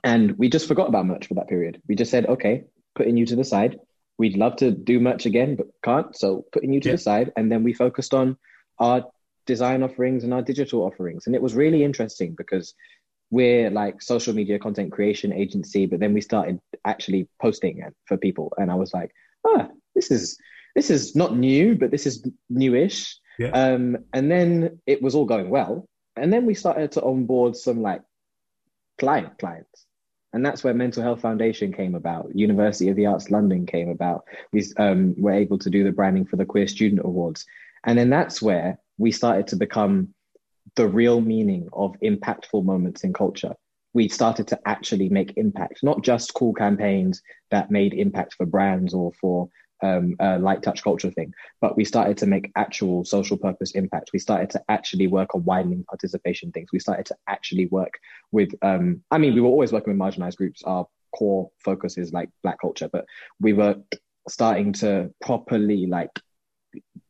And 0.03 0.37
we 0.37 0.49
just 0.49 0.67
forgot 0.67 0.89
about 0.89 1.05
merch 1.05 1.27
for 1.27 1.35
that 1.35 1.47
period. 1.47 1.81
We 1.87 1.95
just 1.95 2.11
said, 2.11 2.25
okay, 2.25 2.65
putting 2.95 3.17
you 3.17 3.25
to 3.27 3.35
the 3.35 3.43
side. 3.43 3.79
We'd 4.17 4.35
love 4.35 4.57
to 4.57 4.71
do 4.71 4.99
merch 4.99 5.25
again, 5.25 5.55
but 5.55 5.67
can't. 5.83 6.15
So 6.17 6.45
putting 6.51 6.73
you 6.73 6.79
to 6.81 6.89
yeah. 6.89 6.95
the 6.95 7.01
side. 7.01 7.31
And 7.37 7.51
then 7.51 7.63
we 7.63 7.73
focused 7.73 8.13
on 8.13 8.37
our 8.79 9.05
design 9.45 9.83
offerings 9.83 10.23
and 10.23 10.33
our 10.33 10.41
digital 10.41 10.81
offerings. 10.81 11.27
And 11.27 11.35
it 11.35 11.41
was 11.41 11.53
really 11.53 11.83
interesting 11.83 12.35
because 12.37 12.73
we're 13.29 13.69
like 13.69 14.01
social 14.01 14.33
media 14.33 14.59
content 14.59 14.91
creation 14.91 15.33
agency, 15.33 15.85
but 15.85 15.99
then 15.99 16.13
we 16.13 16.21
started 16.21 16.59
actually 16.85 17.27
posting 17.41 17.79
it 17.79 17.93
for 18.05 18.17
people, 18.17 18.53
and 18.57 18.71
I 18.71 18.75
was 18.75 18.93
like, 18.93 19.11
ah, 19.45 19.67
this 19.95 20.11
is 20.11 20.37
this 20.75 20.89
is 20.89 21.15
not 21.15 21.35
new, 21.35 21.75
but 21.75 21.91
this 21.91 22.05
is 22.05 22.25
newish. 22.49 23.17
Yeah. 23.39 23.49
Um, 23.49 23.97
and 24.13 24.31
then 24.31 24.79
it 24.85 25.01
was 25.01 25.15
all 25.15 25.25
going 25.25 25.49
well, 25.49 25.87
and 26.15 26.31
then 26.31 26.45
we 26.45 26.53
started 26.53 26.91
to 26.93 27.03
onboard 27.03 27.55
some 27.55 27.81
like 27.81 28.01
client 28.97 29.37
clients, 29.39 29.85
and 30.33 30.45
that's 30.45 30.63
where 30.63 30.73
Mental 30.73 31.03
Health 31.03 31.21
Foundation 31.21 31.73
came 31.73 31.95
about. 31.95 32.33
University 32.33 32.89
of 32.89 32.95
the 32.95 33.07
Arts 33.07 33.29
London 33.29 33.65
came 33.65 33.89
about. 33.89 34.23
We 34.53 34.65
um, 34.77 35.15
were 35.17 35.33
able 35.33 35.57
to 35.59 35.69
do 35.69 35.83
the 35.83 35.91
branding 35.91 36.25
for 36.25 36.37
the 36.37 36.45
Queer 36.45 36.67
Student 36.67 37.01
Awards, 37.03 37.45
and 37.83 37.97
then 37.97 38.09
that's 38.09 38.41
where 38.41 38.79
we 38.97 39.11
started 39.11 39.47
to 39.47 39.55
become 39.55 40.13
the 40.77 40.87
real 40.87 41.19
meaning 41.19 41.67
of 41.73 41.95
impactful 42.03 42.63
moments 42.63 43.03
in 43.03 43.11
culture. 43.11 43.53
We 43.93 44.07
started 44.07 44.47
to 44.49 44.59
actually 44.65 45.09
make 45.09 45.33
impact, 45.35 45.79
not 45.83 46.03
just 46.03 46.33
cool 46.35 46.53
campaigns 46.53 47.21
that 47.51 47.71
made 47.71 47.93
impact 47.93 48.35
for 48.35 48.45
brands 48.45 48.93
or 48.93 49.11
for 49.19 49.49
um, 49.81 50.15
a 50.19 50.37
light 50.39 50.63
touch 50.63 50.83
culture 50.83 51.11
thing, 51.11 51.33
but 51.61 51.75
we 51.75 51.83
started 51.83 52.17
to 52.17 52.27
make 52.27 52.51
actual 52.55 53.03
social 53.05 53.37
purpose 53.37 53.71
impact. 53.71 54.11
We 54.13 54.19
started 54.19 54.49
to 54.51 54.61
actually 54.69 55.07
work 55.07 55.35
on 55.35 55.43
widening 55.45 55.83
participation 55.83 56.51
things. 56.51 56.69
We 56.71 56.79
started 56.79 57.07
to 57.07 57.15
actually 57.27 57.67
work 57.67 57.93
with, 58.31 58.53
um, 58.61 59.03
I 59.11 59.17
mean, 59.17 59.33
we 59.33 59.41
were 59.41 59.49
always 59.49 59.71
working 59.71 59.97
with 59.97 60.01
marginalized 60.01 60.37
groups. 60.37 60.61
Our 60.63 60.87
core 61.15 61.49
focus 61.63 61.97
is 61.97 62.13
like 62.13 62.29
Black 62.43 62.59
culture, 62.61 62.89
but 62.91 63.05
we 63.39 63.53
were 63.53 63.75
starting 64.29 64.73
to 64.73 65.11
properly 65.21 65.87
like 65.87 66.11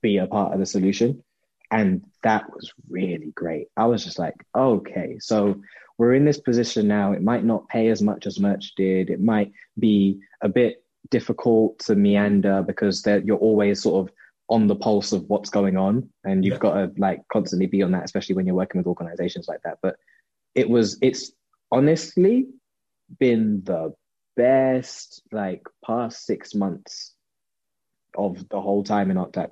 be 0.01 0.17
a 0.17 0.27
part 0.27 0.53
of 0.53 0.59
the 0.59 0.65
solution 0.65 1.23
And 1.71 2.03
that 2.23 2.51
was 2.53 2.71
really 2.89 3.31
great. 3.35 3.67
I 3.75 3.85
was 3.85 4.03
just 4.03 4.19
like, 4.19 4.35
okay, 4.55 5.17
so 5.19 5.61
we're 5.97 6.13
in 6.13 6.25
this 6.25 6.39
position 6.39 6.87
now. 6.87 7.11
It 7.11 7.21
might 7.21 7.43
not 7.43 7.67
pay 7.67 7.89
as 7.89 8.01
much 8.01 8.25
as 8.25 8.39
merch 8.39 8.73
did. 8.75 9.09
It 9.09 9.21
might 9.21 9.51
be 9.77 10.19
a 10.41 10.49
bit 10.49 10.83
difficult 11.09 11.79
to 11.79 11.95
meander 11.95 12.63
because 12.63 13.05
you're 13.23 13.37
always 13.37 13.81
sort 13.81 14.07
of 14.07 14.13
on 14.49 14.67
the 14.67 14.75
pulse 14.75 15.11
of 15.11 15.23
what's 15.27 15.49
going 15.49 15.75
on 15.75 16.09
and 16.23 16.45
you've 16.45 16.53
yeah. 16.53 16.59
got 16.59 16.73
to 16.73 16.91
like 16.97 17.21
constantly 17.31 17.65
be 17.65 17.83
on 17.83 17.91
that 17.91 18.05
especially 18.05 18.33
when 18.33 18.45
you're 18.45 18.55
working 18.55 18.79
with 18.79 18.87
organizations 18.87 19.45
like 19.47 19.61
that 19.63 19.77
but 19.81 19.97
it 20.55 20.69
was 20.69 20.97
it's 21.01 21.31
honestly 21.69 22.47
been 23.19 23.61
the 23.65 23.93
best 24.37 25.21
like 25.31 25.63
past 25.85 26.25
six 26.25 26.55
months 26.55 27.13
of 28.17 28.47
the 28.49 28.59
whole 28.59 28.83
time 28.83 29.11
in 29.11 29.17
Octap. 29.17 29.49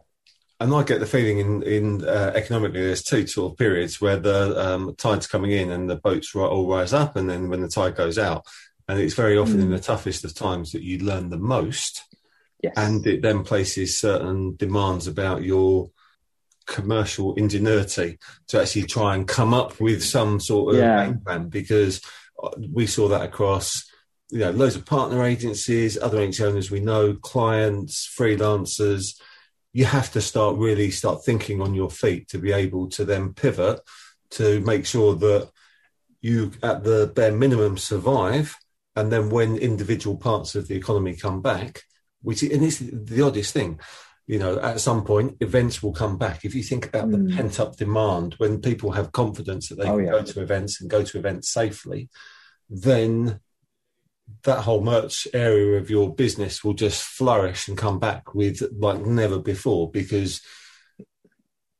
And 0.59 0.73
I 0.73 0.83
get 0.83 0.99
the 0.99 1.05
feeling 1.05 1.39
in 1.39 1.63
in 1.63 2.05
uh, 2.05 2.31
economically, 2.33 2.81
there's 2.81 3.03
two 3.03 3.27
sort 3.27 3.51
of 3.51 3.57
periods 3.57 3.99
where 3.99 4.17
the 4.17 4.57
um, 4.57 4.95
tide's 4.97 5.27
coming 5.27 5.51
in 5.51 5.69
and 5.69 5.89
the 5.89 5.97
boats 5.97 6.33
all 6.33 6.69
rise 6.69 6.93
up, 6.93 7.15
and 7.15 7.29
then 7.29 7.49
when 7.49 7.61
the 7.61 7.67
tide 7.67 7.95
goes 7.95 8.17
out, 8.17 8.45
and 8.87 8.99
it's 8.99 9.15
very 9.15 9.37
often 9.37 9.57
mm. 9.57 9.63
in 9.63 9.69
the 9.71 9.79
toughest 9.79 10.23
of 10.23 10.33
times 10.33 10.71
that 10.71 10.83
you 10.83 10.99
learn 10.99 11.29
the 11.29 11.37
most. 11.37 12.03
Yes. 12.63 12.73
And 12.77 13.05
it 13.05 13.21
then 13.21 13.43
places 13.43 13.99
certain 13.99 14.55
demands 14.55 15.07
about 15.07 15.43
your 15.43 15.91
commercial 16.65 17.35
ingenuity 17.35 18.17
to 18.47 18.61
actually 18.61 18.83
try 18.83 19.15
and 19.15 19.27
come 19.27 19.53
up 19.53 19.79
with 19.79 20.03
some 20.03 20.39
sort 20.39 20.73
of 20.73 20.81
yeah. 20.81 21.05
game 21.05 21.19
plan 21.19 21.47
because 21.47 22.01
uh, 22.41 22.49
we 22.71 22.87
saw 22.87 23.07
that 23.07 23.21
across 23.21 23.85
you 24.31 24.39
know 24.39 24.51
loads 24.51 24.75
of 24.75 24.85
partner 24.85 25.23
agencies 25.23 25.97
other 25.97 26.19
agency 26.19 26.43
owners 26.43 26.71
we 26.71 26.79
know 26.79 27.13
clients 27.13 28.11
freelancers 28.17 29.19
you 29.75 29.83
have 29.83 30.09
to 30.09 30.21
start 30.21 30.55
really 30.55 30.89
start 30.89 31.25
thinking 31.25 31.61
on 31.61 31.73
your 31.73 31.89
feet 31.89 32.29
to 32.29 32.39
be 32.39 32.53
able 32.53 32.87
to 32.87 33.03
then 33.03 33.33
pivot 33.33 33.81
to 34.29 34.61
make 34.61 34.85
sure 34.85 35.13
that 35.15 35.49
you 36.21 36.53
at 36.63 36.85
the 36.85 37.11
bare 37.13 37.33
minimum 37.33 37.77
survive 37.77 38.55
and 38.95 39.11
then 39.11 39.29
when 39.29 39.57
individual 39.57 40.15
parts 40.15 40.55
of 40.55 40.69
the 40.69 40.75
economy 40.75 41.13
come 41.13 41.41
back 41.41 41.81
which 42.21 42.41
and 42.41 42.63
it's 42.63 42.79
the 42.79 43.21
oddest 43.21 43.53
thing 43.53 43.77
you 44.27 44.39
know 44.39 44.57
at 44.61 44.79
some 44.79 45.03
point 45.03 45.35
events 45.41 45.83
will 45.83 45.93
come 45.93 46.17
back 46.17 46.45
if 46.45 46.55
you 46.55 46.63
think 46.63 46.87
about 46.87 47.09
mm. 47.09 47.27
the 47.27 47.35
pent 47.35 47.59
up 47.59 47.75
demand 47.75 48.33
when 48.37 48.61
people 48.61 48.91
have 48.93 49.11
confidence 49.11 49.67
that 49.67 49.75
they 49.75 49.89
oh, 49.89 49.97
can 49.97 50.05
yeah. 50.05 50.11
go 50.11 50.23
to 50.23 50.41
events 50.41 50.79
and 50.79 50.89
go 50.89 51.03
to 51.03 51.17
events 51.17 51.49
safely 51.49 52.09
then 52.69 53.41
that 54.43 54.61
whole 54.61 54.81
merch 54.81 55.27
area 55.33 55.77
of 55.77 55.89
your 55.89 56.13
business 56.13 56.63
will 56.63 56.73
just 56.73 57.03
flourish 57.03 57.67
and 57.67 57.77
come 57.77 57.99
back 57.99 58.33
with 58.33 58.61
like 58.77 59.01
never 59.05 59.39
before 59.39 59.89
because 59.89 60.41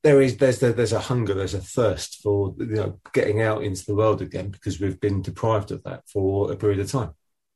there 0.03 0.21
is 0.21 0.37
there's 0.37 0.59
there's 0.59 0.93
a 0.93 0.99
hunger 0.99 1.33
there's 1.33 1.55
a 1.55 1.59
thirst 1.59 2.21
for 2.21 2.53
you 2.59 2.65
know 2.67 2.99
getting 3.13 3.41
out 3.41 3.63
into 3.63 3.83
the 3.85 3.95
world 3.95 4.21
again 4.21 4.49
because 4.49 4.79
we've 4.79 4.99
been 4.99 5.21
deprived 5.21 5.71
of 5.71 5.81
that 5.83 6.07
for 6.07 6.51
a 6.51 6.55
period 6.55 6.79
of 6.79 6.91
time. 6.91 7.11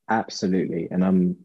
Absolutely. 0.09 0.87
And 0.89 1.05
i'm 1.05 1.37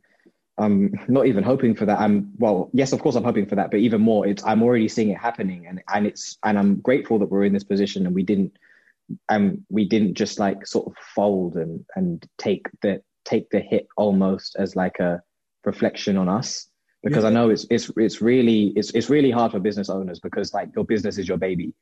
i'm 0.57 0.95
not 1.09 1.27
even 1.27 1.45
hoping 1.45 1.75
for 1.75 1.85
that. 1.85 2.01
I'm 2.01 2.33
well 2.39 2.71
yes 2.73 2.93
of 2.93 3.01
course 3.01 3.17
i'm 3.17 3.25
hoping 3.25 3.47
for 3.47 3.57
that 3.57 3.71
but 3.71 3.81
even 3.81 4.01
more 4.01 4.27
it's 4.27 4.45
i'm 4.45 4.63
already 4.63 4.89
seeing 4.89 5.11
it 5.11 5.19
happening. 5.19 5.67
And 5.67 5.83
and 5.93 6.07
it's 6.07 6.39
and 6.43 6.59
i'm 6.59 6.77
grateful 6.77 7.19
that 7.19 7.31
we're 7.31 7.45
in 7.45 7.53
this 7.53 7.65
position 7.65 8.07
and 8.07 8.15
we 8.15 8.23
didn't 8.23 8.57
and 9.29 9.63
we 9.69 9.87
didn't 9.87 10.15
just 10.15 10.39
like 10.39 10.67
sort 10.67 10.87
of 10.87 10.95
fold 11.15 11.57
and 11.57 11.85
and 11.97 12.27
take 12.39 12.67
the 12.81 13.03
take 13.25 13.51
the 13.51 13.61
hit 13.61 13.87
almost 13.97 14.57
as 14.59 14.77
like 14.77 14.99
a 14.99 15.23
reflection 15.65 16.17
on 16.17 16.29
us. 16.29 16.69
Because 17.03 17.25
yeah. 17.25 17.31
I 17.31 17.33
know 17.33 17.51
it's 17.51 17.67
it's 17.71 17.91
it's 17.97 18.23
really 18.23 18.73
it's 18.77 18.91
it's 18.91 19.11
really 19.11 19.31
hard 19.31 19.53
for 19.53 19.61
business 19.61 19.91
owners 19.91 20.21
because 20.21 20.55
like 20.55 20.71
your 20.75 20.85
business 20.85 21.19
is 21.19 21.29
your 21.29 21.39
baby. 21.39 21.75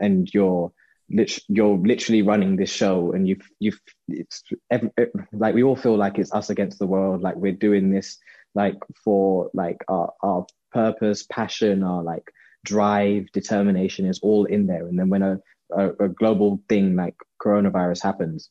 And 0.00 0.32
you're 0.32 0.72
lit- 1.10 1.42
you're 1.48 1.78
literally 1.78 2.22
running 2.22 2.56
this 2.56 2.70
show 2.70 3.12
and 3.12 3.26
you've 3.26 3.48
you've 3.58 3.80
it's 4.06 4.44
every, 4.70 4.90
like 5.32 5.54
we 5.54 5.64
all 5.64 5.76
feel 5.76 5.96
like 5.96 6.18
it's 6.18 6.32
us 6.32 6.50
against 6.50 6.78
the 6.78 6.86
world. 6.86 7.22
Like 7.22 7.36
we're 7.36 7.52
doing 7.52 7.90
this 7.90 8.18
like 8.54 8.76
for 9.04 9.50
like 9.52 9.78
our 9.88 10.12
our 10.22 10.46
purpose 10.72 11.24
passion 11.24 11.82
our 11.82 12.02
like 12.02 12.30
drive 12.64 13.26
determination 13.32 14.06
is 14.06 14.20
all 14.20 14.44
in 14.44 14.66
there. 14.66 14.86
And 14.86 14.98
then 14.98 15.08
when 15.08 15.22
a, 15.22 15.40
a, 15.76 15.90
a 16.04 16.08
global 16.08 16.60
thing 16.68 16.96
like 16.96 17.14
coronavirus 17.42 18.02
happens 18.02 18.50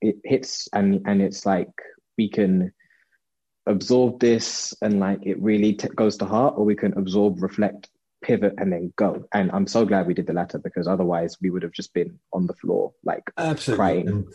it 0.00 0.16
hits 0.24 0.68
and 0.72 1.02
and 1.06 1.22
it's 1.22 1.46
like 1.46 1.70
we 2.18 2.28
can 2.28 2.72
absorb 3.66 4.20
this 4.20 4.74
and 4.82 5.00
like 5.00 5.18
it 5.22 5.40
really 5.40 5.74
t- 5.74 5.88
goes 5.88 6.16
to 6.16 6.24
heart 6.24 6.54
or 6.56 6.64
we 6.64 6.74
can 6.74 6.96
absorb 6.96 7.42
reflect 7.42 7.88
pivot 8.22 8.54
and 8.58 8.72
then 8.72 8.92
go 8.96 9.24
and 9.32 9.50
i'm 9.52 9.66
so 9.66 9.84
glad 9.84 10.06
we 10.06 10.14
did 10.14 10.26
the 10.26 10.32
latter 10.32 10.58
because 10.58 10.86
otherwise 10.86 11.36
we 11.40 11.50
would 11.50 11.62
have 11.62 11.72
just 11.72 11.92
been 11.92 12.18
on 12.32 12.46
the 12.46 12.54
floor 12.54 12.92
like 13.04 13.24
Absolutely. 13.36 13.76
crying 13.76 14.08
and 14.08 14.26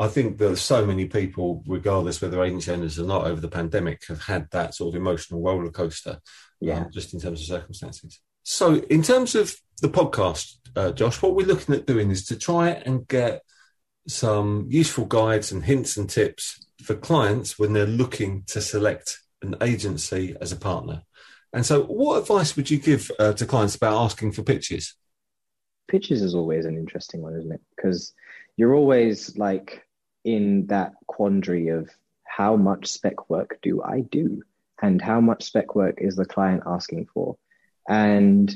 I 0.00 0.06
think 0.06 0.38
there's 0.38 0.60
so 0.60 0.86
many 0.86 1.06
people, 1.06 1.64
regardless 1.66 2.22
whether 2.22 2.42
agency 2.42 2.70
owners 2.70 3.00
or 3.00 3.06
not, 3.06 3.26
over 3.26 3.40
the 3.40 3.48
pandemic, 3.48 4.06
have 4.06 4.22
had 4.22 4.48
that 4.52 4.74
sort 4.74 4.94
of 4.94 5.00
emotional 5.00 5.42
roller 5.42 5.70
coaster. 5.70 6.20
Yeah, 6.60 6.82
um, 6.82 6.90
just 6.92 7.14
in 7.14 7.20
terms 7.20 7.40
of 7.40 7.46
circumstances. 7.46 8.20
So, 8.44 8.76
in 8.76 9.02
terms 9.02 9.34
of 9.34 9.56
the 9.82 9.88
podcast, 9.88 10.54
uh, 10.76 10.92
Josh, 10.92 11.20
what 11.20 11.34
we're 11.34 11.46
looking 11.48 11.74
at 11.74 11.86
doing 11.86 12.12
is 12.12 12.26
to 12.26 12.36
try 12.36 12.70
and 12.70 13.08
get 13.08 13.42
some 14.08 14.66
useful 14.68 15.04
guides 15.04 15.52
and 15.52 15.62
hints 15.62 15.96
and 15.96 16.08
tips 16.08 16.64
for 16.82 16.94
clients 16.94 17.58
when 17.58 17.72
they're 17.72 17.86
looking 17.86 18.42
to 18.46 18.60
select 18.60 19.18
an 19.42 19.54
agency 19.60 20.34
as 20.40 20.50
a 20.50 20.56
partner. 20.56 21.02
And 21.52 21.64
so, 21.64 21.84
what 21.84 22.18
advice 22.18 22.56
would 22.56 22.70
you 22.70 22.78
give 22.78 23.10
uh, 23.18 23.32
to 23.34 23.46
clients 23.46 23.74
about 23.74 24.02
asking 24.02 24.32
for 24.32 24.42
pitches? 24.42 24.94
Pitches 25.88 26.22
is 26.22 26.34
always 26.34 26.64
an 26.64 26.76
interesting 26.76 27.22
one, 27.22 27.36
isn't 27.36 27.52
it? 27.52 27.60
Because 27.76 28.12
you're 28.56 28.74
always 28.74 29.36
like 29.38 29.84
in 30.24 30.66
that 30.66 30.92
quandary 31.06 31.68
of 31.68 31.90
how 32.24 32.56
much 32.56 32.88
spec 32.88 33.30
work 33.30 33.58
do 33.62 33.82
I 33.82 34.00
do? 34.00 34.42
And 34.80 35.02
how 35.02 35.20
much 35.20 35.44
spec 35.44 35.74
work 35.74 35.96
is 35.98 36.16
the 36.16 36.26
client 36.26 36.62
asking 36.66 37.08
for? 37.12 37.36
And 37.88 38.54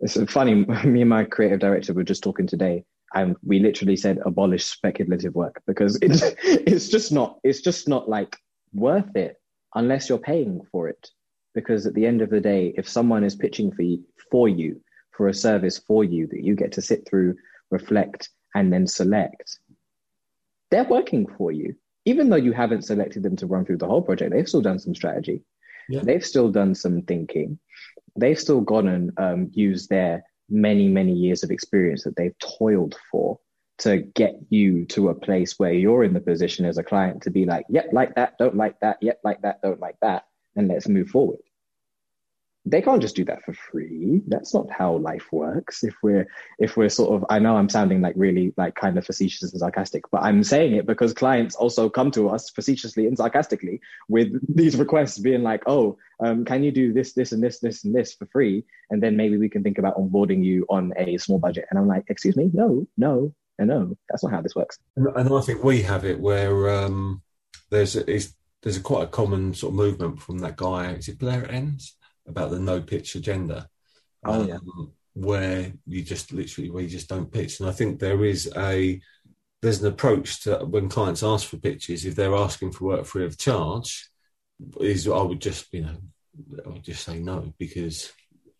it's 0.00 0.16
funny, 0.30 0.54
me 0.84 1.00
and 1.00 1.10
my 1.10 1.24
creative 1.24 1.60
director 1.60 1.92
were 1.94 2.04
just 2.04 2.22
talking 2.22 2.46
today 2.46 2.84
and 3.14 3.36
we 3.44 3.60
literally 3.60 3.96
said 3.96 4.18
abolish 4.26 4.64
speculative 4.64 5.34
work 5.34 5.62
because 5.66 5.98
it's 6.02 6.22
it's 6.42 6.88
just 6.88 7.12
not 7.12 7.38
it's 7.44 7.60
just 7.60 7.88
not 7.88 8.08
like 8.08 8.36
worth 8.72 9.16
it 9.16 9.40
unless 9.74 10.08
you're 10.08 10.18
paying 10.18 10.60
for 10.70 10.88
it. 10.88 11.10
Because 11.54 11.86
at 11.86 11.94
the 11.94 12.04
end 12.04 12.20
of 12.20 12.30
the 12.30 12.40
day 12.40 12.74
if 12.76 12.88
someone 12.88 13.22
is 13.22 13.36
pitching 13.36 13.70
for 13.72 13.82
you, 13.82 14.02
for 14.30 14.48
you 14.48 14.80
for 15.12 15.28
a 15.28 15.34
service 15.34 15.78
for 15.78 16.02
you 16.02 16.26
that 16.26 16.42
you 16.42 16.56
get 16.56 16.72
to 16.72 16.82
sit 16.82 17.08
through 17.08 17.36
reflect 17.70 18.30
and 18.56 18.72
then 18.72 18.86
select 18.86 19.58
they're 20.70 20.84
working 20.84 21.26
for 21.38 21.52
you. 21.52 21.76
Even 22.04 22.28
though 22.28 22.36
you 22.36 22.52
haven't 22.52 22.82
selected 22.82 23.22
them 23.22 23.36
to 23.36 23.46
run 23.46 23.64
through 23.64 23.78
the 23.78 23.86
whole 23.86 24.02
project 24.02 24.32
they've 24.32 24.48
still 24.48 24.60
done 24.60 24.78
some 24.78 24.94
strategy. 24.94 25.42
Yeah. 25.88 26.00
they've 26.02 26.24
still 26.24 26.50
done 26.50 26.74
some 26.74 27.02
thinking. 27.02 27.58
They've 28.16 28.38
still 28.38 28.60
gone 28.60 28.88
and 28.88 29.12
um, 29.18 29.50
used 29.52 29.90
their 29.90 30.24
many, 30.48 30.88
many 30.88 31.12
years 31.12 31.42
of 31.42 31.50
experience 31.50 32.04
that 32.04 32.16
they've 32.16 32.38
toiled 32.38 32.96
for 33.10 33.38
to 33.78 33.98
get 33.98 34.36
you 34.50 34.84
to 34.86 35.08
a 35.08 35.14
place 35.14 35.58
where 35.58 35.72
you're 35.72 36.04
in 36.04 36.14
the 36.14 36.20
position 36.20 36.64
as 36.64 36.78
a 36.78 36.84
client 36.84 37.22
to 37.22 37.30
be 37.30 37.44
like, 37.44 37.64
yep, 37.68 37.88
like 37.92 38.14
that, 38.14 38.38
don't 38.38 38.56
like 38.56 38.78
that, 38.80 38.98
yep, 39.00 39.20
like 39.24 39.42
that, 39.42 39.60
don't 39.62 39.80
like 39.80 39.96
that, 40.00 40.26
and 40.54 40.68
let's 40.68 40.88
move 40.88 41.08
forward 41.08 41.38
they 42.66 42.80
can't 42.80 43.02
just 43.02 43.16
do 43.16 43.24
that 43.26 43.44
for 43.44 43.52
free. 43.52 44.22
That's 44.26 44.54
not 44.54 44.70
how 44.70 44.96
life 44.96 45.28
works. 45.32 45.84
If 45.84 45.94
we're 46.02 46.26
if 46.58 46.76
we're 46.76 46.88
sort 46.88 47.14
of 47.14 47.26
i 47.30 47.38
know 47.38 47.56
i'm 47.56 47.68
sounding 47.68 48.00
like 48.00 48.14
really 48.16 48.52
like 48.56 48.74
kind 48.74 48.96
of 48.98 49.04
facetious 49.04 49.42
and 49.42 49.60
sarcastic 49.60 50.04
but 50.10 50.22
i'm 50.22 50.42
saying 50.42 50.74
it 50.74 50.86
because 50.86 51.12
clients 51.12 51.54
also 51.56 51.88
come 51.88 52.10
to 52.10 52.28
us 52.28 52.50
facetiously 52.50 53.06
and 53.06 53.16
sarcastically 53.16 53.80
with 54.08 54.32
these 54.54 54.76
requests 54.76 55.18
being 55.18 55.42
like 55.42 55.62
oh 55.66 55.96
um, 56.20 56.44
can 56.44 56.62
you 56.62 56.70
do 56.70 56.92
this 56.92 57.12
this 57.12 57.32
and 57.32 57.42
this 57.42 57.58
this 57.58 57.84
and 57.84 57.92
this 57.94 58.14
for 58.14 58.26
free? 58.26 58.64
And 58.90 59.02
then 59.02 59.16
maybe 59.16 59.36
we 59.36 59.48
can 59.48 59.64
think 59.64 59.78
about 59.78 59.96
onboarding 59.96 60.44
you 60.44 60.64
on 60.70 60.92
a 60.96 61.18
small 61.18 61.38
budget. 61.38 61.66
And 61.70 61.78
i'm 61.78 61.88
like 61.88 62.04
excuse 62.08 62.36
me 62.36 62.50
no 62.52 62.86
no 62.96 63.34
and 63.58 63.68
no. 63.68 63.96
That's 64.08 64.22
not 64.22 64.32
how 64.32 64.40
this 64.40 64.54
works. 64.54 64.78
And 64.96 65.08
i 65.16 65.40
think 65.40 65.64
we 65.64 65.82
have 65.82 66.04
it 66.04 66.20
where 66.20 66.70
um, 66.70 67.22
there's 67.70 67.96
a, 67.96 68.04
there's 68.04 68.76
a 68.76 68.80
quite 68.80 69.04
a 69.04 69.08
common 69.08 69.54
sort 69.54 69.72
of 69.72 69.76
movement 69.76 70.20
from 70.20 70.38
that 70.38 70.56
guy. 70.56 70.92
Is 70.92 71.08
it 71.08 71.18
blair 71.18 71.50
enns 71.50 71.96
about 72.26 72.50
the 72.50 72.58
no 72.58 72.80
pitch 72.80 73.14
agenda. 73.14 73.68
Oh 74.24 74.42
um, 74.42 74.48
yeah. 74.48 74.58
Where 75.14 75.72
you 75.86 76.02
just 76.02 76.32
literally 76.32 76.70
where 76.70 76.82
you 76.82 76.88
just 76.88 77.08
don't 77.08 77.32
pitch, 77.32 77.60
and 77.60 77.68
I 77.68 77.72
think 77.72 78.00
there 78.00 78.24
is 78.24 78.50
a 78.56 79.00
there's 79.62 79.80
an 79.80 79.86
approach 79.86 80.42
to 80.42 80.58
when 80.58 80.88
clients 80.88 81.22
ask 81.22 81.46
for 81.46 81.56
pitches 81.56 82.04
if 82.04 82.14
they're 82.16 82.34
asking 82.34 82.72
for 82.72 82.84
work 82.84 83.06
free 83.06 83.24
of 83.24 83.38
charge. 83.38 84.10
Is 84.80 85.08
I 85.08 85.22
would 85.22 85.40
just 85.40 85.72
you 85.72 85.82
know 85.82 85.96
I 86.64 86.68
would 86.68 86.84
just 86.84 87.04
say 87.04 87.18
no 87.18 87.54
because 87.58 88.12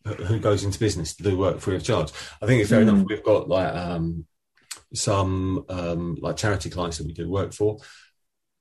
who 0.06 0.38
goes 0.38 0.64
into 0.64 0.78
business 0.78 1.16
to 1.16 1.22
do 1.22 1.36
work 1.36 1.60
free 1.60 1.76
of 1.76 1.84
charge? 1.84 2.12
I 2.40 2.46
think 2.46 2.60
it's 2.60 2.70
fair 2.70 2.80
mm. 2.80 2.88
enough. 2.88 3.06
We've 3.08 3.24
got 3.24 3.48
like 3.48 3.74
um, 3.74 4.26
some 4.92 5.64
um, 5.68 6.16
like 6.20 6.36
charity 6.36 6.70
clients 6.70 6.98
that 6.98 7.06
we 7.06 7.12
do 7.12 7.28
work 7.28 7.52
for, 7.52 7.78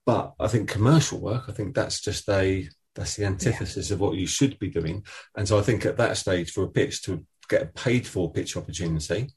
but 0.05 0.33
I 0.39 0.47
think 0.47 0.69
commercial 0.69 1.19
work. 1.19 1.43
I 1.47 1.51
think 1.51 1.75
that's 1.75 2.01
just 2.01 2.29
a 2.29 2.67
that's 2.95 3.15
the 3.15 3.25
antithesis 3.25 3.89
yeah. 3.89 3.95
of 3.95 3.99
what 3.99 4.15
you 4.15 4.27
should 4.27 4.59
be 4.59 4.69
doing. 4.69 5.03
And 5.35 5.47
so 5.47 5.57
I 5.57 5.61
think 5.61 5.85
at 5.85 5.97
that 5.97 6.17
stage, 6.17 6.51
for 6.51 6.63
a 6.63 6.69
pitch 6.69 7.03
to 7.03 7.25
get 7.49 7.61
a 7.61 7.65
paid 7.65 8.05
for 8.07 8.31
pitch 8.31 8.55
opportunity, 8.55 9.29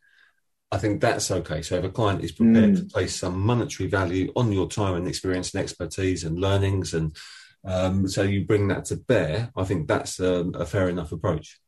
I 0.70 0.78
think 0.78 1.00
that's 1.00 1.30
okay. 1.30 1.62
So 1.62 1.76
if 1.76 1.84
a 1.84 1.90
client 1.90 2.24
is 2.24 2.32
prepared 2.32 2.74
mm. 2.74 2.76
to 2.78 2.84
place 2.84 3.14
some 3.14 3.38
monetary 3.40 3.88
value 3.88 4.32
on 4.34 4.52
your 4.52 4.68
time 4.68 4.94
and 4.94 5.06
experience 5.06 5.54
and 5.54 5.62
expertise 5.62 6.24
and 6.24 6.38
learnings, 6.38 6.92
and 6.92 7.16
um, 7.64 8.08
so 8.08 8.22
you 8.22 8.44
bring 8.44 8.68
that 8.68 8.86
to 8.86 8.96
bear, 8.96 9.50
I 9.56 9.64
think 9.64 9.86
that's 9.86 10.18
a, 10.18 10.44
a 10.54 10.66
fair 10.66 10.88
enough 10.88 11.12
approach. 11.12 11.60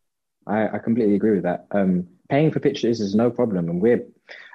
I, 0.47 0.69
I, 0.69 0.79
completely 0.79 1.15
agree 1.15 1.33
with 1.33 1.43
that. 1.43 1.67
Um, 1.71 2.09
paying 2.29 2.51
for 2.51 2.61
pitches 2.61 3.01
is 3.01 3.15
no 3.15 3.31
problem, 3.31 3.69
and 3.69 3.81
we're. 3.81 4.05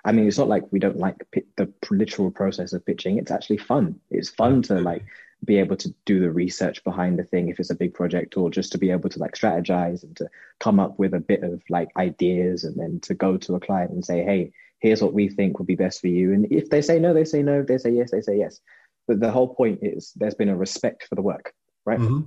I 0.05 0.11
mean, 0.11 0.27
it's 0.27 0.37
not 0.37 0.49
like 0.49 0.63
we 0.71 0.79
don't 0.79 0.97
like 0.97 1.15
the 1.55 1.71
literal 1.89 2.29
process 2.29 2.73
of 2.73 2.85
pitching. 2.85 3.17
It's 3.17 3.31
actually 3.31 3.59
fun. 3.59 3.99
It's 4.09 4.29
fun 4.29 4.61
to 4.63 4.81
like 4.81 5.05
be 5.43 5.57
able 5.57 5.75
to 5.75 5.93
do 6.05 6.19
the 6.19 6.31
research 6.31 6.83
behind 6.83 7.17
the 7.17 7.23
thing 7.23 7.49
if 7.49 7.59
it's 7.59 7.69
a 7.69 7.75
big 7.75 7.93
project 7.93 8.37
or 8.37 8.49
just 8.49 8.71
to 8.71 8.77
be 8.77 8.91
able 8.91 9.09
to 9.09 9.19
like 9.19 9.33
strategize 9.33 10.03
and 10.03 10.15
to 10.15 10.27
come 10.59 10.79
up 10.79 10.97
with 10.99 11.13
a 11.13 11.19
bit 11.19 11.43
of 11.43 11.61
like 11.69 11.89
ideas 11.97 12.63
and 12.63 12.75
then 12.77 12.99
to 13.01 13.13
go 13.13 13.37
to 13.37 13.55
a 13.55 13.59
client 13.59 13.91
and 13.91 14.05
say 14.05 14.23
hey 14.23 14.51
here's 14.79 15.01
what 15.01 15.13
we 15.13 15.29
think 15.29 15.57
would 15.57 15.67
be 15.67 15.75
best 15.75 16.01
for 16.01 16.07
you. 16.07 16.33
And 16.33 16.45
if 16.51 16.69
they 16.69 16.81
say 16.81 16.99
no 16.99 17.13
they 17.13 17.25
say 17.25 17.41
no. 17.41 17.61
If 17.61 17.67
they 17.67 17.77
say 17.77 17.91
yes 17.91 18.11
they 18.11 18.21
say 18.21 18.37
yes. 18.37 18.59
But 19.07 19.19
the 19.19 19.31
whole 19.31 19.53
point 19.53 19.79
is 19.81 20.13
there's 20.15 20.35
been 20.35 20.49
a 20.49 20.55
respect 20.55 21.07
for 21.07 21.15
the 21.15 21.21
work 21.21 21.53
right? 21.85 21.99
Mm-hmm. 21.99 22.21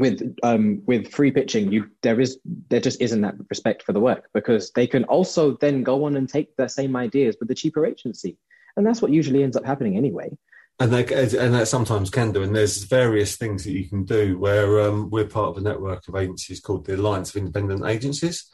with 0.00 0.36
um 0.42 0.82
with 0.86 1.10
free 1.10 1.32
pitching 1.32 1.72
you 1.72 1.90
there 2.02 2.20
is 2.20 2.38
there 2.68 2.80
just 2.80 3.00
isn't 3.00 3.22
that 3.22 3.34
respect 3.50 3.82
for 3.82 3.92
the 3.92 4.00
work 4.00 4.28
because 4.34 4.70
they 4.72 4.86
can 4.86 5.04
also 5.04 5.56
then 5.56 5.82
go 5.82 6.04
on 6.04 6.16
and 6.16 6.28
take 6.28 6.54
the 6.56 6.68
same 6.68 6.94
ideas 6.94 7.36
with 7.40 7.48
the 7.48 7.54
cheaper 7.54 7.86
agency. 7.86 8.36
And 8.76 8.86
that's 8.86 9.00
what 9.00 9.10
usually 9.10 9.42
ends 9.42 9.56
up 9.56 9.64
happening 9.64 9.96
anyway 9.96 10.36
and 10.78 10.92
they 10.92 11.06
and 11.06 11.54
that 11.54 11.68
sometimes 11.68 12.10
can 12.10 12.32
do. 12.32 12.42
And 12.42 12.54
there's 12.54 12.84
various 12.84 13.36
things 13.36 13.64
that 13.64 13.72
you 13.72 13.88
can 13.88 14.04
do. 14.04 14.38
Where 14.38 14.80
um, 14.82 15.10
we're 15.10 15.26
part 15.26 15.48
of 15.48 15.56
a 15.56 15.62
network 15.62 16.06
of 16.08 16.16
agencies 16.16 16.60
called 16.60 16.86
the 16.86 16.96
Alliance 16.96 17.30
of 17.30 17.36
Independent 17.36 17.86
Agencies, 17.86 18.50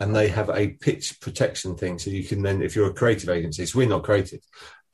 and 0.00 0.14
they 0.14 0.28
have 0.28 0.48
a 0.50 0.68
pitch 0.68 1.20
protection 1.20 1.76
thing. 1.76 1.98
So 1.98 2.10
you 2.10 2.24
can 2.24 2.42
then, 2.42 2.62
if 2.62 2.74
you're 2.74 2.90
a 2.90 2.94
creative 2.94 3.28
agency, 3.28 3.66
so 3.66 3.78
we're 3.78 3.88
not 3.88 4.04
creative, 4.04 4.40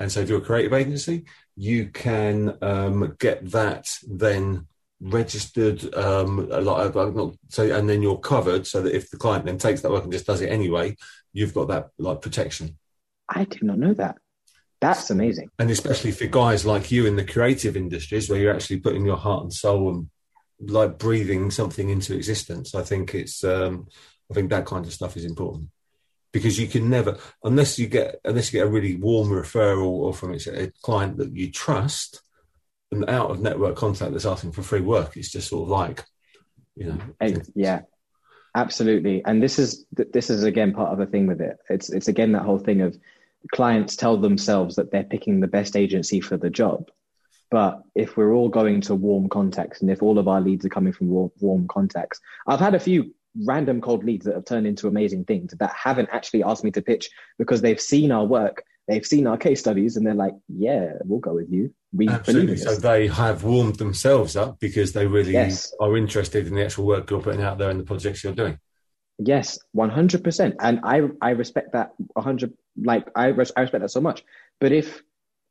and 0.01 0.11
so 0.11 0.21
if 0.21 0.29
you're 0.29 0.43
a 0.43 0.45
creative 0.45 0.73
agency, 0.73 1.25
you 1.57 1.89
can 1.89 2.59
um, 2.63 3.17
get 3.19 3.51
that 3.53 3.87
then 4.09 4.67
registered 5.03 5.93
um 5.97 6.49
a 6.53 6.61
lot 6.61 6.87
of 6.87 7.17
not 7.17 7.35
so 7.49 7.77
and 7.77 7.91
then 7.91 8.03
you're 8.03 8.19
covered 8.19 8.65
so 8.65 8.81
that 8.81 8.95
if 8.95 9.11
the 9.11 9.17
client 9.17 9.45
then 9.45 9.59
takes 9.59 9.81
that 9.81 9.91
work 9.91 10.05
and 10.05 10.13
just 10.13 10.27
does 10.27 10.41
it 10.41 10.49
anyway 10.49 10.97
you've 11.33 11.53
got 11.53 11.67
that 11.67 11.89
like 11.99 12.23
protection 12.23 12.79
i 13.29 13.43
did 13.45 13.65
not 13.65 13.79
know 13.79 13.93
that 13.93 14.17
that's 14.83 15.11
amazing. 15.11 15.49
And 15.61 15.71
especially 15.71 16.11
for 16.11 16.27
guys 16.27 16.67
like 16.67 16.91
you 16.91 17.07
in 17.07 17.15
the 17.15 17.25
creative 17.25 17.77
industries 17.77 18.29
where 18.29 18.41
you're 18.41 18.53
actually 18.53 18.81
putting 18.81 19.07
your 19.07 19.17
heart 19.17 19.45
and 19.45 19.53
soul 19.53 19.89
and 19.91 20.11
like 20.61 20.99
breathing 20.99 21.53
something 21.53 21.89
into 21.89 22.17
existence. 22.17 22.75
I 22.75 22.83
think 22.83 23.15
it's 23.15 23.45
um 23.45 23.87
I 24.29 24.35
think 24.35 24.51
that 24.51 24.67
kind 24.67 24.85
of 24.85 24.93
stuff 24.93 25.17
is 25.17 25.25
important. 25.25 25.69
Because 26.33 26.59
you 26.59 26.67
can 26.67 26.91
never 26.91 27.17
unless 27.45 27.79
you 27.79 27.87
get 27.87 28.19
unless 28.25 28.53
you 28.53 28.59
get 28.59 28.67
a 28.67 28.71
really 28.71 28.97
warm 28.97 29.29
referral 29.29 29.87
or 29.87 30.13
from 30.13 30.35
a 30.35 30.73
client 30.83 31.19
that 31.19 31.33
you 31.33 31.53
trust, 31.53 32.21
an 32.91 33.09
out 33.09 33.31
of 33.31 33.41
network 33.41 33.77
contact 33.77 34.11
that's 34.11 34.27
asking 34.27 34.51
for 34.51 34.63
free 34.63 34.81
work, 34.81 35.17
it's 35.17 35.31
just 35.31 35.49
sort 35.49 35.63
of 35.63 35.69
like, 35.69 36.05
you 36.75 36.87
know. 36.87 36.99
Yeah, 37.55 37.83
absolutely. 38.53 39.23
And 39.25 39.41
this 39.41 39.61
is 39.61 39.87
this 39.93 40.29
is 40.29 40.43
again 40.43 40.73
part 40.73 40.93
of 40.93 40.99
the 40.99 41.07
thing 41.07 41.29
with 41.29 41.41
it. 41.41 41.59
It's 41.71 41.89
it's 41.89 42.09
again 42.09 42.33
that 42.33 42.43
whole 42.43 42.59
thing 42.59 42.81
of 42.81 42.99
clients 43.53 43.97
tell 43.97 44.17
themselves 44.17 44.77
that 44.77 44.91
they're 44.91 45.05
picking 45.05 45.41
the 45.41 45.47
best 45.47 45.77
agency 45.77 46.21
for 46.21 46.37
the 46.37 46.51
job. 46.51 46.89
But 47.51 47.83
if 47.95 48.17
we're 48.17 48.33
all 48.33 48.49
going 48.49 48.81
to 48.83 48.95
warm 48.95 49.29
contacts 49.29 49.83
and 49.83 49.91
if 49.91 50.03
all 50.03 50.19
of 50.19 50.27
our 50.27 50.41
leads 50.41 50.65
are 50.65 50.71
coming 50.71 50.93
from 50.93 51.09
warm, 51.09 51.31
warm 51.41 51.69
contacts, 51.69 52.19
I've 52.47 52.61
had 52.61 52.75
a 52.75 52.81
few 52.81 53.15
random 53.45 53.81
cold 53.81 54.05
leads 54.05 54.25
that 54.25 54.35
have 54.35 54.45
turned 54.45 54.67
into 54.67 54.89
amazing 54.89 55.25
things 55.25 55.55
that 55.59 55.75
haven't 55.75 56.09
actually 56.13 56.43
asked 56.43 56.65
me 56.65 56.71
to 56.73 56.83
pitch 56.83 57.11
because 57.39 57.61
they've 57.61 57.81
seen 57.81 58.11
our 58.11 58.25
work, 58.25 58.63
they've 58.89 59.07
seen 59.07 59.27
our 59.27 59.37
case 59.37 59.61
studies, 59.61 59.97
and 59.97 60.07
they're 60.07 60.15
like, 60.15 60.35
"Yeah, 60.49 60.95
we'll 61.05 61.21
go 61.21 61.35
with 61.35 61.51
you." 61.51 61.75
We 61.93 62.09
Absolutely. 62.09 62.57
So 62.57 62.75
they 62.75 63.07
have 63.09 63.45
warmed 63.45 63.77
themselves 63.77 64.35
up 64.37 64.59
because 64.59 64.93
they 64.93 65.07
really 65.07 65.33
yes. 65.33 65.75
are 65.81 65.97
interested 65.97 66.47
in 66.47 66.55
the 66.55 66.65
actual 66.65 66.87
work 66.87 67.11
you're 67.11 67.21
putting 67.21 67.43
out 67.43 67.59
there 67.59 67.71
and 67.71 67.81
the 67.81 67.85
projects 67.85 68.25
you're 68.25 68.35
doing. 68.35 68.59
Yes, 69.19 69.59
one 69.73 69.91
hundred 69.91 70.25
percent, 70.25 70.57
and 70.61 70.81
I 70.83 71.03
I 71.21 71.31
respect 71.31 71.73
that 71.73 71.93
hundred. 72.17 72.55
Like 72.81 73.09
I 73.15 73.27
res- 73.27 73.53
I 73.57 73.63
respect 73.63 73.83
that 73.83 73.91
so 73.91 74.01
much. 74.01 74.25
But 74.61 74.73
if 74.73 75.03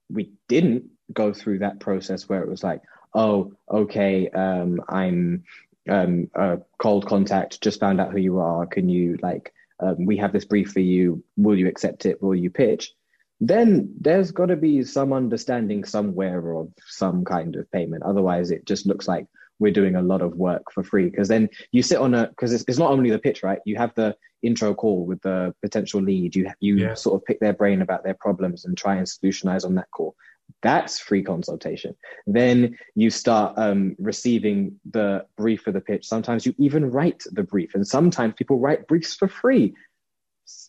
we 0.09 0.31
didn't 0.47 0.85
go 1.13 1.33
through 1.33 1.59
that 1.59 1.79
process 1.79 2.27
where 2.27 2.41
it 2.41 2.49
was 2.49 2.63
like, 2.63 2.81
oh, 3.13 3.53
okay, 3.69 4.29
um, 4.29 4.81
I'm 4.87 5.43
um, 5.89 6.29
a 6.35 6.59
cold 6.77 7.07
contact, 7.07 7.61
just 7.61 7.79
found 7.79 7.99
out 7.99 8.11
who 8.11 8.19
you 8.19 8.39
are. 8.39 8.65
Can 8.65 8.89
you 8.89 9.17
like, 9.21 9.53
um, 9.79 10.05
we 10.05 10.17
have 10.17 10.31
this 10.31 10.45
brief 10.45 10.71
for 10.71 10.79
you. 10.79 11.23
Will 11.37 11.57
you 11.57 11.67
accept 11.67 12.05
it? 12.05 12.21
Will 12.21 12.35
you 12.35 12.49
pitch? 12.49 12.93
Then 13.39 13.95
there's 13.99 14.31
got 14.31 14.47
to 14.47 14.55
be 14.55 14.83
some 14.83 15.13
understanding 15.13 15.83
somewhere 15.83 16.55
of 16.55 16.69
some 16.87 17.25
kind 17.25 17.55
of 17.55 17.71
payment. 17.71 18.03
Otherwise, 18.03 18.51
it 18.51 18.65
just 18.65 18.85
looks 18.85 19.07
like 19.07 19.25
we're 19.61 19.71
doing 19.71 19.95
a 19.95 20.01
lot 20.01 20.21
of 20.21 20.35
work 20.35 20.63
for 20.73 20.83
free. 20.83 21.09
Because 21.09 21.29
then 21.29 21.47
you 21.71 21.83
sit 21.83 21.99
on 21.99 22.13
a 22.13 22.27
because 22.27 22.51
it's, 22.51 22.65
it's 22.67 22.79
not 22.79 22.91
only 22.91 23.11
the 23.11 23.19
pitch 23.19 23.43
right? 23.43 23.59
You 23.65 23.77
have 23.77 23.93
the 23.95 24.17
intro 24.41 24.73
call 24.73 25.05
with 25.05 25.21
the 25.21 25.53
potential 25.61 26.01
lead. 26.01 26.35
You 26.35 26.49
you 26.59 26.77
yeah. 26.77 26.95
sort 26.95 27.15
of 27.15 27.25
pick 27.25 27.39
their 27.39 27.53
brain 27.53 27.81
about 27.81 28.03
their 28.03 28.15
problems 28.15 28.65
and 28.65 28.75
try 28.75 28.95
and 28.95 29.07
solutionize 29.07 29.63
on 29.63 29.75
that 29.75 29.89
call. 29.91 30.15
That's 30.63 30.99
free 30.99 31.23
consultation. 31.23 31.95
Then 32.27 32.77
you 32.95 33.09
start 33.09 33.53
um, 33.57 33.95
receiving 33.99 34.79
the 34.91 35.25
brief 35.37 35.61
for 35.61 35.71
the 35.71 35.79
pitch. 35.79 36.05
Sometimes 36.05 36.45
you 36.45 36.53
even 36.57 36.91
write 36.91 37.23
the 37.31 37.43
brief 37.43 37.73
and 37.75 37.87
sometimes 37.87 38.33
people 38.35 38.59
write 38.59 38.87
briefs 38.87 39.15
for 39.15 39.27
free. 39.27 39.73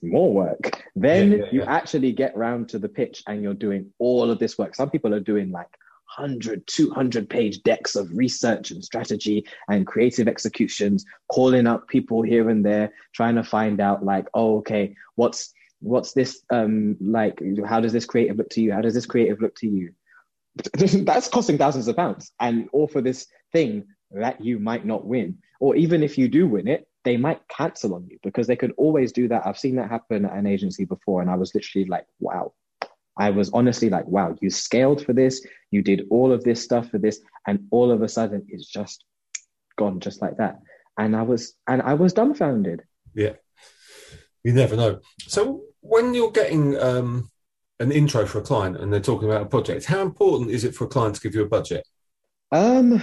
More 0.03 0.33
work. 0.33 0.85
Then 0.95 1.33
yeah, 1.33 1.39
yeah, 1.39 1.45
you 1.51 1.63
actually 1.63 2.13
get 2.13 2.37
round 2.37 2.69
to 2.69 2.79
the 2.79 2.89
pitch 2.89 3.25
and 3.27 3.43
you're 3.43 3.55
doing 3.55 3.93
all 3.99 4.31
of 4.31 4.39
this 4.39 4.57
work. 4.57 4.77
Some 4.77 4.91
people 4.91 5.13
are 5.13 5.21
doing 5.21 5.51
like 5.51 5.73
100, 6.17 6.67
200 6.67 7.29
page 7.29 7.63
decks 7.63 7.97
of 7.97 8.11
research 8.13 8.71
and 8.71 8.85
strategy 8.85 9.45
and 9.69 9.87
creative 9.87 10.29
executions, 10.29 11.05
calling 11.29 11.67
up 11.67 11.89
people 11.89 12.23
here 12.23 12.51
and 12.51 12.65
there, 12.65 12.93
trying 13.15 13.35
to 13.37 13.45
find 13.45 13.81
out 13.81 14.05
like, 14.05 14.27
oh, 14.35 14.59
okay, 14.59 14.95
what's 15.17 15.53
what's 15.81 16.13
this 16.13 16.45
um 16.51 16.97
like 17.01 17.43
how 17.67 17.81
does 17.81 17.93
this 17.93 18.05
creative 18.05 18.37
look 18.37 18.51
to 18.51 18.61
you? 18.61 18.73
How 18.73 18.81
does 18.81 18.95
this 18.95 19.07
creative 19.07 19.41
look 19.41 19.55
to 19.57 19.69
you? 19.69 19.93
That's 21.05 21.29
costing 21.29 21.59
thousands 21.59 21.89
of 21.89 21.97
pounds 21.97 22.33
and 22.41 22.69
all 22.73 22.87
for 22.87 23.01
this 23.01 23.27
thing 23.53 23.85
that 24.13 24.45
you 24.45 24.59
might 24.59 24.85
not 24.85 25.07
win. 25.07 25.39
Or 25.61 25.77
even 25.77 26.03
if 26.03 26.19
you 26.19 26.29
do 26.29 26.47
win 26.47 26.69
it, 26.69 26.89
they 27.05 27.17
might 27.17 27.41
cancel 27.49 27.95
on 27.95 28.07
you 28.09 28.19
because 28.23 28.47
they 28.47 28.57
could 28.57 28.73
always 28.77 29.13
do 29.13 29.29
that. 29.29 29.47
I've 29.47 29.59
seen 29.59 29.77
that 29.77 29.91
happen 29.91 30.25
at 30.25 30.37
an 30.37 30.47
agency 30.47 30.85
before, 30.85 31.21
and 31.21 31.31
I 31.31 31.37
was 31.37 31.55
literally 31.55 31.87
like, 31.87 32.07
wow, 32.21 32.53
I 33.19 33.31
was 33.31 33.51
honestly 33.53 33.91
like, 33.91 34.07
wow, 34.07 34.37
you 34.41 34.51
scaled 34.51 35.05
for 35.05 35.13
this, 35.13 35.45
you 35.71 35.83
did 35.83 36.07
all 36.11 36.33
of 36.33 36.45
this 36.45 36.63
stuff 36.63 36.91
for 36.91 36.99
this, 36.99 37.21
and 37.47 37.67
all 37.71 37.91
of 37.91 38.03
a 38.03 38.09
sudden 38.09 38.47
it's 38.49 38.67
just 38.67 39.05
gone 39.77 40.01
just 40.01 40.23
like 40.23 40.37
that. 40.39 40.61
And 40.99 41.17
I 41.17 41.23
was 41.23 41.55
and 41.67 41.83
I 41.83 41.95
was 41.95 42.13
dumbfounded. 42.13 42.83
Yeah. 43.15 43.35
You 44.45 44.53
never 44.53 44.77
know. 44.77 45.01
So 45.27 45.63
when 45.81 46.15
you're 46.15 46.33
getting 46.33 46.79
um, 46.79 47.31
an 47.81 47.93
intro 47.93 48.27
for 48.27 48.39
a 48.39 48.43
client 48.43 48.77
and 48.77 48.93
they're 48.93 49.01
talking 49.01 49.29
about 49.29 49.43
a 49.43 49.47
project, 49.47 49.87
how 49.87 50.03
important 50.03 50.51
is 50.51 50.65
it 50.65 50.75
for 50.75 50.85
a 50.85 50.89
client 50.89 51.15
to 51.17 51.21
give 51.21 51.35
you 51.35 51.43
a 51.43 51.49
budget? 51.49 51.87
Um, 52.51 53.03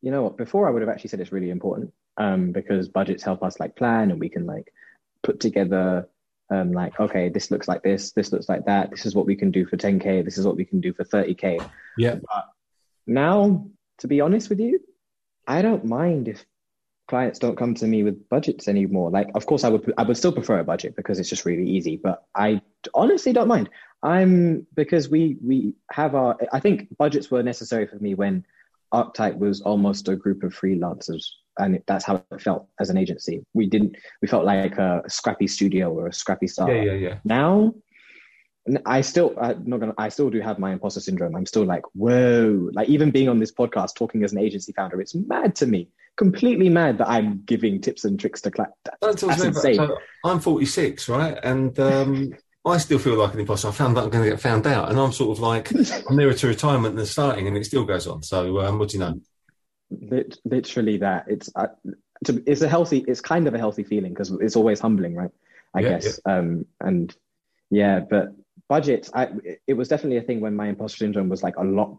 you 0.00 0.10
know 0.10 0.22
what? 0.22 0.36
Before 0.36 0.66
I 0.66 0.70
would 0.70 0.82
have 0.82 0.88
actually 0.88 1.10
said 1.10 1.20
it's 1.20 1.32
really 1.32 1.50
important 1.50 1.92
um, 2.16 2.52
because 2.52 2.88
budgets 2.88 3.22
help 3.22 3.42
us 3.42 3.60
like 3.60 3.76
plan 3.76 4.10
and 4.10 4.20
we 4.20 4.28
can 4.28 4.46
like 4.46 4.72
put 5.22 5.40
together 5.40 6.08
um, 6.52 6.72
like, 6.72 6.98
okay, 7.00 7.30
this 7.30 7.50
looks 7.50 7.66
like 7.66 7.82
this, 7.82 8.12
this 8.12 8.30
looks 8.30 8.48
like 8.48 8.66
that. 8.66 8.90
This 8.90 9.06
is 9.06 9.14
what 9.14 9.26
we 9.26 9.36
can 9.36 9.50
do 9.50 9.64
for 9.64 9.76
10K. 9.76 10.24
This 10.24 10.36
is 10.36 10.46
what 10.46 10.56
we 10.56 10.64
can 10.64 10.80
do 10.80 10.92
for 10.92 11.04
30K. 11.04 11.66
Yeah. 11.96 12.16
But 12.16 12.44
now, 13.06 13.66
to 13.98 14.06
be 14.08 14.20
honest 14.20 14.50
with 14.50 14.60
you, 14.60 14.80
I 15.46 15.62
don't 15.62 15.84
mind 15.84 16.28
if 16.28 16.44
clients 17.08 17.38
don't 17.38 17.56
come 17.56 17.74
to 17.76 17.86
me 17.86 18.02
with 18.02 18.28
budgets 18.28 18.68
anymore. 18.68 19.10
Like, 19.10 19.28
of 19.34 19.46
course, 19.46 19.64
I 19.64 19.70
would, 19.70 19.92
I 19.96 20.02
would 20.02 20.16
still 20.16 20.32
prefer 20.32 20.58
a 20.58 20.64
budget 20.64 20.94
because 20.94 21.18
it's 21.18 21.28
just 21.30 21.46
really 21.46 21.68
easy, 21.68 21.96
but 21.96 22.24
I 22.34 22.60
honestly 22.94 23.32
don't 23.32 23.48
mind. 23.48 23.70
I'm 24.02 24.66
because 24.74 25.08
we, 25.08 25.38
we 25.42 25.74
have 25.90 26.14
our, 26.14 26.36
I 26.52 26.60
think 26.60 26.88
budgets 26.98 27.30
were 27.30 27.42
necessary 27.42 27.86
for 27.86 27.96
me 27.96 28.14
when 28.14 28.44
Archetype 28.90 29.36
was 29.36 29.62
almost 29.62 30.08
a 30.08 30.16
group 30.16 30.42
of 30.42 30.54
freelancers 30.54 31.24
and 31.58 31.82
that's 31.86 32.04
how 32.04 32.22
it 32.30 32.40
felt 32.40 32.66
as 32.80 32.90
an 32.90 32.96
agency. 32.96 33.44
We 33.54 33.66
didn't. 33.66 33.96
We 34.20 34.28
felt 34.28 34.44
like 34.44 34.78
a 34.78 35.02
scrappy 35.08 35.46
studio 35.46 35.92
or 35.92 36.06
a 36.08 36.12
scrappy 36.12 36.46
star. 36.46 36.72
Yeah, 36.72 36.82
yeah, 36.82 36.92
yeah. 36.92 37.18
Now, 37.24 37.74
I 38.86 39.00
still, 39.00 39.34
I'm 39.40 39.64
not 39.66 39.80
gonna. 39.80 39.94
I 39.98 40.08
still 40.08 40.30
do 40.30 40.40
have 40.40 40.58
my 40.58 40.72
imposter 40.72 41.00
syndrome. 41.00 41.34
I'm 41.34 41.46
still 41.46 41.64
like, 41.64 41.82
whoa! 41.94 42.70
Like 42.72 42.88
even 42.88 43.10
being 43.10 43.28
on 43.28 43.38
this 43.38 43.52
podcast, 43.52 43.94
talking 43.94 44.22
as 44.24 44.32
an 44.32 44.38
agency 44.38 44.72
founder, 44.72 45.00
it's 45.00 45.14
mad 45.14 45.54
to 45.56 45.66
me. 45.66 45.88
Completely 46.16 46.68
mad 46.68 46.98
that 46.98 47.08
I'm 47.08 47.42
giving 47.44 47.80
tips 47.80 48.04
and 48.04 48.20
tricks 48.20 48.40
to 48.42 48.50
clap. 48.50 48.70
That, 48.84 48.98
that's 49.00 49.22
insane. 49.22 49.76
So 49.76 49.96
I'm 50.24 50.40
46, 50.40 51.08
right? 51.08 51.38
And 51.42 51.78
um, 51.80 52.32
I 52.64 52.76
still 52.78 52.98
feel 52.98 53.16
like 53.16 53.34
an 53.34 53.40
imposter. 53.40 53.68
I 53.68 53.72
found 53.72 53.96
that 53.96 54.04
I'm 54.04 54.10
going 54.10 54.24
to 54.24 54.30
get 54.30 54.40
found 54.40 54.66
out, 54.66 54.90
and 54.90 55.00
I'm 55.00 55.12
sort 55.12 55.36
of 55.36 55.40
like 55.40 55.72
I'm 56.08 56.16
nearer 56.16 56.34
to 56.34 56.46
retirement 56.46 56.96
than 56.96 57.06
starting, 57.06 57.48
and 57.48 57.56
it 57.56 57.64
still 57.64 57.84
goes 57.84 58.06
on. 58.06 58.22
So, 58.22 58.60
um, 58.60 58.78
what 58.78 58.90
do 58.90 58.98
you 58.98 59.00
know? 59.00 59.20
Literally 60.44 60.98
that 60.98 61.24
it's 61.28 61.50
uh, 61.54 61.68
to, 62.24 62.42
it's 62.46 62.62
a 62.62 62.68
healthy, 62.68 63.04
it's 63.08 63.20
kind 63.20 63.46
of 63.46 63.54
a 63.54 63.58
healthy 63.58 63.82
feeling 63.82 64.12
because 64.12 64.30
it's 64.40 64.56
always 64.56 64.80
humbling, 64.80 65.14
right? 65.14 65.30
I 65.74 65.80
yeah, 65.80 65.88
guess. 65.88 66.20
Yeah. 66.26 66.36
Um, 66.38 66.66
and 66.80 67.14
yeah, 67.70 68.00
but 68.00 68.34
budgets, 68.68 69.10
I, 69.14 69.28
it 69.66 69.74
was 69.74 69.88
definitely 69.88 70.18
a 70.18 70.22
thing 70.22 70.40
when 70.40 70.54
my 70.54 70.68
imposter 70.68 70.98
syndrome 70.98 71.28
was 71.28 71.42
like 71.42 71.56
a 71.56 71.64
lot 71.64 71.98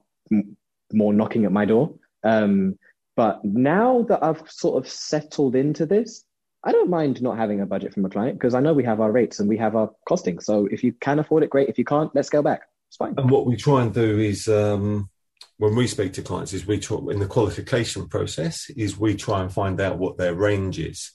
more 0.92 1.14
knocking 1.14 1.46
at 1.46 1.52
my 1.52 1.66
door. 1.66 1.96
Um, 2.24 2.78
but 3.16 3.44
now 3.44 4.04
that 4.04 4.24
I've 4.24 4.50
sort 4.50 4.84
of 4.84 4.90
settled 4.90 5.56
into 5.56 5.86
this, 5.86 6.24
I 6.64 6.72
don't 6.72 6.90
mind 6.90 7.22
not 7.22 7.38
having 7.38 7.60
a 7.62 7.66
budget 7.66 7.94
from 7.94 8.06
a 8.06 8.10
client 8.10 8.40
because 8.40 8.54
I 8.54 8.62
know 8.62 8.74
we 8.74 8.86
have 8.86 9.02
our 9.02 9.12
rates 9.12 9.40
and 9.40 9.50
we 9.50 9.58
have 9.58 9.76
our 9.76 9.92
costing. 10.08 10.40
So 10.40 10.68
if 10.72 10.84
you 10.84 10.94
can 10.94 11.20
afford 11.20 11.44
it, 11.44 11.50
great. 11.50 11.68
If 11.68 11.78
you 11.78 11.84
can't, 11.84 12.14
let's 12.16 12.28
scale 12.28 12.44
back. 12.44 12.62
It's 12.90 12.96
fine. 12.96 13.16
And 13.18 13.30
what 13.30 13.46
we 13.46 13.58
try 13.58 13.82
and 13.82 13.94
do 13.94 14.20
is 14.20 14.48
um, 14.48 15.10
when 15.58 15.76
we 15.76 15.88
speak 15.88 16.14
to 16.14 16.22
clients 16.22 16.54
is 16.54 16.66
we 16.66 16.80
talk 16.80 17.12
in 17.12 17.20
the 17.20 17.28
qualification 17.28 18.08
process 18.08 18.70
is 18.72 18.98
we 18.98 19.16
try 19.16 19.42
and 19.42 19.52
find 19.52 19.80
out 19.80 19.98
what 19.98 20.18
their 20.18 20.34
range 20.34 20.80
is. 20.80 21.12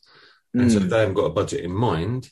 And 0.55 0.70
mm. 0.70 0.72
so 0.72 0.79
if 0.79 0.85
mm. 0.85 0.91
they 0.91 1.01
haven't 1.01 1.14
got 1.14 1.26
a 1.26 1.31
budget 1.31 1.64
in 1.64 1.72
mind, 1.72 2.31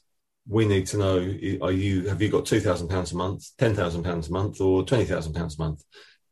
we 0.48 0.66
need 0.66 0.86
to 0.86 0.96
know 0.96 1.16
are 1.62 1.72
you 1.72 2.08
have 2.08 2.22
you 2.22 2.28
got 2.28 2.46
two 2.46 2.60
thousand 2.60 2.88
pounds 2.88 3.12
a 3.12 3.16
month, 3.16 3.50
ten 3.58 3.74
thousand 3.74 4.04
pounds 4.04 4.28
a 4.28 4.32
month, 4.32 4.60
or 4.60 4.84
twenty 4.84 5.04
thousand 5.04 5.34
pounds 5.34 5.58
a 5.58 5.62
month? 5.62 5.82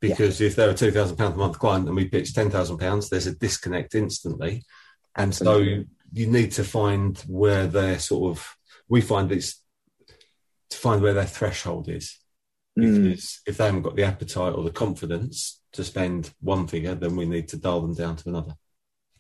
Because 0.01 0.41
yeah. 0.41 0.47
if 0.47 0.57
they're 0.57 0.71
a 0.71 0.75
two 0.75 0.91
thousand 0.91 1.17
pound 1.17 1.35
a 1.35 1.39
month 1.39 1.59
client 1.59 1.87
and 1.87 1.97
we 1.97 2.09
pitch 2.09 2.35
ten 2.35 2.51
thousand 2.51 2.79
pounds, 2.79 3.09
there's 3.09 3.27
a 3.27 3.35
disconnect 3.35 3.95
instantly. 3.95 4.65
And 5.17 5.29
Absolutely. 5.29 5.83
so 5.83 5.85
you 6.13 6.27
need 6.29 6.53
to 6.53 6.65
find 6.65 7.19
where 7.27 7.67
they're 7.67 7.99
sort 7.99 8.37
of 8.37 8.57
we 8.89 9.01
find 9.01 9.33
it's 9.33 9.61
to 10.71 10.77
find 10.77 11.03
where 11.03 11.15
their 11.15 11.27
threshold 11.27 11.89
is. 11.89 12.19
Mm. 12.79 13.39
If 13.47 13.57
they 13.57 13.67
haven't 13.67 13.83
got 13.83 13.97
the 13.97 14.05
appetite 14.05 14.55
or 14.55 14.65
the 14.65 14.71
confidence 14.71 15.61
to 15.73 15.85
spend 15.85 16.31
one 16.41 16.67
figure, 16.67 16.95
then 16.95 17.17
we 17.17 17.25
need 17.25 17.49
to 17.49 17.57
dial 17.57 17.81
them 17.81 17.95
down 17.95 18.17
to 18.17 18.29
another. 18.29 18.55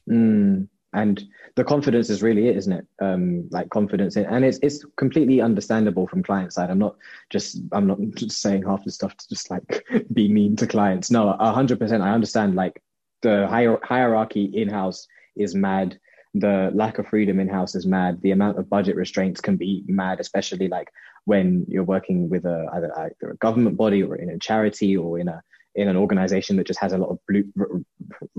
Mm. 0.08 0.68
And 0.92 1.24
the 1.56 1.64
confidence 1.64 2.08
is 2.08 2.22
really 2.22 2.48
it, 2.48 2.56
isn't 2.56 2.72
it? 2.72 2.86
Um, 3.00 3.48
like 3.50 3.68
confidence, 3.70 4.16
in, 4.16 4.26
and 4.26 4.44
it's 4.44 4.58
it's 4.62 4.84
completely 4.96 5.40
understandable 5.40 6.06
from 6.06 6.22
client 6.22 6.52
side. 6.52 6.70
I'm 6.70 6.78
not 6.78 6.96
just 7.30 7.58
I'm 7.72 7.88
not 7.88 7.98
just 8.14 8.40
saying 8.40 8.62
half 8.62 8.84
the 8.84 8.92
stuff 8.92 9.16
to 9.16 9.28
just 9.28 9.50
like 9.50 9.84
be 10.12 10.32
mean 10.32 10.54
to 10.56 10.68
clients. 10.68 11.10
No, 11.10 11.32
hundred 11.32 11.80
percent. 11.80 12.02
I 12.02 12.12
understand. 12.12 12.54
Like 12.54 12.80
the 13.22 13.48
hier- 13.48 13.80
hierarchy 13.82 14.44
in 14.44 14.68
house 14.68 15.08
is 15.34 15.54
mad 15.54 15.98
the 16.34 16.70
lack 16.74 16.98
of 16.98 17.06
freedom 17.06 17.38
in 17.38 17.48
house 17.48 17.74
is 17.74 17.86
mad. 17.86 18.20
The 18.20 18.32
amount 18.32 18.58
of 18.58 18.68
budget 18.68 18.96
restraints 18.96 19.40
can 19.40 19.56
be 19.56 19.84
mad, 19.86 20.18
especially 20.18 20.68
like 20.68 20.90
when 21.24 21.64
you're 21.68 21.84
working 21.84 22.28
with 22.28 22.44
a 22.44 22.66
either, 22.74 22.92
either 22.98 23.30
a 23.30 23.36
government 23.36 23.76
body 23.76 24.02
or 24.02 24.16
in 24.16 24.30
a 24.30 24.38
charity 24.38 24.96
or 24.96 25.18
in 25.18 25.28
a 25.28 25.42
in 25.76 25.88
an 25.88 25.96
organization 25.96 26.56
that 26.56 26.66
just 26.66 26.78
has 26.78 26.92
a 26.92 26.98
lot 26.98 27.10
of 27.10 27.18
blue 27.26 27.44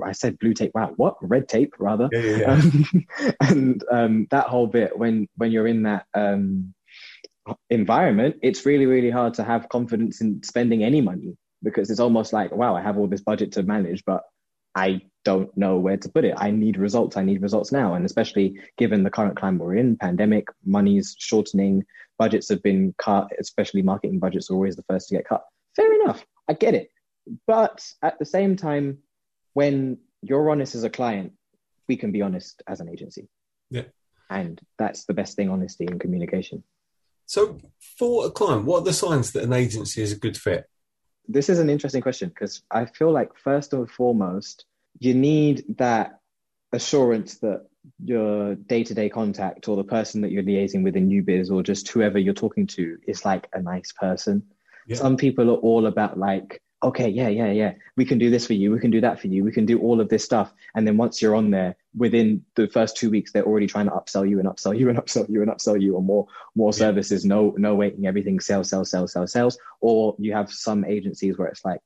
i 0.05 0.13
said 0.13 0.39
blue 0.39 0.53
tape 0.53 0.71
wow 0.73 0.93
what 0.95 1.17
red 1.21 1.49
tape 1.49 1.73
rather 1.79 2.07
yeah, 2.13 2.21
yeah, 2.21 2.37
yeah. 2.37 2.51
Um, 2.53 3.05
and 3.41 3.83
um, 3.91 4.27
that 4.31 4.47
whole 4.47 4.67
bit 4.67 4.97
when 4.97 5.27
when 5.35 5.51
you're 5.51 5.67
in 5.67 5.83
that 5.83 6.05
um, 6.13 6.73
environment 7.69 8.37
it's 8.41 8.65
really 8.65 8.85
really 8.85 9.09
hard 9.09 9.33
to 9.33 9.43
have 9.43 9.67
confidence 9.67 10.21
in 10.21 10.41
spending 10.43 10.83
any 10.83 11.01
money 11.01 11.35
because 11.61 11.89
it's 11.89 11.99
almost 11.99 12.31
like 12.31 12.53
wow 12.53 12.73
i 12.73 12.81
have 12.81 12.97
all 12.97 13.07
this 13.07 13.21
budget 13.21 13.51
to 13.51 13.63
manage 13.63 14.03
but 14.05 14.23
i 14.75 15.01
don't 15.25 15.55
know 15.57 15.77
where 15.77 15.97
to 15.97 16.07
put 16.07 16.23
it. 16.23 16.35
I 16.37 16.51
need 16.51 16.77
results. 16.77 17.17
I 17.17 17.23
need 17.23 17.41
results 17.41 17.71
now. 17.71 17.95
And 17.95 18.05
especially 18.05 18.61
given 18.77 19.03
the 19.03 19.09
current 19.09 19.35
climate 19.35 19.59
we're 19.59 19.75
in, 19.75 19.97
pandemic, 19.97 20.47
money's 20.63 21.15
shortening, 21.19 21.83
budgets 22.17 22.47
have 22.49 22.63
been 22.63 22.95
cut, 22.97 23.27
especially 23.37 23.81
marketing 23.81 24.19
budgets 24.19 24.49
are 24.49 24.53
always 24.53 24.77
the 24.77 24.83
first 24.83 25.09
to 25.09 25.15
get 25.15 25.27
cut. 25.27 25.43
Fair 25.75 25.91
enough. 26.01 26.25
I 26.47 26.53
get 26.53 26.75
it. 26.75 26.91
But 27.47 27.85
at 28.01 28.17
the 28.19 28.25
same 28.25 28.55
time, 28.55 28.99
when 29.53 29.97
you're 30.21 30.49
honest 30.49 30.75
as 30.75 30.83
a 30.83 30.89
client, 30.89 31.33
we 31.89 31.97
can 31.97 32.11
be 32.11 32.21
honest 32.21 32.61
as 32.67 32.79
an 32.79 32.87
agency. 32.87 33.27
Yeah. 33.71 33.85
And 34.29 34.61
that's 34.77 35.05
the 35.05 35.13
best 35.13 35.35
thing, 35.35 35.49
honesty 35.49 35.85
and 35.85 35.99
communication. 35.99 36.63
So 37.25 37.57
for 37.97 38.27
a 38.27 38.31
client, 38.31 38.65
what 38.65 38.81
are 38.81 38.85
the 38.85 38.93
signs 38.93 39.31
that 39.31 39.43
an 39.43 39.53
agency 39.53 40.03
is 40.03 40.11
a 40.11 40.19
good 40.19 40.37
fit? 40.37 40.69
This 41.27 41.49
is 41.49 41.59
an 41.59 41.69
interesting 41.69 42.01
question 42.01 42.29
because 42.29 42.61
I 42.71 42.85
feel 42.85 43.11
like 43.11 43.35
first 43.35 43.73
and 43.73 43.89
foremost, 43.89 44.65
you 44.99 45.13
need 45.13 45.63
that 45.77 46.19
assurance 46.71 47.35
that 47.39 47.65
your 48.03 48.55
day-to-day 48.55 49.09
contact 49.09 49.67
or 49.67 49.75
the 49.75 49.83
person 49.83 50.21
that 50.21 50.31
you're 50.31 50.43
liaising 50.43 50.83
with 50.83 50.95
in 50.95 51.07
new 51.07 51.21
biz 51.21 51.51
or 51.51 51.61
just 51.61 51.87
whoever 51.89 52.17
you're 52.17 52.33
talking 52.33 52.65
to 52.65 52.97
is 53.07 53.23
like 53.23 53.47
a 53.53 53.61
nice 53.61 53.91
person 53.91 54.43
yeah. 54.87 54.95
some 54.95 55.17
people 55.17 55.49
are 55.49 55.57
all 55.57 55.85
about 55.85 56.17
like 56.17 56.61
okay 56.83 57.07
yeah 57.07 57.27
yeah 57.27 57.51
yeah. 57.51 57.73
We 57.95 58.05
can 58.05 58.17
do 58.17 58.29
this 58.29 58.45
for 58.45 58.53
you. 58.53 58.71
We 58.71 58.79
can 58.79 58.91
do 58.91 59.01
that 59.01 59.19
for 59.19 59.27
you. 59.27 59.43
We 59.43 59.51
can 59.51 59.65
do 59.65 59.79
all 59.79 59.99
of 60.01 60.09
this 60.09 60.23
stuff. 60.23 60.53
And 60.75 60.87
then 60.87 60.97
once 60.97 61.21
you're 61.21 61.35
on 61.35 61.51
there 61.51 61.75
within 61.97 62.43
the 62.55 62.67
first 62.67 62.97
two 62.97 63.09
weeks 63.09 63.31
they're 63.31 63.45
already 63.45 63.67
trying 63.67 63.85
to 63.85 63.91
upsell 63.91 64.29
you 64.29 64.39
and 64.39 64.47
upsell 64.47 64.77
you 64.77 64.89
and 64.89 64.97
upsell 65.03 65.29
you 65.29 65.41
and 65.41 65.51
upsell 65.51 65.81
you 65.81 65.97
on 65.97 66.05
more 66.05 66.27
more 66.55 66.71
yeah. 66.71 66.79
services. 66.79 67.25
No 67.25 67.53
no 67.57 67.75
waiting. 67.75 68.07
Everything 68.07 68.39
sales 68.39 68.69
sales 68.69 68.91
sales 68.91 69.13
sales 69.13 69.31
sales 69.31 69.57
or 69.81 70.15
you 70.19 70.33
have 70.33 70.51
some 70.51 70.85
agencies 70.85 71.37
where 71.37 71.47
it's 71.47 71.65
like 71.65 71.81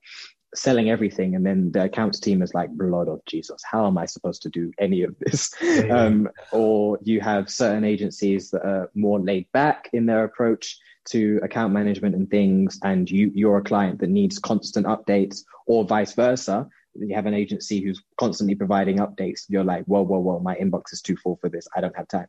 selling 0.54 0.90
everything 0.90 1.36
and 1.36 1.46
then 1.46 1.70
the 1.70 1.84
accounts 1.84 2.18
team 2.18 2.42
is 2.42 2.54
like 2.54 2.68
blood 2.70 3.08
of 3.08 3.24
jesus 3.24 3.62
how 3.70 3.86
am 3.86 3.96
i 3.96 4.04
supposed 4.04 4.42
to 4.42 4.48
do 4.48 4.72
any 4.80 5.02
of 5.02 5.14
this? 5.20 5.52
Yeah. 5.62 6.04
um, 6.04 6.28
or 6.52 6.98
you 7.02 7.20
have 7.20 7.48
certain 7.48 7.84
agencies 7.84 8.50
that 8.50 8.66
are 8.66 8.90
more 8.94 9.20
laid 9.20 9.46
back 9.52 9.88
in 9.92 10.06
their 10.06 10.24
approach 10.24 10.78
to 11.10 11.40
account 11.42 11.72
management 11.72 12.14
and 12.14 12.30
things 12.30 12.78
and 12.82 13.10
you 13.10 13.30
you're 13.34 13.58
a 13.58 13.62
client 13.62 14.00
that 14.00 14.10
needs 14.10 14.38
constant 14.38 14.86
updates 14.86 15.42
or 15.66 15.84
vice 15.84 16.14
versa. 16.14 16.68
You 16.94 17.14
have 17.14 17.26
an 17.26 17.34
agency 17.34 17.80
who's 17.80 18.02
constantly 18.18 18.56
providing 18.56 18.98
updates. 18.98 19.42
You're 19.48 19.64
like 19.64 19.84
whoa 19.84 20.02
whoa 20.02 20.18
whoa 20.18 20.40
my 20.40 20.56
inbox 20.56 20.92
is 20.92 21.02
too 21.02 21.16
full 21.16 21.38
for 21.40 21.48
this. 21.48 21.68
I 21.74 21.80
don't 21.80 21.96
have 21.96 22.08
time. 22.08 22.26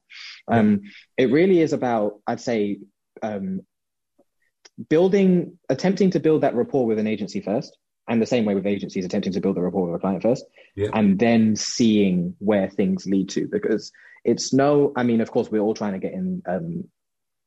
Um, 0.47 0.81
it 1.17 1.31
really 1.31 1.61
is 1.61 1.73
about 1.73 2.19
i'd 2.27 2.41
say 2.41 2.79
um, 3.21 3.61
building 4.89 5.57
attempting 5.69 6.11
to 6.11 6.19
build 6.19 6.41
that 6.41 6.55
rapport 6.55 6.85
with 6.85 6.99
an 6.99 7.07
agency 7.07 7.41
first 7.41 7.77
and 8.07 8.21
the 8.21 8.25
same 8.25 8.45
way 8.45 8.55
with 8.55 8.65
agencies 8.65 9.05
attempting 9.05 9.33
to 9.33 9.41
build 9.41 9.57
a 9.57 9.61
rapport 9.61 9.87
with 9.87 9.95
a 9.95 9.99
client 9.99 10.23
first 10.23 10.45
yeah. 10.75 10.89
and 10.93 11.19
then 11.19 11.55
seeing 11.55 12.35
where 12.39 12.69
things 12.69 13.05
lead 13.05 13.29
to 13.29 13.47
because 13.47 13.91
it's 14.23 14.53
no 14.53 14.91
i 14.95 15.03
mean 15.03 15.21
of 15.21 15.31
course 15.31 15.49
we're 15.51 15.61
all 15.61 15.73
trying 15.73 15.93
to 15.93 15.99
get 15.99 16.13
in 16.13 16.41
um, 16.47 16.83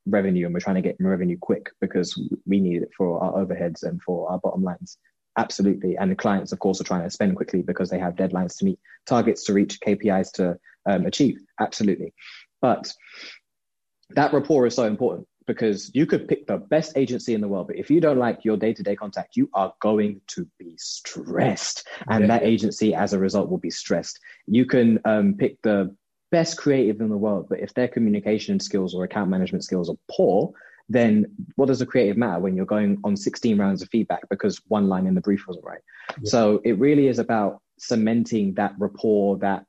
revenue 0.05 0.45
and 0.45 0.53
we're 0.53 0.59
trying 0.59 0.75
to 0.75 0.81
get 0.81 0.95
revenue 0.99 1.37
quick 1.39 1.71
because 1.81 2.19
we 2.45 2.59
need 2.59 2.83
it 2.83 2.89
for 2.95 3.21
our 3.23 3.43
overheads 3.43 3.83
and 3.83 4.01
for 4.01 4.29
our 4.29 4.39
bottom 4.39 4.63
lines 4.63 4.97
absolutely 5.37 5.97
and 5.97 6.11
the 6.11 6.15
clients 6.15 6.51
of 6.51 6.59
course 6.59 6.79
are 6.79 6.85
trying 6.85 7.03
to 7.03 7.09
spend 7.09 7.35
quickly 7.35 7.61
because 7.61 7.89
they 7.89 7.99
have 7.99 8.15
deadlines 8.15 8.57
to 8.57 8.65
meet 8.65 8.79
targets 9.05 9.43
to 9.43 9.53
reach 9.53 9.79
kpis 9.81 10.31
to 10.31 10.57
um, 10.85 11.05
achieve 11.05 11.37
absolutely 11.59 12.13
but 12.61 12.91
that 14.11 14.33
rapport 14.33 14.65
is 14.65 14.75
so 14.75 14.85
important 14.85 15.27
because 15.47 15.91
you 15.93 16.05
could 16.05 16.27
pick 16.27 16.47
the 16.47 16.57
best 16.57 16.97
agency 16.97 17.33
in 17.33 17.41
the 17.41 17.47
world, 17.47 17.67
but 17.67 17.75
if 17.75 17.89
you 17.89 18.01
don't 18.01 18.17
like 18.17 18.43
your 18.43 18.57
day 18.57 18.73
to 18.73 18.83
day 18.83 18.95
contact, 18.95 19.35
you 19.35 19.49
are 19.53 19.73
going 19.79 20.21
to 20.27 20.47
be 20.57 20.73
stressed. 20.77 21.87
And 22.09 22.21
yeah. 22.21 22.27
that 22.27 22.43
agency, 22.43 22.95
as 22.95 23.13
a 23.13 23.19
result, 23.19 23.49
will 23.49 23.59
be 23.59 23.69
stressed. 23.69 24.19
You 24.47 24.65
can 24.65 24.99
um, 25.05 25.35
pick 25.37 25.61
the 25.61 25.95
best 26.35 26.57
creative 26.57 26.99
in 26.99 27.07
the 27.07 27.23
world, 27.25 27.47
but 27.49 27.61
if 27.61 27.73
their 27.73 27.87
communication 27.87 28.59
skills 28.59 28.93
or 28.93 29.05
account 29.05 29.29
management 29.29 29.63
skills 29.63 29.89
are 29.89 29.95
poor, 30.11 30.51
then 30.89 31.25
what 31.55 31.67
does 31.67 31.81
a 31.81 31.85
creative 31.85 32.17
matter 32.17 32.41
when 32.41 32.55
you're 32.55 32.65
going 32.65 32.97
on 33.05 33.15
16 33.15 33.57
rounds 33.57 33.81
of 33.81 33.87
feedback 33.87 34.27
because 34.29 34.61
one 34.67 34.89
line 34.89 35.07
in 35.07 35.15
the 35.15 35.21
brief 35.21 35.45
wasn't 35.47 35.65
right? 35.65 35.79
Yeah. 36.09 36.29
So 36.33 36.61
it 36.65 36.77
really 36.77 37.07
is 37.07 37.19
about 37.19 37.61
cementing 37.79 38.53
that 38.55 38.73
rapport, 38.77 39.37
that 39.37 39.63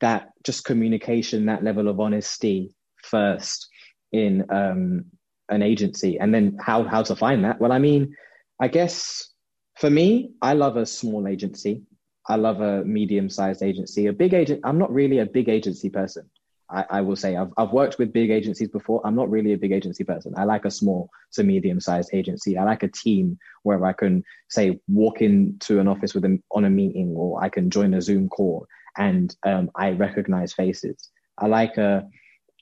that 0.00 0.30
just 0.44 0.64
communication, 0.64 1.46
that 1.46 1.64
level 1.64 1.88
of 1.88 1.98
honesty 1.98 2.72
first 3.02 3.68
in 4.12 4.46
um, 4.50 5.06
an 5.48 5.60
agency 5.62 6.18
and 6.20 6.32
then 6.32 6.56
how 6.60 6.84
how 6.84 7.02
to 7.02 7.14
find 7.16 7.44
that 7.44 7.60
well 7.60 7.72
i 7.72 7.78
mean 7.78 8.14
i 8.60 8.68
guess 8.68 9.28
for 9.76 9.90
me 9.90 10.30
i 10.40 10.52
love 10.52 10.76
a 10.76 10.86
small 10.86 11.26
agency 11.26 11.82
i 12.28 12.36
love 12.36 12.60
a 12.60 12.84
medium 12.84 13.28
sized 13.28 13.62
agency. 13.62 14.06
A 14.06 14.12
big 14.12 14.34
agent 14.34 14.60
i'm 14.64 14.78
not 14.78 14.92
really 14.92 15.18
a 15.18 15.26
big 15.26 15.48
agency 15.48 15.90
person. 15.90 16.28
I, 16.70 16.86
I, 16.88 17.00
will 17.02 17.16
say 17.16 17.36
I've, 17.36 17.52
I've 17.58 17.72
worked 17.72 17.98
with 17.98 18.14
big 18.14 18.30
agencies 18.30 18.68
before. 18.68 19.02
I'm 19.04 19.14
not 19.14 19.30
really 19.30 19.52
a 19.52 19.58
big 19.58 19.72
agency 19.72 20.04
person. 20.04 20.32
I 20.38 20.44
like 20.44 20.64
a 20.64 20.70
small 20.70 21.10
to 21.32 21.44
medium 21.44 21.80
sized 21.80 22.14
agency. 22.14 22.56
I 22.56 22.64
like 22.64 22.82
a 22.82 22.88
team 22.88 23.38
where 23.62 23.84
i 23.84 23.92
can 23.92 24.24
say 24.48 24.80
walk 24.88 25.20
into 25.20 25.80
an 25.80 25.88
office 25.88 26.14
with 26.14 26.22
them 26.22 26.42
on 26.50 26.64
a 26.64 26.70
meeting 26.70 27.14
or 27.16 27.42
i 27.42 27.48
can 27.48 27.70
join 27.70 27.94
a 27.94 28.00
zoom 28.00 28.28
call 28.28 28.66
and 28.96 29.36
um, 29.44 29.70
i 29.74 29.90
recognize 29.90 30.52
faces. 30.52 31.10
I 31.38 31.46
like 31.46 31.76
a 31.76 32.06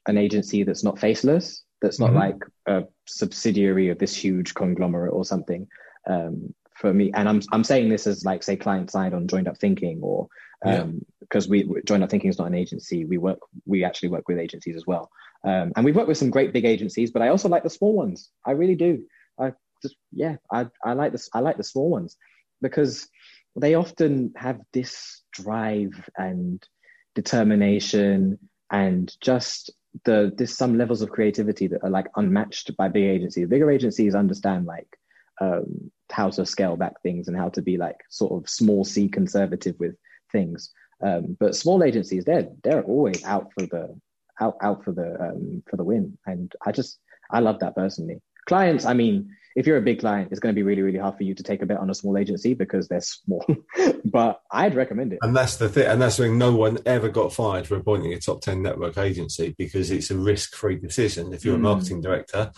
an 0.07 0.17
agency 0.17 0.65
that's 0.65 0.83
not 0.83 0.99
faceless 0.99 1.63
that's 1.81 1.99
not 1.99 2.11
mm-hmm. 2.11 2.19
like 2.19 2.45
a 2.67 2.85
subsidiary 3.07 3.89
of 3.89 3.99
this 3.99 4.15
huge 4.15 4.55
conglomerate 4.55 5.13
or 5.13 5.25
something. 5.25 5.67
Um, 6.07 6.55
for 6.81 6.93
me 6.93 7.11
and 7.15 7.29
i'm 7.29 7.41
i'm 7.53 7.65
saying 7.65 7.89
this 7.89 8.07
as 8.07 8.25
like 8.25 8.43
say 8.43 8.57
client 8.57 8.91
side 8.91 9.15
on 9.15 9.29
joined 9.29 9.49
up 9.49 9.59
thinking 9.59 10.01
or 10.03 10.29
um, 10.67 11.01
because 11.21 11.47
yeah. 11.47 11.65
we 11.67 11.83
joined 11.87 12.03
up 12.03 12.11
thinking 12.11 12.29
is 12.29 12.39
not 12.39 12.47
an 12.49 12.55
agency 12.55 13.05
we 13.05 13.17
work 13.17 13.39
we 13.65 13.85
actually 13.85 14.09
work 14.09 14.29
with 14.29 14.39
agencies 14.39 14.77
as 14.77 14.87
well 14.87 15.11
um, 15.45 15.73
and 15.75 15.85
we've 15.85 15.97
worked 15.97 16.09
with 16.09 16.19
some 16.19 16.31
great 16.31 16.53
big 16.53 16.65
agencies 16.65 17.11
but 17.11 17.23
i 17.23 17.29
also 17.29 17.49
like 17.49 17.63
the 17.63 17.71
small 17.71 17.95
ones 17.95 18.31
i 18.47 18.51
really 18.51 18.75
do 18.75 19.03
i 19.39 19.53
just 19.83 19.97
yeah 20.13 20.37
i 20.53 20.67
i 20.85 20.93
like 20.93 21.13
this 21.13 21.31
i 21.33 21.41
like 21.41 21.57
the 21.57 21.65
small 21.65 21.89
ones 21.89 22.17
because 22.61 23.09
they 23.57 23.75
often 23.75 24.33
have 24.37 24.61
this 24.73 25.23
drive 25.33 26.09
and 26.17 26.67
determination, 27.15 28.39
and 28.71 29.13
just 29.21 29.71
the 30.05 30.33
there's 30.37 30.57
some 30.57 30.79
levels 30.79 31.03
of 31.03 31.11
creativity 31.11 31.67
that 31.67 31.83
are 31.83 31.91
like 31.91 32.07
unmatched 32.17 32.77
by 32.77 32.89
big 32.89 33.05
agencies. 33.05 33.49
Bigger 33.49 33.71
agencies 33.71 34.15
understand 34.15 34.67
like 34.67 34.97
um, 35.41 35.91
how 36.13 36.31
to 36.31 36.47
scale 36.47 36.77
back 36.77 37.01
things 37.03 37.29
and 37.29 37.37
how 37.37 37.49
to 37.51 37.63
be 37.63 37.77
like 37.77 37.97
sort 38.09 38.33
of 38.33 38.49
small 38.49 38.85
c 38.85 39.09
conservative 39.09 39.77
with 39.79 39.95
things. 40.33 40.71
Um, 41.03 41.37
but 41.39 41.57
small 41.57 41.83
agencies, 41.83 42.25
they're 42.25 42.49
they're 42.63 42.83
always 42.83 43.25
out 43.25 43.51
for 43.59 43.67
the 43.67 43.99
out 44.41 44.57
out 44.63 44.85
for 44.85 44.93
the 44.93 45.21
um, 45.21 45.63
for 45.69 45.77
the 45.77 45.85
win, 45.85 46.19
and 46.27 46.53
I 46.65 46.73
just 46.73 46.99
I 47.31 47.41
love 47.41 47.61
that 47.61 47.75
personally. 47.75 48.21
Clients, 48.47 48.85
I 48.85 48.95
mean, 48.95 49.31
if 49.57 49.67
you're 49.67 49.77
a 49.77 49.83
big 49.83 50.01
client, 50.01 50.29
it's 50.31 50.41
going 50.41 50.55
to 50.55 50.59
be 50.59 50.63
really, 50.63 50.83
really 50.83 50.99
hard 50.99 51.17
for 51.17 51.25
you 51.25 51.35
to 51.35 51.43
take 51.43 51.63
a 51.63 51.67
bet 51.67 51.79
on 51.79 51.91
a 51.91 51.95
small 51.95 52.17
agency 52.17 52.55
because 52.55 52.89
they're 52.89 53.01
small. 53.01 53.45
but 54.05 54.41
I'd 54.51 54.75
recommend 54.75 55.13
it. 55.13 55.19
And 55.23 55.37
that's 55.37 55.57
the 55.57 55.69
thing. 55.69 55.87
And 55.87 56.01
that's 56.01 56.19
when 56.19 56.39
no 56.39 56.55
one 56.55 56.79
ever 56.87 57.09
got 57.09 57.33
fired 57.33 57.67
for 57.67 57.77
appointing 57.77 58.13
a 58.13 58.19
top 58.19 58.41
10 58.41 58.63
network 58.63 58.97
agency 58.97 59.55
because 59.59 59.91
it's 59.91 60.11
a 60.11 60.17
risk 60.17 60.55
free 60.55 60.77
decision. 60.77 61.33
If 61.33 61.45
you're 61.45 61.57
mm. 61.57 61.61
a 61.61 61.63
marketing 61.63 62.01
director 62.01 62.53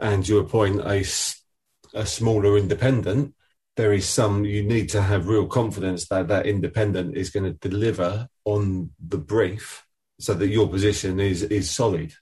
and 0.00 0.26
you 0.28 0.38
appoint 0.38 0.80
a, 0.80 1.04
a 1.98 2.06
smaller 2.06 2.56
independent, 2.56 3.34
there 3.76 3.92
is 3.92 4.08
some, 4.08 4.44
you 4.44 4.62
need 4.62 4.88
to 4.90 5.02
have 5.02 5.28
real 5.28 5.46
confidence 5.46 6.08
that 6.08 6.28
that 6.28 6.46
independent 6.46 7.16
is 7.16 7.30
going 7.30 7.44
to 7.44 7.68
deliver 7.68 8.28
on 8.44 8.90
the 9.06 9.18
brief 9.18 9.84
so 10.18 10.34
that 10.34 10.48
your 10.48 10.68
position 10.68 11.20
is, 11.20 11.42
is 11.42 11.70
solid. 11.70 12.12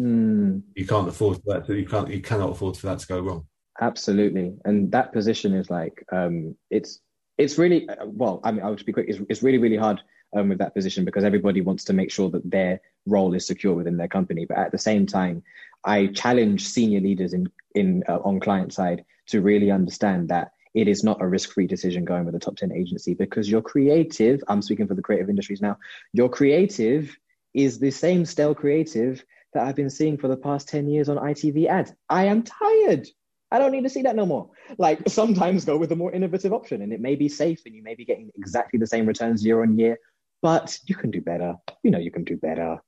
Mm. 0.00 0.62
You 0.74 0.86
can't 0.86 1.08
afford 1.08 1.40
that. 1.46 1.66
To, 1.66 1.74
you 1.74 1.86
can't. 1.86 2.08
You 2.08 2.20
cannot 2.20 2.50
afford 2.52 2.76
for 2.76 2.86
that 2.86 3.00
to 3.00 3.06
go 3.06 3.20
wrong. 3.20 3.46
Absolutely, 3.80 4.54
and 4.64 4.92
that 4.92 5.12
position 5.12 5.54
is 5.54 5.70
like 5.70 6.04
um, 6.12 6.54
it's 6.70 7.00
it's 7.36 7.58
really 7.58 7.88
well. 8.04 8.40
I 8.44 8.52
mean, 8.52 8.62
I'll 8.64 8.74
just 8.74 8.86
be 8.86 8.92
quick. 8.92 9.06
It's, 9.08 9.18
it's 9.28 9.42
really 9.42 9.58
really 9.58 9.76
hard 9.76 10.00
um, 10.36 10.50
with 10.50 10.58
that 10.58 10.74
position 10.74 11.04
because 11.04 11.24
everybody 11.24 11.62
wants 11.62 11.82
to 11.84 11.92
make 11.92 12.12
sure 12.12 12.30
that 12.30 12.48
their 12.48 12.80
role 13.06 13.34
is 13.34 13.44
secure 13.44 13.74
within 13.74 13.96
their 13.96 14.08
company. 14.08 14.44
But 14.44 14.58
at 14.58 14.70
the 14.70 14.78
same 14.78 15.04
time, 15.04 15.42
I 15.84 16.06
challenge 16.08 16.68
senior 16.68 17.00
leaders 17.00 17.32
in 17.32 17.50
in 17.74 18.04
uh, 18.08 18.18
on 18.18 18.38
client 18.38 18.72
side 18.72 19.04
to 19.28 19.40
really 19.40 19.70
understand 19.70 20.28
that 20.28 20.52
it 20.74 20.86
is 20.86 21.02
not 21.02 21.22
a 21.22 21.26
risk-free 21.26 21.66
decision 21.66 22.04
going 22.04 22.24
with 22.24 22.34
a 22.34 22.38
top 22.38 22.56
10 22.56 22.72
agency 22.72 23.14
because 23.14 23.50
your 23.50 23.62
creative 23.62 24.42
i'm 24.48 24.62
speaking 24.62 24.86
for 24.86 24.94
the 24.94 25.02
creative 25.02 25.30
industries 25.30 25.62
now 25.62 25.76
your 26.12 26.28
creative 26.28 27.16
is 27.54 27.78
the 27.78 27.90
same 27.90 28.24
stale 28.24 28.54
creative 28.54 29.24
that 29.52 29.66
I've 29.66 29.76
been 29.76 29.90
seeing 29.90 30.18
for 30.18 30.28
the 30.28 30.36
past 30.36 30.68
10 30.68 30.88
years 30.88 31.08
on 31.08 31.16
ITV 31.16 31.66
ads. 31.66 31.92
I 32.08 32.26
am 32.26 32.42
tired. 32.42 33.08
I 33.50 33.58
don't 33.58 33.72
need 33.72 33.84
to 33.84 33.88
see 33.88 34.02
that 34.02 34.16
no 34.16 34.26
more. 34.26 34.50
Like 34.76 35.08
sometimes 35.08 35.64
go 35.64 35.78
with 35.78 35.90
a 35.92 35.96
more 35.96 36.12
innovative 36.12 36.52
option 36.52 36.82
and 36.82 36.92
it 36.92 37.00
may 37.00 37.14
be 37.14 37.28
safe 37.28 37.62
and 37.64 37.74
you 37.74 37.82
may 37.82 37.94
be 37.94 38.04
getting 38.04 38.30
exactly 38.36 38.78
the 38.78 38.86
same 38.86 39.06
returns 39.06 39.44
year 39.44 39.62
on 39.62 39.78
year, 39.78 39.98
but 40.42 40.78
you 40.86 40.94
can 40.94 41.10
do 41.10 41.20
better. 41.20 41.56
You 41.82 41.90
know, 41.90 41.98
you 41.98 42.10
can 42.10 42.24
do 42.24 42.36
better. 42.36 42.78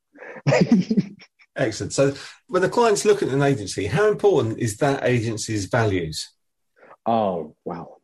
Excellent. 1.57 1.93
So 1.93 2.15
when 2.49 2.63
the 2.63 2.69
clients 2.69 3.05
look 3.05 3.23
at 3.23 3.29
an 3.29 3.43
agency, 3.43 3.87
how 3.87 4.09
important 4.09 4.59
is 4.59 4.77
that 4.79 5.05
agency's 5.05 5.67
values? 5.67 6.31
Oh, 7.07 7.57
wow. 7.65 7.97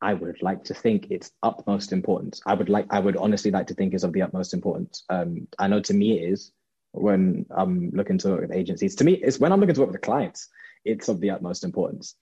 I 0.00 0.14
would 0.14 0.42
like 0.42 0.64
to 0.64 0.74
think 0.74 1.08
it's 1.10 1.30
utmost 1.42 1.92
importance. 1.92 2.40
I 2.46 2.54
would 2.54 2.68
like, 2.68 2.86
I 2.90 3.00
would 3.00 3.16
honestly 3.16 3.50
like 3.50 3.68
to 3.68 3.74
think 3.74 3.94
is 3.94 4.04
of 4.04 4.12
the 4.12 4.22
utmost 4.22 4.54
importance. 4.54 5.04
Um, 5.08 5.48
I 5.58 5.66
know 5.68 5.80
to 5.80 5.94
me 5.94 6.18
it 6.18 6.32
is, 6.32 6.52
when 6.92 7.46
I'm 7.50 7.90
looking 7.90 8.18
to 8.18 8.28
work 8.30 8.40
with 8.42 8.52
agencies. 8.52 8.96
To 8.96 9.04
me, 9.04 9.12
it's 9.14 9.38
when 9.38 9.52
I'm 9.52 9.60
looking 9.60 9.74
to 9.74 9.80
work 9.80 9.90
with 9.90 10.00
the 10.00 10.06
clients, 10.06 10.48
it's 10.84 11.08
of 11.08 11.20
the 11.20 11.30
utmost 11.30 11.64
importance, 11.64 12.14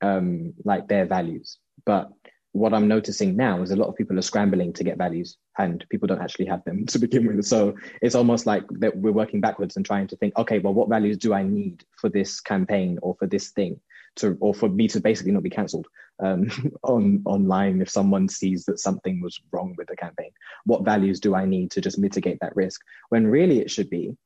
um, 0.00 0.54
like 0.64 0.88
their 0.88 1.06
values. 1.06 1.58
But 1.84 2.10
what 2.54 2.72
I'm 2.72 2.86
noticing 2.86 3.36
now 3.36 3.62
is 3.62 3.72
a 3.72 3.76
lot 3.76 3.88
of 3.88 3.96
people 3.96 4.16
are 4.16 4.22
scrambling 4.22 4.72
to 4.74 4.84
get 4.84 4.96
values 4.96 5.36
and 5.58 5.84
people 5.90 6.06
don't 6.06 6.22
actually 6.22 6.46
have 6.46 6.62
them 6.64 6.86
to 6.92 6.98
begin 6.98 7.26
with. 7.26 7.44
So 7.44 7.74
it's 8.00 8.14
almost 8.14 8.46
like 8.46 8.64
that 8.78 8.96
we're 8.96 9.12
working 9.12 9.40
backwards 9.40 9.76
and 9.76 9.84
trying 9.84 10.06
to 10.08 10.16
think, 10.16 10.36
okay, 10.38 10.60
well, 10.60 10.72
what 10.72 10.88
values 10.88 11.18
do 11.18 11.34
I 11.34 11.42
need 11.42 11.84
for 12.00 12.08
this 12.08 12.40
campaign 12.40 12.98
or 13.02 13.16
for 13.18 13.26
this 13.26 13.50
thing? 13.50 13.80
to 14.16 14.36
or 14.40 14.54
for 14.54 14.68
me 14.68 14.86
to 14.86 15.00
basically 15.00 15.32
not 15.32 15.42
be 15.42 15.50
cancelled 15.50 15.88
um, 16.22 16.48
on 16.84 17.20
online 17.24 17.82
if 17.82 17.90
someone 17.90 18.28
sees 18.28 18.64
that 18.66 18.78
something 18.78 19.20
was 19.20 19.40
wrong 19.50 19.74
with 19.76 19.88
the 19.88 19.96
campaign. 19.96 20.30
What 20.64 20.84
values 20.84 21.18
do 21.18 21.34
I 21.34 21.44
need 21.44 21.72
to 21.72 21.80
just 21.80 21.98
mitigate 21.98 22.38
that 22.40 22.54
risk? 22.54 22.80
When 23.08 23.26
really 23.26 23.58
it 23.58 23.72
should 23.72 23.90
be 23.90 24.16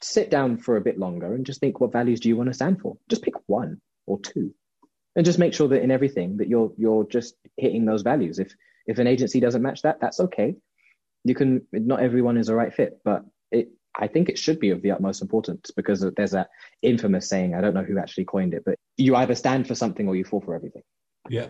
sit 0.00 0.30
down 0.30 0.56
for 0.56 0.76
a 0.76 0.80
bit 0.80 0.98
longer 0.98 1.34
and 1.34 1.44
just 1.44 1.58
think 1.58 1.80
what 1.80 1.90
values 1.92 2.20
do 2.20 2.28
you 2.28 2.36
want 2.36 2.48
to 2.48 2.54
stand 2.54 2.80
for? 2.80 2.96
Just 3.08 3.22
pick 3.22 3.34
one 3.46 3.80
or 4.06 4.20
two. 4.20 4.54
And 5.18 5.24
just 5.24 5.40
make 5.40 5.52
sure 5.52 5.66
that 5.66 5.82
in 5.82 5.90
everything 5.90 6.36
that 6.36 6.46
you're 6.46 6.72
you're 6.78 7.02
just 7.02 7.34
hitting 7.56 7.84
those 7.84 8.02
values. 8.02 8.38
If 8.38 8.54
if 8.86 8.98
an 8.98 9.08
agency 9.08 9.40
doesn't 9.40 9.62
match 9.62 9.82
that, 9.82 10.00
that's 10.00 10.20
okay. 10.20 10.54
You 11.24 11.34
can 11.34 11.66
not 11.72 12.00
everyone 12.00 12.36
is 12.36 12.48
a 12.48 12.54
right 12.54 12.72
fit, 12.72 13.00
but 13.04 13.24
it 13.50 13.68
I 13.98 14.06
think 14.06 14.28
it 14.28 14.38
should 14.38 14.60
be 14.60 14.70
of 14.70 14.80
the 14.80 14.92
utmost 14.92 15.20
importance 15.20 15.72
because 15.74 16.06
there's 16.16 16.30
that 16.30 16.50
infamous 16.82 17.28
saying, 17.28 17.56
I 17.56 17.60
don't 17.60 17.74
know 17.74 17.82
who 17.82 17.98
actually 17.98 18.26
coined 18.26 18.54
it, 18.54 18.62
but 18.64 18.76
you 18.96 19.16
either 19.16 19.34
stand 19.34 19.66
for 19.66 19.74
something 19.74 20.06
or 20.06 20.14
you 20.14 20.24
fall 20.24 20.40
for 20.40 20.54
everything. 20.54 20.82
Yeah. 21.28 21.48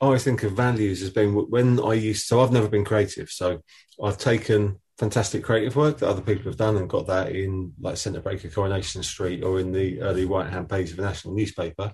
I 0.00 0.06
always 0.06 0.24
think 0.24 0.42
of 0.42 0.52
values 0.52 1.00
as 1.00 1.10
being 1.10 1.32
when 1.34 1.78
I 1.78 1.92
used, 1.92 2.26
so 2.26 2.40
I've 2.40 2.50
never 2.50 2.68
been 2.68 2.84
creative. 2.84 3.30
So 3.30 3.62
I've 4.02 4.18
taken 4.18 4.80
fantastic 4.98 5.44
creative 5.44 5.76
work 5.76 5.98
that 5.98 6.08
other 6.08 6.22
people 6.22 6.50
have 6.50 6.56
done 6.56 6.76
and 6.76 6.90
got 6.90 7.06
that 7.06 7.30
in 7.30 7.72
like 7.80 7.98
Centre 7.98 8.20
Breaker 8.20 8.48
Coronation 8.48 9.04
Street 9.04 9.44
or 9.44 9.60
in 9.60 9.70
the 9.70 10.00
early 10.00 10.24
right 10.24 10.50
hand 10.50 10.68
page 10.68 10.90
of 10.90 10.98
a 10.98 11.02
national 11.02 11.34
newspaper. 11.34 11.92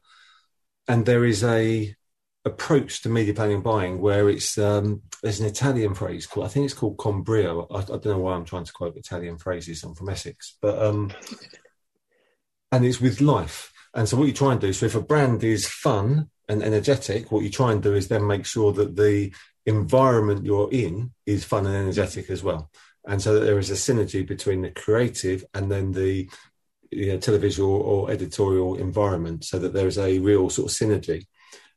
And 0.88 1.04
there 1.04 1.24
is 1.24 1.42
a 1.42 1.94
approach 2.44 3.02
to 3.02 3.08
media 3.08 3.34
planning 3.34 3.56
and 3.56 3.64
buying 3.64 4.00
where 4.00 4.30
it's 4.30 4.56
um, 4.56 5.02
there's 5.20 5.40
an 5.40 5.46
Italian 5.46 5.94
phrase 5.94 6.26
called 6.26 6.46
I 6.46 6.48
think 6.48 6.64
it's 6.64 6.74
called 6.74 6.96
con 6.96 7.22
brio. 7.22 7.66
I, 7.70 7.78
I, 7.78 7.82
don't 7.82 8.06
know 8.06 8.18
why 8.18 8.34
I'm 8.34 8.44
trying 8.44 8.64
to 8.64 8.72
quote 8.72 8.96
Italian 8.96 9.36
phrases. 9.36 9.82
I'm 9.82 9.96
from 9.96 10.08
Essex, 10.08 10.56
but 10.62 10.80
um, 10.80 11.12
and 12.72 12.84
it's 12.84 13.00
with 13.00 13.20
life. 13.20 13.72
And 13.94 14.08
so 14.08 14.16
what 14.16 14.26
you 14.26 14.32
try 14.32 14.52
and 14.52 14.60
do, 14.60 14.72
so 14.72 14.86
if 14.86 14.94
a 14.94 15.00
brand 15.00 15.42
is 15.42 15.66
fun 15.66 16.30
and 16.48 16.62
energetic, 16.62 17.32
what 17.32 17.42
you 17.42 17.50
try 17.50 17.72
and 17.72 17.82
do 17.82 17.94
is 17.94 18.08
then 18.08 18.26
make 18.26 18.46
sure 18.46 18.72
that 18.74 18.94
the 18.94 19.32
environment 19.64 20.44
you're 20.44 20.70
in 20.70 21.12
is 21.24 21.44
fun 21.44 21.66
and 21.66 21.74
energetic 21.74 22.30
as 22.30 22.42
well. 22.42 22.70
And 23.06 23.20
so 23.22 23.34
that 23.34 23.46
there 23.46 23.58
is 23.58 23.70
a 23.70 23.74
synergy 23.74 24.26
between 24.26 24.62
the 24.62 24.70
creative 24.70 25.44
and 25.54 25.70
then 25.70 25.92
the 25.92 26.28
you 26.90 27.08
know, 27.08 27.18
televisual 27.18 27.68
or 27.68 28.10
editorial 28.10 28.76
environment 28.76 29.44
so 29.44 29.58
that 29.58 29.72
there 29.72 29.86
is 29.86 29.98
a 29.98 30.18
real 30.18 30.50
sort 30.50 30.70
of 30.70 30.76
synergy. 30.76 31.26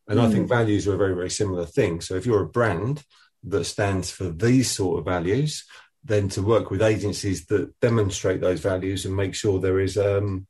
And 0.08 0.20
mm. 0.20 0.24
I 0.24 0.32
think 0.32 0.46
hmm. 0.46 0.54
values 0.54 0.88
are 0.88 0.96
a 0.96 0.98
very, 0.98 1.14
very 1.14 1.30
similar 1.30 1.66
thing. 1.66 2.02
So 2.02 2.16
if 2.16 2.26
you're 2.26 2.44
a 2.44 2.48
brand 2.48 3.04
that 3.44 3.66
stands 3.66 4.10
for 4.10 4.30
these 4.30 4.72
sort 4.72 5.00
of 5.00 5.06
values, 5.06 5.66
then 6.04 6.30
to 6.30 6.42
work 6.42 6.72
with 6.72 6.82
agencies 6.82 7.46
that 7.48 7.80
demonstrate 7.80 8.42
those 8.42 8.60
values 8.60 9.06
and 9.06 9.16
make 9.16 9.36
sure 9.36 9.60
there 9.60 9.80
is 9.80 9.98
um, 9.98 10.48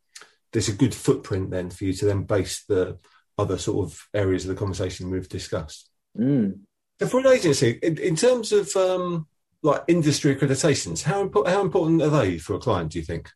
there's 0.51 0.70
a 0.70 0.74
good 0.74 0.95
footprint 0.95 1.51
then 1.51 1.70
for 1.70 1.86
you 1.86 1.93
to 1.93 2.05
then 2.05 2.24
base 2.24 2.64
the 2.66 2.97
other 3.38 3.57
sort 3.57 3.86
of 3.86 4.07
areas 4.14 4.43
of 4.43 4.49
the 4.49 4.60
conversation 4.60 5.10
we've 5.10 5.30
discussed. 5.30 5.89
Mm. 6.18 6.60
So 6.99 7.07
for 7.07 7.20
an 7.20 7.28
agency, 7.28 7.80
in, 7.82 7.97
in 7.97 8.16
terms 8.16 8.51
of 8.51 8.76
um, 8.76 9.28
like 9.64 9.84
industry 9.88 10.36
accreditations, 10.36 11.03
how, 11.03 11.28
impo- 11.28 11.47
how 11.47 11.62
important 11.62 12.01
are 12.01 12.10
they 12.10 12.38
for 12.38 12.55
a 12.55 12.60
client? 12.60 12.91
Do 12.91 12.99
you 12.99 13.05
think? 13.05 13.30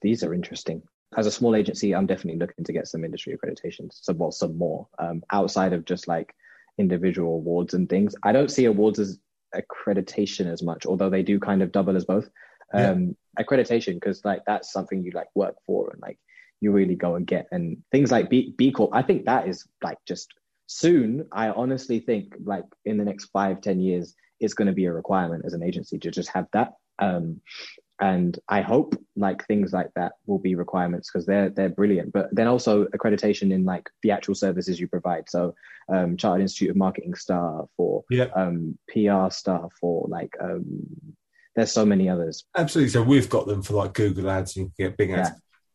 These 0.00 0.22
are 0.22 0.34
interesting 0.34 0.82
as 1.16 1.26
a 1.26 1.30
small 1.30 1.56
agency, 1.56 1.94
I'm 1.94 2.06
definitely 2.06 2.38
looking 2.38 2.64
to 2.64 2.72
get 2.72 2.86
some 2.86 3.04
industry 3.04 3.36
accreditations, 3.36 3.98
some 4.02 4.18
well, 4.18 4.30
some 4.30 4.58
more 4.58 4.88
um, 4.98 5.22
outside 5.32 5.72
of 5.72 5.84
just 5.84 6.06
like 6.06 6.34
individual 6.76 7.34
awards 7.34 7.74
and 7.74 7.88
things. 7.88 8.14
I 8.22 8.32
don't 8.32 8.50
see 8.50 8.66
awards 8.66 8.98
as 8.98 9.18
accreditation 9.54 10.52
as 10.52 10.62
much, 10.62 10.84
although 10.84 11.08
they 11.08 11.22
do 11.22 11.40
kind 11.40 11.62
of 11.62 11.72
double 11.72 11.96
as 11.96 12.04
both. 12.04 12.28
Um, 12.74 13.16
yeah. 13.38 13.44
Accreditation, 13.44 13.94
because 13.94 14.24
like 14.24 14.42
that's 14.46 14.72
something 14.72 15.02
you 15.02 15.12
like 15.12 15.28
work 15.34 15.56
for 15.66 15.90
and 15.90 16.02
like 16.02 16.18
you 16.60 16.72
really 16.72 16.96
go 16.96 17.14
and 17.14 17.26
get, 17.26 17.46
and 17.52 17.78
things 17.90 18.10
like 18.10 18.28
B, 18.28 18.54
B 18.56 18.70
Corp. 18.70 18.90
I 18.92 19.02
think 19.02 19.24
that 19.24 19.48
is 19.48 19.66
like 19.82 19.98
just 20.06 20.34
soon. 20.66 21.26
I 21.32 21.48
honestly 21.48 22.00
think 22.00 22.34
like 22.44 22.64
in 22.84 22.98
the 22.98 23.04
next 23.04 23.26
five, 23.26 23.62
ten 23.62 23.80
years, 23.80 24.14
it's 24.40 24.54
going 24.54 24.66
to 24.66 24.74
be 24.74 24.84
a 24.84 24.92
requirement 24.92 25.44
as 25.46 25.54
an 25.54 25.62
agency 25.62 25.98
to 26.00 26.10
just 26.10 26.28
have 26.30 26.46
that. 26.52 26.74
Um, 26.98 27.40
and 28.00 28.38
I 28.48 28.60
hope 28.60 28.94
like 29.16 29.46
things 29.46 29.72
like 29.72 29.90
that 29.96 30.12
will 30.26 30.38
be 30.38 30.54
requirements 30.54 31.10
because 31.10 31.26
they're 31.26 31.50
they're 31.50 31.68
brilliant. 31.68 32.12
But 32.12 32.28
then 32.32 32.46
also 32.46 32.84
accreditation 32.86 33.52
in 33.52 33.64
like 33.64 33.88
the 34.02 34.12
actual 34.12 34.34
services 34.34 34.78
you 34.78 34.86
provide. 34.86 35.28
So 35.28 35.54
um, 35.88 36.16
Chartered 36.16 36.42
Institute 36.42 36.70
of 36.70 36.76
Marketing 36.76 37.14
staff 37.14 37.66
or 37.76 38.04
yeah. 38.10 38.26
um, 38.36 38.78
PR 38.88 39.30
staff 39.30 39.72
or 39.82 40.06
like 40.08 40.36
um, 40.40 41.14
there's 41.56 41.72
so 41.72 41.84
many 41.84 42.08
others. 42.08 42.44
Absolutely. 42.56 42.90
So 42.90 43.02
we've 43.02 43.28
got 43.28 43.46
them 43.46 43.62
for 43.62 43.74
like 43.74 43.94
Google 43.94 44.30
Ads. 44.30 44.56
You 44.56 44.64
can 44.64 44.72
get 44.78 44.96
Bing 44.96 45.14
Ads. 45.14 45.30
Yeah. 45.30 45.34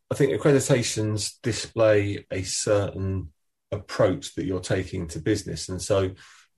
I 0.10 0.16
think 0.16 0.40
accreditations 0.40 1.34
display 1.42 2.26
a 2.32 2.44
certain 2.44 3.34
approach 3.72 4.36
that 4.36 4.46
you're 4.46 4.60
taking 4.60 5.08
to 5.10 5.20
business, 5.20 5.68
and 5.68 5.82
so 5.82 6.12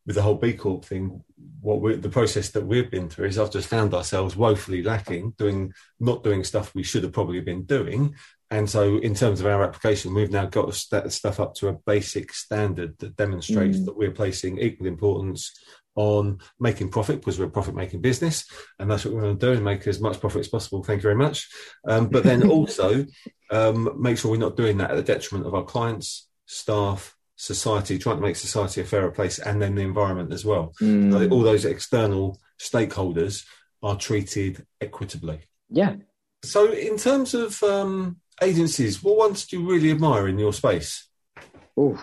with 0.06 0.16
the 0.16 0.22
whole 0.22 0.36
B 0.36 0.54
Corp 0.54 0.86
thing, 0.86 1.24
what 1.62 1.82
we 1.82 1.96
the 1.96 2.10
process 2.10 2.50
that 2.52 2.66
we've 2.66 2.92
been 2.92 3.10
through 3.10 3.28
is 3.28 3.40
I've 3.40 3.52
just 3.52 3.68
found 3.68 3.94
ourselves 3.94 4.36
woefully 4.36 4.84
lacking, 4.84 5.32
doing 5.38 5.74
not 6.00 6.24
doing 6.24 6.44
stuff 6.44 6.76
we 6.76 6.84
should 6.84 7.04
have 7.04 7.14
probably 7.14 7.42
been 7.42 7.64
doing. 7.64 8.16
And 8.52 8.70
so, 8.70 8.98
in 8.98 9.16
terms 9.16 9.40
of 9.40 9.48
our 9.48 9.64
application, 9.64 10.14
we've 10.14 10.32
now 10.32 10.46
got 10.46 10.72
to 10.72 11.10
stuff 11.10 11.40
up 11.40 11.56
to 11.56 11.70
a 11.70 11.74
basic 11.74 12.34
standard 12.34 12.98
that 13.00 13.16
demonstrates 13.16 13.80
mm. 13.80 13.86
that 13.86 13.98
we're 13.98 14.12
placing 14.12 14.60
equal 14.60 14.88
importance 14.88 15.52
on 15.96 16.40
making 16.60 16.90
profit 16.90 17.20
because 17.20 17.40
we're 17.40 17.46
a 17.46 17.50
profit 17.50 17.74
making 17.74 18.02
business 18.02 18.46
and 18.80 18.92
that's 18.92 19.06
what 19.06 19.14
we 19.14 19.22
want 19.22 19.40
to 19.40 19.46
do 19.46 19.54
and 19.54 19.64
make 19.64 19.88
as 19.88 20.02
much 20.02 20.20
profit 20.20 20.42
as 20.42 20.48
possible. 20.48 20.84
Thank 20.84 21.00
you 21.00 21.04
very 21.04 21.16
much. 21.16 21.50
Um, 21.88 22.08
but 22.08 22.24
then 22.24 22.50
also 22.50 23.06
um, 23.50 23.96
make 23.98 24.18
sure 24.18 24.32
we're 24.32 24.38
not 24.38 24.58
doing 24.58 24.78
that 24.78 24.92
at 24.92 24.98
the 24.98 25.04
detriment 25.04 25.48
of 25.48 25.56
our 25.56 25.64
clients, 25.64 26.28
staff, 26.46 27.15
society, 27.36 27.98
trying 28.00 28.18
to 28.18 28.22
make 28.22 28.36
society 28.36 28.82
a 28.82 28.86
fairer 28.86 29.12
place 29.12 29.40
and 29.40 29.62
then 29.62 29.76
the 29.76 29.82
environment 29.82 30.32
as 30.32 30.46
well. 30.46 30.74
Mm. 30.82 31.12
So 31.12 31.30
all 31.30 31.42
those 31.42 31.66
external 31.66 32.40
stakeholders 32.60 33.46
are 33.84 33.98
treated 33.98 34.66
equitably. 34.82 35.42
Yeah. 35.70 35.96
So, 36.44 36.72
in 36.72 36.98
terms 36.98 37.34
of 37.34 37.62
um, 37.64 38.18
agencies, 38.42 39.02
what 39.04 39.18
ones 39.18 39.48
do 39.48 39.60
you 39.60 39.70
really 39.70 39.92
admire 39.92 40.28
in 40.28 40.38
your 40.38 40.54
space? 40.54 41.08
Oh, 41.76 42.02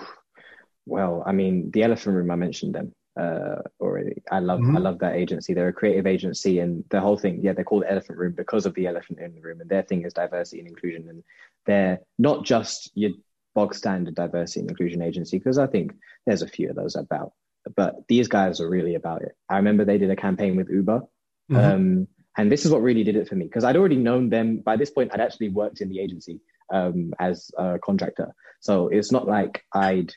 well, 0.84 1.22
I 1.24 1.32
mean, 1.32 1.70
the 1.70 1.84
Elephant 1.84 2.16
Room, 2.16 2.30
I 2.30 2.34
mentioned 2.34 2.74
them 2.74 2.92
uh, 3.18 3.62
already. 3.80 4.22
I 4.30 4.40
love, 4.40 4.60
mm-hmm. 4.60 4.76
I 4.76 4.80
love 4.80 4.98
that 4.98 5.14
agency. 5.14 5.54
They're 5.54 5.68
a 5.68 5.72
creative 5.72 6.06
agency, 6.06 6.58
and 6.58 6.84
the 6.90 7.00
whole 7.00 7.16
thing, 7.16 7.40
yeah, 7.42 7.52
they're 7.52 7.64
called 7.64 7.84
Elephant 7.88 8.18
Room 8.18 8.34
because 8.36 8.66
of 8.66 8.74
the 8.74 8.86
elephant 8.86 9.20
in 9.20 9.34
the 9.34 9.40
room, 9.40 9.60
and 9.60 9.70
their 9.70 9.82
thing 9.82 10.04
is 10.04 10.12
diversity 10.12 10.58
and 10.58 10.68
inclusion, 10.68 11.08
and 11.08 11.22
they're 11.66 12.00
not 12.18 12.44
just 12.44 12.90
your 12.94 13.12
bog 13.54 13.74
standard 13.74 14.14
diversity 14.14 14.60
and 14.60 14.70
inclusion 14.70 15.02
agency, 15.02 15.38
because 15.38 15.58
I 15.58 15.66
think 15.66 15.92
there's 16.26 16.42
a 16.42 16.48
few 16.48 16.70
of 16.70 16.76
those 16.76 16.96
about, 16.96 17.32
but 17.76 17.96
these 18.08 18.28
guys 18.28 18.60
are 18.60 18.68
really 18.68 18.94
about 18.94 19.22
it. 19.22 19.32
I 19.48 19.56
remember 19.56 19.84
they 19.84 19.98
did 19.98 20.10
a 20.10 20.16
campaign 20.16 20.56
with 20.56 20.68
Uber. 20.70 21.02
Mm-hmm. 21.50 21.56
Um, 21.56 22.08
and 22.38 22.50
this 22.50 22.64
is 22.64 22.70
what 22.70 22.82
really 22.82 23.04
did 23.04 23.16
it 23.16 23.28
for 23.28 23.34
me 23.34 23.44
because 23.44 23.64
I'd 23.64 23.76
already 23.76 23.96
known 23.96 24.30
them 24.30 24.58
by 24.58 24.76
this 24.76 24.90
point. 24.90 25.10
I'd 25.12 25.20
actually 25.20 25.50
worked 25.50 25.80
in 25.80 25.88
the 25.88 26.00
agency 26.00 26.40
um, 26.72 27.12
as 27.18 27.50
a 27.58 27.78
contractor, 27.78 28.34
so 28.60 28.88
it's 28.88 29.12
not 29.12 29.26
like 29.26 29.64
I'd, 29.74 30.14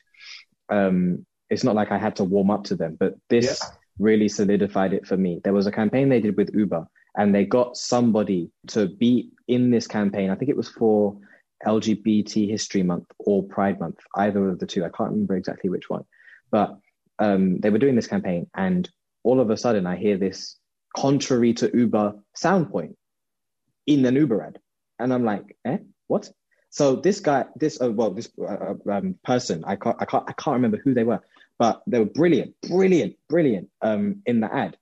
um, 0.70 1.26
it's 1.50 1.64
not 1.64 1.74
like 1.74 1.92
I 1.92 1.98
had 1.98 2.16
to 2.16 2.24
warm 2.24 2.50
up 2.50 2.64
to 2.64 2.74
them. 2.74 2.96
But 2.98 3.14
this 3.28 3.60
yeah. 3.62 3.68
really 3.98 4.28
solidified 4.28 4.94
it 4.94 5.06
for 5.06 5.16
me. 5.16 5.40
There 5.44 5.52
was 5.52 5.66
a 5.66 5.72
campaign 5.72 6.08
they 6.08 6.20
did 6.20 6.36
with 6.36 6.54
Uber, 6.54 6.86
and 7.16 7.34
they 7.34 7.44
got 7.44 7.76
somebody 7.76 8.50
to 8.68 8.88
be 8.88 9.30
in 9.46 9.70
this 9.70 9.86
campaign. 9.86 10.30
I 10.30 10.36
think 10.36 10.50
it 10.50 10.56
was 10.56 10.70
for 10.70 11.18
LGBT 11.66 12.48
History 12.48 12.82
Month 12.82 13.06
or 13.18 13.42
Pride 13.42 13.80
Month, 13.80 13.98
either 14.16 14.48
of 14.48 14.58
the 14.58 14.66
two. 14.66 14.84
I 14.84 14.88
can't 14.88 15.10
remember 15.10 15.36
exactly 15.36 15.70
which 15.70 15.90
one, 15.90 16.04
but 16.50 16.78
um, 17.18 17.58
they 17.60 17.70
were 17.70 17.78
doing 17.78 17.96
this 17.96 18.06
campaign, 18.06 18.48
and 18.54 18.88
all 19.24 19.40
of 19.40 19.50
a 19.50 19.56
sudden 19.56 19.86
I 19.86 19.96
hear 19.96 20.16
this 20.16 20.56
contrary 20.96 21.52
to 21.54 21.70
Uber 21.76 22.14
sound 22.34 22.70
point 22.70 22.96
in 23.86 24.04
an 24.06 24.14
Uber 24.14 24.42
ad. 24.42 24.58
And 24.98 25.12
I'm 25.12 25.24
like, 25.24 25.56
eh, 25.64 25.78
what? 26.06 26.30
So 26.70 26.96
this 26.96 27.20
guy, 27.20 27.44
this 27.56 27.80
uh, 27.80 27.90
well, 27.90 28.10
this 28.10 28.30
uh, 28.38 28.74
uh, 28.86 28.92
um, 28.92 29.16
person, 29.24 29.64
I 29.66 29.76
can't, 29.76 29.96
I 30.00 30.04
can't, 30.04 30.24
I 30.28 30.32
can't 30.32 30.54
remember 30.54 30.78
who 30.82 30.94
they 30.94 31.04
were, 31.04 31.20
but 31.58 31.82
they 31.86 31.98
were 31.98 32.06
brilliant, 32.06 32.54
brilliant, 32.68 33.16
brilliant 33.28 33.68
um, 33.82 34.22
in 34.26 34.40
the 34.40 34.52
ad, 34.52 34.76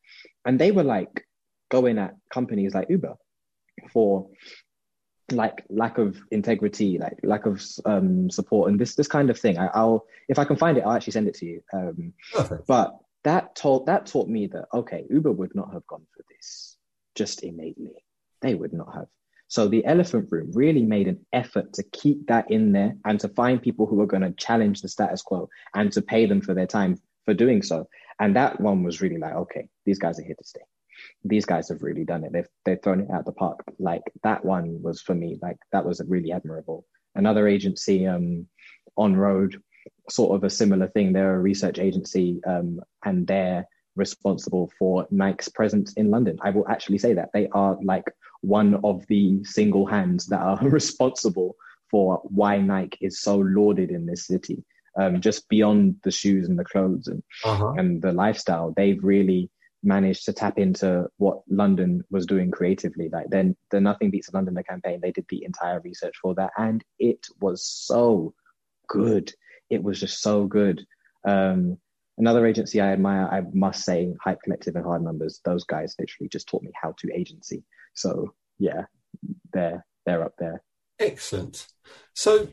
and 0.45 0.59
they 0.59 0.72
were 0.72 0.85
like 0.85 1.26
going 1.70 1.99
at 1.99 2.14
companies 2.32 2.74
like 2.74 2.91
Uber 2.91 3.14
for 3.93 4.28
like 5.33 5.64
lack 5.68 5.99
of 5.99 6.18
integrity, 6.31 6.99
like 6.99 7.18
lack 7.22 7.47
of 7.47 7.62
um, 7.85 8.31
support, 8.31 8.70
and 8.70 8.79
this 8.79 8.95
this 8.95 9.09
kind 9.09 9.31
of 9.31 9.39
thing. 9.39 9.59
I, 9.59 9.83
will 9.83 10.07
if 10.29 10.39
I 10.39 10.45
can 10.45 10.57
find 10.57 10.77
it, 10.77 10.83
I'll 10.83 10.93
actually 10.93 11.12
send 11.12 11.29
it 11.29 11.35
to 11.35 11.47
you. 11.47 11.62
Um, 11.72 12.12
but 12.66 12.97
that 13.25 13.55
told 13.55 13.87
that 13.87 14.07
taught 14.07 14.29
me 14.29 14.47
that 14.49 14.66
okay, 14.72 15.05
Uber 15.11 15.33
would 15.33 15.55
not 15.55 15.72
have 15.72 15.87
gone 15.87 16.07
for 16.16 16.25
this 16.31 16.77
just 17.14 17.43
innately. 17.43 18.05
They 18.43 18.55
would 18.55 18.72
not 18.72 18.95
have. 18.95 19.07
So 19.49 19.68
the 19.68 19.85
elephant 19.85 20.29
room 20.31 20.51
really 20.53 20.83
made 20.83 21.07
an 21.07 21.25
effort 21.33 21.75
to 21.75 21.83
keep 21.85 22.27
that 22.27 22.51
in 22.51 22.72
there 22.72 22.97
and 23.05 23.20
to 23.20 23.29
find 23.29 23.62
people 23.62 23.87
who 23.87 24.01
are 24.01 24.07
going 24.07 24.22
to 24.22 24.33
challenge 24.33 24.83
the 24.83 24.89
status 24.89 25.22
quo 25.22 25.49
and 25.75 25.93
to 25.93 26.03
pay 26.03 26.27
them 26.27 26.41
for 26.41 26.55
their 26.55 26.66
time 26.66 26.99
for 27.25 27.35
doing 27.35 27.62
so. 27.62 27.89
And 28.18 28.37
that 28.37 28.61
one 28.61 28.83
was 28.83 29.01
really 29.01 29.18
like, 29.18 29.35
okay, 29.35 29.68
these 29.85 29.99
guys 29.99 30.18
are 30.18 30.25
here 30.25 30.35
to 30.37 30.45
stay. 30.45 30.62
These 31.24 31.46
guys 31.46 31.68
have 31.68 31.82
really 31.82 32.05
done 32.05 32.24
it. 32.24 32.32
They've 32.32 32.48
they've 32.64 32.82
thrown 32.82 33.00
it 33.00 33.11
out 33.11 33.24
the 33.24 33.32
park. 33.32 33.64
Like 33.78 34.02
that 34.22 34.44
one 34.44 34.82
was 34.82 35.00
for 35.02 35.14
me, 35.14 35.38
like 35.42 35.59
that 35.72 35.84
was 35.84 36.00
really 36.07 36.32
admirable. 36.32 36.86
Another 37.14 37.46
agency, 37.46 38.07
um, 38.07 38.46
on 38.96 39.16
road 39.16 39.61
sort 40.11 40.34
of 40.36 40.44
a 40.44 40.50
similar 40.50 40.88
thing. 40.88 41.12
They're 41.12 41.36
a 41.36 41.40
research 41.40 41.78
agency 41.78 42.40
um, 42.46 42.80
and 43.05 43.26
they're 43.26 43.66
responsible 43.96 44.72
for 44.78 45.07
Nike's 45.11 45.48
presence 45.48 45.92
in 45.94 46.11
London. 46.11 46.38
I 46.42 46.50
will 46.50 46.68
actually 46.68 46.98
say 46.98 47.14
that 47.14 47.30
they 47.32 47.48
are 47.52 47.78
like 47.82 48.05
one 48.40 48.80
of 48.84 49.07
the 49.07 49.42
single 49.44 49.86
hands 49.86 50.26
that 50.26 50.40
are 50.40 50.59
responsible 50.62 51.57
for 51.90 52.20
why 52.24 52.59
Nike 52.59 52.98
is 53.00 53.20
so 53.20 53.36
lauded 53.38 53.90
in 53.90 54.07
this 54.07 54.26
city. 54.26 54.64
Um, 54.96 55.20
just 55.20 55.48
beyond 55.48 55.96
the 56.05 56.12
shoes 56.12 56.48
and 56.48 56.57
the 56.57 56.64
clothes 56.64 57.09
and 57.09 57.20
uh-huh. 57.44 57.72
and 57.76 58.00
the 58.00 58.12
lifestyle, 58.12 58.72
they've 58.76 59.02
really 59.02 59.50
managed 59.85 60.24
to 60.24 60.32
tap 60.32 60.59
into 60.59 61.09
what 61.18 61.43
London 61.49 62.03
was 62.11 62.26
doing 62.26 62.51
creatively. 62.51 63.09
Like 63.09 63.28
then 63.30 63.57
the 63.70 63.80
Nothing 63.80 64.11
Beats 64.11 64.32
London 64.32 64.55
the 64.55 64.64
campaign, 64.64 65.01
they 65.01 65.12
did 65.12 65.26
the 65.28 65.45
entire 65.45 65.80
research 65.80 66.16
for 66.20 66.35
that, 66.35 66.51
and 66.57 66.82
it 66.99 67.26
was 67.41 67.64
so 67.64 68.35
good 68.89 69.32
it 69.70 69.82
was 69.82 70.01
just 70.01 70.22
so 70.22 70.47
good. 70.47 70.87
Um, 71.24 71.78
another 72.18 72.47
agency 72.47 72.80
I 72.80 72.93
admire, 72.93 73.28
I 73.30 73.43
must 73.53 73.85
say, 73.85 74.14
Hype 74.22 74.41
Collective 74.43 74.76
and 74.76 74.85
Hard 74.85 75.03
Numbers. 75.03 75.41
Those 75.45 75.64
guys 75.64 75.97
literally 75.99 76.28
just 76.28 76.49
taught 76.49 76.62
me 76.62 76.72
how 76.80 76.95
to 76.99 77.12
agency. 77.14 77.64
So 77.95 78.35
yeah, 78.59 78.85
they're 79.53 79.85
they're 80.07 80.24
up 80.24 80.35
there. 80.39 80.62
Excellent. 80.99 81.66
So 82.14 82.47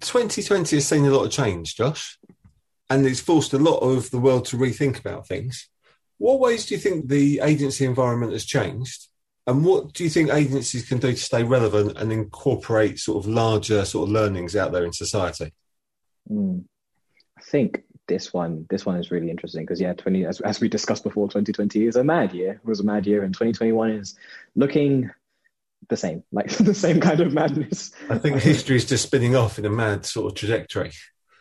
2020 0.00 0.76
has 0.76 0.86
seen 0.86 1.04
a 1.04 1.10
lot 1.10 1.24
of 1.24 1.30
change, 1.30 1.76
Josh, 1.76 2.18
and 2.90 3.06
it's 3.06 3.20
forced 3.20 3.52
a 3.52 3.58
lot 3.58 3.78
of 3.78 4.10
the 4.10 4.18
world 4.18 4.46
to 4.46 4.56
rethink 4.56 4.98
about 4.98 5.28
things. 5.28 5.68
What 6.18 6.40
ways 6.40 6.66
do 6.66 6.74
you 6.74 6.80
think 6.80 7.08
the 7.08 7.40
agency 7.42 7.84
environment 7.84 8.32
has 8.32 8.44
changed? 8.44 9.08
And 9.46 9.64
what 9.64 9.92
do 9.92 10.04
you 10.04 10.10
think 10.10 10.30
agencies 10.30 10.88
can 10.88 10.98
do 10.98 11.12
to 11.12 11.18
stay 11.18 11.42
relevant 11.42 11.98
and 11.98 12.12
incorporate 12.12 12.98
sort 12.98 13.24
of 13.24 13.30
larger 13.30 13.84
sort 13.84 14.08
of 14.08 14.12
learnings 14.12 14.56
out 14.56 14.72
there 14.72 14.84
in 14.84 14.92
society? 14.92 15.52
Mm. 16.30 16.64
I 17.36 17.42
think 17.42 17.84
this 18.06 18.32
one 18.32 18.66
this 18.68 18.84
one 18.84 18.96
is 18.96 19.10
really 19.10 19.30
interesting 19.30 19.62
because 19.62 19.80
yeah 19.80 19.94
20 19.94 20.26
as, 20.26 20.40
as 20.42 20.60
we 20.60 20.68
discussed 20.68 21.04
before 21.04 21.26
2020 21.26 21.86
is 21.86 21.96
a 21.96 22.04
mad 22.04 22.32
year 22.34 22.52
it 22.52 22.64
was 22.64 22.80
a 22.80 22.84
mad 22.84 23.06
year 23.06 23.22
and 23.22 23.32
2021 23.32 23.90
is 23.92 24.14
looking 24.54 25.10
the 25.88 25.96
same 25.96 26.22
like 26.32 26.50
the 26.58 26.74
same 26.74 27.00
kind 27.00 27.20
of 27.20 27.32
madness 27.32 27.92
i 28.10 28.18
think 28.18 28.40
history 28.40 28.76
is 28.76 28.84
just 28.84 29.04
spinning 29.04 29.34
off 29.34 29.58
in 29.58 29.64
a 29.64 29.70
mad 29.70 30.04
sort 30.04 30.30
of 30.30 30.36
trajectory 30.36 30.90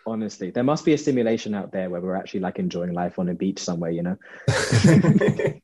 honestly 0.06 0.52
there 0.52 0.64
must 0.64 0.86
be 0.86 0.94
a 0.94 0.98
simulation 0.98 1.54
out 1.54 1.72
there 1.72 1.90
where 1.90 2.02
we're 2.02 2.16
actually 2.16 2.40
like 2.40 2.60
enjoying 2.60 2.94
life 2.94 3.20
on 3.20 3.30
a 3.30 3.34
beach 3.34 3.60
somewhere 3.60 3.92
you 3.92 4.04
know 4.04 4.18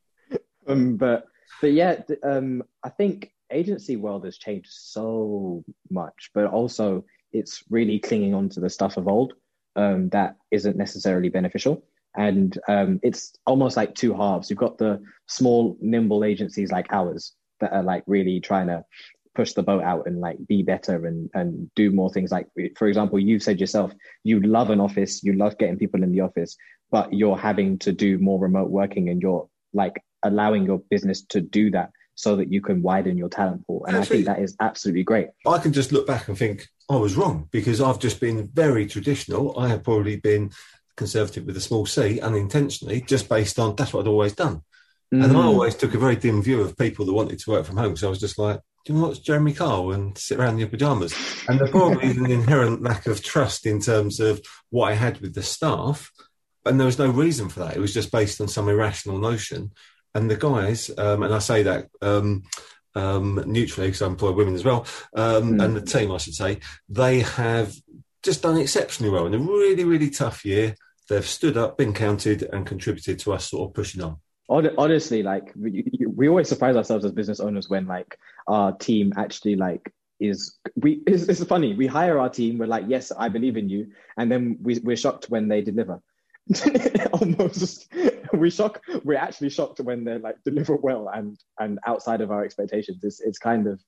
um, 0.67 0.97
but 0.97 1.25
but 1.61 1.71
yeah 1.73 2.01
um, 2.23 2.63
i 2.83 2.89
think 2.89 3.31
agency 3.51 3.95
world 3.95 4.25
has 4.25 4.37
changed 4.37 4.69
so 4.71 5.63
much 5.89 6.29
but 6.33 6.45
also 6.45 7.03
it's 7.31 7.63
really 7.69 7.99
clinging 7.99 8.33
on 8.33 8.49
to 8.49 8.59
the 8.59 8.69
stuff 8.69 8.97
of 8.97 9.07
old 9.07 9.33
um, 9.75 10.09
that 10.09 10.35
isn't 10.51 10.77
necessarily 10.77 11.29
beneficial. 11.29 11.83
And 12.15 12.57
um, 12.67 12.99
it's 13.03 13.33
almost 13.45 13.77
like 13.77 13.95
two 13.95 14.13
halves. 14.13 14.49
You've 14.49 14.59
got 14.59 14.77
the 14.77 15.01
small, 15.27 15.77
nimble 15.79 16.23
agencies 16.23 16.71
like 16.71 16.91
ours 16.91 17.33
that 17.59 17.71
are 17.71 17.83
like 17.83 18.03
really 18.07 18.39
trying 18.39 18.67
to 18.67 18.83
push 19.35 19.53
the 19.53 19.63
boat 19.63 19.83
out 19.83 20.07
and 20.07 20.19
like 20.19 20.37
be 20.47 20.63
better 20.63 21.05
and 21.05 21.29
and 21.33 21.69
do 21.75 21.91
more 21.91 22.11
things. 22.11 22.31
Like 22.31 22.47
for 22.77 22.87
example, 22.87 23.19
you've 23.19 23.43
said 23.43 23.59
yourself, 23.59 23.93
you 24.23 24.39
love 24.41 24.69
an 24.69 24.79
office, 24.79 25.23
you 25.23 25.33
love 25.33 25.57
getting 25.57 25.77
people 25.77 26.03
in 26.03 26.11
the 26.11 26.21
office, 26.21 26.57
but 26.91 27.13
you're 27.13 27.37
having 27.37 27.77
to 27.79 27.91
do 27.91 28.17
more 28.19 28.39
remote 28.39 28.69
working 28.69 29.09
and 29.09 29.21
you're 29.21 29.47
like 29.73 30.01
allowing 30.23 30.65
your 30.65 30.79
business 30.89 31.21
to 31.23 31.41
do 31.41 31.71
that 31.71 31.91
so 32.15 32.35
that 32.35 32.51
you 32.51 32.61
can 32.61 32.81
widen 32.81 33.17
your 33.17 33.29
talent 33.29 33.65
pool. 33.65 33.85
And 33.85 33.95
I 33.95 34.03
think 34.03 34.25
that 34.25 34.39
is 34.39 34.53
absolutely 34.59 35.03
great. 35.03 35.29
I 35.47 35.57
can 35.57 35.71
just 35.71 35.93
look 35.93 36.05
back 36.05 36.27
and 36.27 36.37
think, 36.37 36.67
I 36.89 36.97
was 36.97 37.15
wrong 37.15 37.47
because 37.49 37.79
I've 37.79 37.99
just 37.99 38.19
been 38.19 38.49
very 38.53 38.87
traditional. 38.87 39.57
I 39.57 39.69
have 39.69 39.83
probably 39.83 40.17
been 40.17 40.51
conservative 40.97 41.45
with 41.45 41.55
a 41.55 41.61
small 41.61 41.85
c 41.85 42.19
unintentionally, 42.19 43.01
just 43.01 43.29
based 43.29 43.57
on 43.57 43.75
that's 43.75 43.93
what 43.93 44.01
I'd 44.01 44.09
always 44.09 44.33
done. 44.33 44.63
Mm. 45.13 45.23
And 45.23 45.37
I 45.37 45.43
always 45.43 45.75
took 45.75 45.93
a 45.93 45.99
very 45.99 46.17
dim 46.17 46.43
view 46.43 46.59
of 46.59 46.77
people 46.77 47.05
that 47.05 47.13
wanted 47.13 47.39
to 47.39 47.51
work 47.51 47.65
from 47.65 47.77
home. 47.77 47.95
So 47.95 48.07
I 48.07 48.09
was 48.09 48.19
just 48.19 48.37
like, 48.37 48.59
do 48.89 48.95
you 48.95 49.01
watch 49.01 49.21
Jeremy 49.21 49.53
Kyle 49.53 49.91
and 49.91 50.17
sit 50.17 50.39
around 50.39 50.53
in 50.53 50.59
your 50.59 50.67
pajamas? 50.67 51.13
And 51.47 51.59
there 51.59 51.67
probably 51.67 52.09
is 52.09 52.17
an 52.17 52.31
inherent 52.31 52.81
lack 52.81 53.05
of 53.05 53.23
trust 53.23 53.67
in 53.67 53.79
terms 53.79 54.19
of 54.19 54.41
what 54.71 54.91
I 54.91 54.95
had 54.95 55.21
with 55.21 55.35
the 55.35 55.43
staff. 55.43 56.11
And 56.65 56.79
there 56.79 56.87
was 56.87 56.97
no 56.97 57.07
reason 57.07 57.49
for 57.49 57.59
that. 57.59 57.75
It 57.75 57.79
was 57.79 57.93
just 57.93 58.11
based 58.11 58.41
on 58.41 58.47
some 58.47 58.67
irrational 58.67 59.19
notion. 59.19 59.73
And 60.15 60.27
the 60.27 60.35
guys, 60.35 60.89
um, 60.97 61.21
and 61.21 61.31
I 61.31 61.37
say 61.37 61.61
that 61.61 61.85
um, 62.01 62.45
um, 62.95 63.43
neutrally 63.45 63.89
because 63.89 64.01
I 64.01 64.07
employ 64.07 64.31
women 64.31 64.55
as 64.55 64.65
well, 64.65 64.87
um, 65.15 65.59
mm. 65.59 65.63
and 65.63 65.75
the 65.75 65.81
team, 65.81 66.11
I 66.11 66.17
should 66.17 66.33
say, 66.33 66.57
they 66.89 67.19
have 67.19 67.75
just 68.23 68.41
done 68.41 68.57
exceptionally 68.57 69.11
well 69.11 69.27
in 69.27 69.35
a 69.35 69.37
really, 69.37 69.83
really 69.83 70.09
tough 70.09 70.43
year. 70.43 70.73
They've 71.09 71.23
stood 71.23 71.57
up, 71.57 71.77
been 71.77 71.93
counted, 71.93 72.41
and 72.41 72.65
contributed 72.65 73.19
to 73.19 73.33
us 73.33 73.51
sort 73.51 73.69
of 73.69 73.75
pushing 73.75 74.01
on. 74.01 74.17
Honestly, 74.49 75.23
like 75.23 75.53
we, 75.55 75.85
we 76.15 76.27
always 76.27 76.49
surprise 76.49 76.75
ourselves 76.75 77.05
as 77.05 77.11
business 77.11 77.39
owners 77.39 77.69
when 77.69 77.85
like 77.85 78.17
our 78.47 78.75
team 78.77 79.13
actually 79.17 79.55
like 79.55 79.93
is 80.19 80.57
we 80.75 81.01
it's, 81.07 81.23
it's 81.23 81.43
funny 81.45 81.75
we 81.75 81.87
hire 81.87 82.19
our 82.19 82.29
team 82.29 82.57
we're 82.57 82.65
like 82.65 82.83
yes 82.89 83.09
i 83.17 83.29
believe 83.29 83.55
in 83.55 83.69
you 83.69 83.87
and 84.17 84.29
then 84.29 84.57
we, 84.61 84.77
we're 84.79 84.97
shocked 84.97 85.29
when 85.29 85.47
they 85.47 85.61
deliver 85.61 86.01
almost 87.13 87.87
we 88.33 88.49
shock. 88.49 88.81
We're 89.03 89.17
actually 89.17 89.49
shocked 89.49 89.79
when 89.79 90.03
they 90.03 90.17
like 90.17 90.37
deliver 90.43 90.75
well 90.75 91.09
and 91.13 91.37
and 91.59 91.79
outside 91.85 92.21
of 92.21 92.31
our 92.31 92.43
expectations. 92.43 93.03
It's 93.03 93.19
it's 93.19 93.39
kind 93.39 93.67
of 93.67 93.79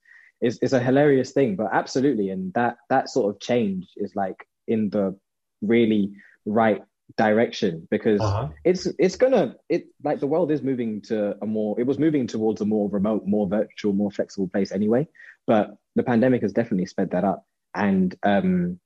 it's, 0.42 0.58
it's 0.62 0.74
a 0.74 0.80
hilarious 0.80 1.32
thing, 1.32 1.56
but 1.56 1.70
absolutely, 1.72 2.30
and 2.30 2.54
that 2.54 2.78
that 2.90 3.10
sort 3.10 3.34
of 3.34 3.42
change 3.42 3.88
is 3.98 4.16
like 4.16 4.48
in 4.68 4.90
the 4.90 5.18
really 5.62 6.12
right 6.46 6.84
direction 7.18 7.88
because 7.90 8.22
uh-huh. 8.22 8.50
it's 8.64 8.88
it's 9.00 9.16
gonna 9.16 9.56
it 9.70 9.88
like 10.04 10.20
the 10.20 10.28
world 10.28 10.52
is 10.52 10.62
moving 10.62 11.02
to 11.02 11.36
a 11.42 11.46
more 11.46 11.80
it 11.80 11.86
was 11.86 12.00
moving 12.00 12.28
towards 12.28 12.62
a 12.62 12.66
more 12.66 12.90
remote 12.90 13.26
more 13.26 13.48
virtual 13.48 13.94
more 13.94 14.12
flexible 14.12 14.48
place 14.48 14.72
anyway 14.72 15.08
but 15.48 15.76
the 15.96 16.04
pandemic 16.04 16.42
has 16.42 16.54
definitely 16.54 16.86
sped 16.86 17.12
that 17.12 17.24
up 17.24 17.46
and 17.76 18.16
um 18.24 18.80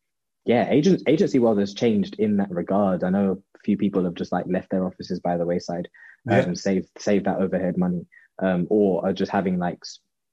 yeah 0.45 0.69
agent 0.69 1.01
agency 1.07 1.39
world 1.39 1.59
has 1.59 1.73
changed 1.73 2.15
in 2.19 2.37
that 2.37 2.51
regard 2.51 3.03
i 3.03 3.09
know 3.09 3.41
a 3.55 3.59
few 3.63 3.77
people 3.77 4.03
have 4.03 4.15
just 4.15 4.31
like 4.31 4.45
left 4.47 4.69
their 4.69 4.85
offices 4.85 5.19
by 5.19 5.37
the 5.37 5.45
wayside 5.45 5.87
yeah. 6.25 6.37
and 6.37 6.57
save 6.57 6.87
save 6.97 7.23
that 7.23 7.39
overhead 7.39 7.77
money 7.77 8.05
um 8.41 8.67
or 8.69 9.05
are 9.05 9.13
just 9.13 9.31
having 9.31 9.57
like 9.57 9.79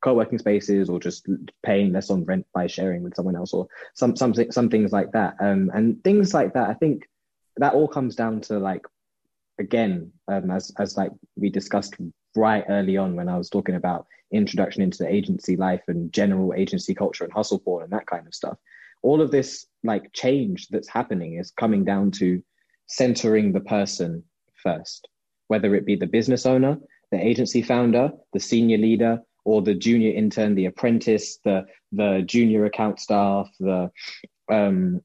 co-working 0.03 0.39
spaces 0.39 0.91
or 0.91 0.99
just 0.99 1.27
paying 1.63 1.93
less 1.93 2.11
on 2.11 2.25
rent 2.25 2.45
by 2.53 2.67
sharing 2.67 3.03
with 3.03 3.15
someone 3.15 3.37
else 3.37 3.53
or 3.53 3.69
some 3.95 4.17
some 4.17 4.35
some 4.35 4.69
things 4.69 4.93
like 4.93 5.13
that 5.13 5.37
um 5.41 5.71
and 5.75 6.03
things 6.03 6.35
like 6.35 6.53
that 6.55 6.69
i 6.69 6.75
think 6.75 7.09
that 7.57 7.75
all 7.75 7.89
comes 7.89 8.15
down 8.15 8.41
to 8.43 8.59
like 8.59 8.87
again 9.59 10.11
um, 10.29 10.51
as 10.51 10.73
as 10.79 10.97
like 10.97 11.11
we 11.37 11.51
discussed 11.51 11.95
right 12.35 12.65
early 12.69 12.97
on 12.97 13.15
when 13.15 13.29
I 13.29 13.37
was 13.37 13.51
talking 13.51 13.75
about 13.75 14.07
introduction 14.33 14.83
into 14.83 14.99
the 14.99 15.13
agency 15.13 15.57
life 15.57 15.83
and 15.89 16.13
general 16.13 16.55
agency 16.55 16.95
culture 16.95 17.25
and 17.25 17.33
hustle 17.33 17.59
porn 17.59 17.85
and 17.85 17.93
that 17.93 18.07
kind 18.07 18.27
of 18.27 18.35
stuff. 18.35 18.57
All 19.03 19.21
of 19.21 19.31
this 19.31 19.67
like 19.85 20.13
change 20.13 20.69
that's 20.69 20.89
happening 20.89 21.39
is 21.39 21.51
coming 21.51 21.85
down 21.85 22.11
to 22.13 22.43
centering 22.87 23.53
the 23.53 23.61
person 23.61 24.23
first, 24.63 25.09
whether 25.49 25.75
it 25.75 25.85
be 25.85 25.97
the 25.97 26.07
business 26.07 26.47
owner, 26.47 26.79
the 27.11 27.25
agency 27.25 27.63
founder, 27.63 28.11
the 28.33 28.41
senior 28.41 28.79
leader, 28.79 29.21
or 29.45 29.61
the 29.61 29.75
junior 29.75 30.13
intern, 30.13 30.55
the 30.55 30.67
apprentice, 30.67 31.39
the 31.45 31.67
the 31.91 32.23
junior 32.27 32.65
account 32.65 33.01
staff, 33.01 33.51
the 33.61 33.91
um, 34.51 35.01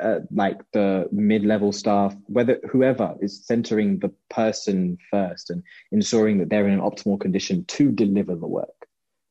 uh, 0.00 0.20
like 0.30 0.60
the 0.72 1.08
mid-level 1.12 1.72
staff 1.72 2.14
whether 2.26 2.60
whoever 2.70 3.14
is 3.20 3.44
centering 3.46 3.98
the 3.98 4.12
person 4.30 4.96
first 5.10 5.50
and 5.50 5.62
ensuring 5.92 6.38
that 6.38 6.48
they're 6.50 6.68
in 6.68 6.74
an 6.74 6.80
optimal 6.80 7.20
condition 7.20 7.64
to 7.66 7.90
deliver 7.90 8.34
the 8.34 8.46
work 8.46 8.86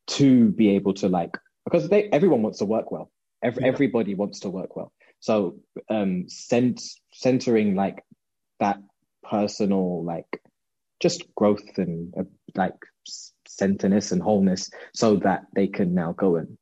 to 0.08 0.50
be 0.50 0.70
able 0.70 0.94
to 0.94 1.08
like 1.08 1.38
because 1.66 1.90
they 1.90 2.10
everyone 2.10 2.42
wants 2.42 2.60
to 2.60 2.66
work 2.66 2.92
well. 2.92 3.12
Every, 3.42 3.64
yeah. 3.64 3.70
everybody 3.70 4.16
wants 4.16 4.42
to 4.42 4.50
work 4.50 4.76
well. 4.76 4.92
So 5.20 5.60
um 5.90 6.26
cent- 6.28 6.84
centering 7.14 7.76
like 7.76 8.04
that 8.60 8.78
personal 9.24 10.04
like 10.04 10.42
just 11.00 11.24
growth 11.36 11.78
and 11.78 12.14
uh, 12.18 12.24
like 12.56 12.76
centerness 13.48 14.12
and 14.12 14.22
wholeness 14.22 14.70
so 14.94 15.18
that 15.18 15.44
they 15.56 15.68
can 15.68 15.94
now 15.94 16.14
go 16.14 16.38
and 16.38 16.58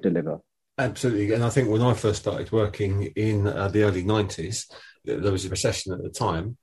deliver 0.00 0.40
Absolutely, 0.82 1.32
and 1.32 1.44
I 1.44 1.50
think 1.50 1.68
when 1.68 1.80
I 1.80 1.94
first 1.94 2.22
started 2.22 2.50
working 2.50 3.04
in 3.14 3.46
uh, 3.46 3.68
the 3.68 3.84
early 3.84 4.02
'90s, 4.02 4.68
there 5.04 5.32
was 5.32 5.44
a 5.44 5.48
recession 5.48 5.92
at 5.92 6.02
the 6.02 6.10
time, 6.10 6.56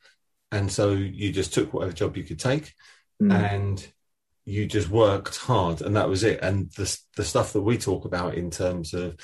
and 0.52 0.70
so 0.70 0.92
you 0.92 1.32
just 1.32 1.54
took 1.54 1.74
whatever 1.74 1.94
job 1.94 2.18
you 2.18 2.24
could 2.24 2.40
take, 2.40 2.74
mm. 3.22 3.32
and 3.32 3.88
you 4.46 4.66
just 4.66 4.90
worked 4.90 5.38
hard, 5.38 5.82
and 5.82 5.96
that 5.96 6.10
was 6.10 6.24
it. 6.24 6.42
And 6.42 6.70
the 6.72 7.00
the 7.16 7.24
stuff 7.24 7.54
that 7.54 7.62
we 7.62 7.78
talk 7.78 8.04
about 8.04 8.36
in 8.36 8.52
terms 8.52 8.94
of 8.94 9.16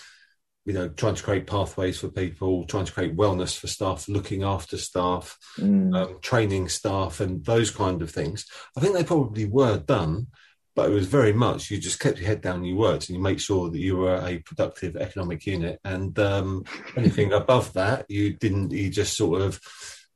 you 0.66 0.72
know 0.72 0.88
trying 0.88 1.16
to 1.16 1.24
create 1.24 1.46
pathways 1.46 2.00
for 2.00 2.08
people, 2.08 2.66
trying 2.66 2.86
to 2.86 2.93
create 2.93 3.18
wellness 3.18 3.58
for 3.58 3.68
staff, 3.68 4.08
looking 4.08 4.43
after 4.43 4.78
staff, 4.78 5.38
mm. 5.60 5.93
um, 5.93 6.20
training 6.22 6.70
staff, 6.70 7.20
and 7.20 7.43
those 7.43 7.70
kind 7.70 8.02
of 8.02 8.12
things. 8.12 8.46
I 8.78 8.80
think 8.80 8.93
they 8.93 9.04
probably 9.04 9.46
were 9.46 9.78
done 9.78 10.28
but 10.76 10.90
it 10.90 10.94
was 10.94 11.08
very 11.08 11.32
much 11.32 11.72
you 11.72 11.80
just 11.80 12.00
kept 12.00 12.20
your 12.20 12.28
head 12.28 12.42
down, 12.42 12.58
and 12.58 12.68
you 12.68 12.76
worked, 12.76 13.08
and 13.08 13.16
you 13.16 13.24
make 13.24 13.40
sure 13.40 13.70
that 13.70 13.80
you 13.80 13.98
were 13.98 14.18
a 14.18 14.40
productive 14.40 14.98
economic 14.98 15.46
unit. 15.46 15.80
And 15.84 16.18
um, 16.20 16.66
anything 16.98 17.32
above 17.34 17.74
that, 17.74 18.06
you 18.10 18.34
didn't. 18.34 18.72
You 18.72 18.90
just 18.90 19.16
sort 19.16 19.42
of 19.42 19.60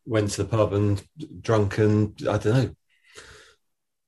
went 0.06 0.32
to 0.32 0.44
the 0.44 0.50
pub 0.50 0.74
and 0.74 1.02
drunk, 1.42 1.78
and 1.78 2.14
I 2.22 2.38
don't 2.38 2.46
know. 2.46 2.76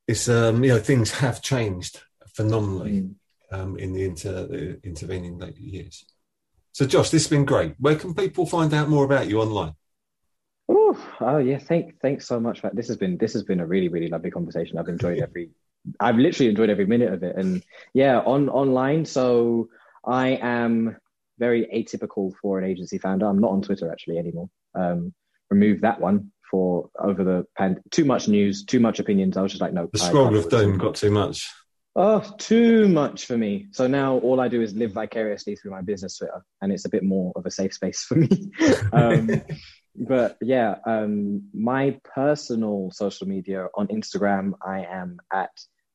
It's 0.08 0.28
um, 0.28 0.64
you 0.64 0.74
know 0.74 0.80
things 0.80 1.12
have 1.12 1.41
changed 1.41 2.02
phenomenally 2.36 3.02
mm. 3.02 3.16
um, 3.52 3.78
in 3.78 3.93
the 3.93 4.04
inter, 4.04 4.78
intervening 4.84 5.38
late 5.38 5.58
years. 5.58 6.06
So, 6.74 6.86
Josh, 6.86 7.10
this 7.10 7.24
has 7.24 7.30
been 7.30 7.45
great. 7.45 7.76
Where 7.80 7.95
can 7.95 8.14
people 8.14 8.45
find 8.45 8.74
out 8.74 8.89
more 8.89 9.04
about 9.04 9.30
you 9.30 9.41
online? 9.41 9.74
Oh, 10.70 10.97
oh 11.20 11.38
yeah. 11.38 11.60
Thank, 11.60 11.99
thanks 12.02 12.28
so 12.28 12.39
much. 12.39 12.62
For, 12.62 12.72
this 12.74 12.88
has 12.88 12.97
been 12.97 13.18
this 13.18 13.34
has 13.34 13.43
been 13.43 13.60
a 13.60 13.66
really, 13.66 13.89
really 13.89 14.08
lovely 14.08 14.32
conversation. 14.32 14.78
I've 14.78 14.88
enjoyed 14.88 15.20
every 15.24 15.52
I've 15.99 16.17
literally 16.17 16.49
enjoyed 16.49 16.69
every 16.69 16.86
minute 16.86 17.13
of 17.13 17.23
it. 17.23 17.36
And 17.36 17.63
yeah, 17.93 18.19
on 18.19 18.49
online. 18.49 19.05
So 19.05 19.69
I 20.05 20.39
am 20.41 20.97
very 21.39 21.67
atypical 21.73 22.34
for 22.41 22.59
an 22.59 22.65
agency 22.65 22.97
founder. 22.97 23.25
I'm 23.25 23.39
not 23.39 23.51
on 23.51 23.61
Twitter 23.61 23.91
actually 23.91 24.17
anymore. 24.17 24.49
Um, 24.75 25.13
remove 25.49 25.82
that 25.82 25.99
one 25.99 26.32
for 26.49 26.89
over 26.99 27.23
the 27.23 27.45
pan. 27.57 27.82
Too 27.91 28.05
much 28.05 28.27
news, 28.27 28.63
too 28.65 28.79
much 28.79 28.99
opinions. 28.99 29.38
I 29.38 29.41
was 29.41 29.51
just 29.51 29.61
like, 29.61 29.73
no. 29.73 29.89
The 29.91 29.99
scroll 29.99 30.36
of 30.36 30.49
doom 30.49 30.77
got 30.77 30.95
too 30.95 31.11
much. 31.11 31.49
Oh, 31.93 32.23
too 32.38 32.88
much 32.88 33.25
for 33.25 33.38
me. 33.38 33.67
So 33.71 33.86
now 33.86 34.17
all 34.19 34.39
I 34.39 34.47
do 34.47 34.61
is 34.61 34.73
live 34.73 34.93
vicariously 34.93 35.57
through 35.57 35.71
my 35.71 35.82
business 35.82 36.17
Twitter, 36.17 36.45
and 36.61 36.71
it's 36.71 36.86
a 36.86 36.89
bit 36.89 37.03
more 37.03 37.34
of 37.36 37.45
a 37.45 37.51
safe 37.51 37.73
space 37.73 38.01
for 38.03 38.15
me. 38.15 38.51
um, 38.93 39.29
but 39.95 40.37
yeah, 40.41 40.75
um, 40.85 41.43
my 41.53 41.99
personal 42.15 42.91
social 42.91 43.27
media 43.27 43.67
on 43.75 43.87
Instagram, 43.87 44.53
I 44.65 44.85
am 44.85 45.17
at 45.33 45.51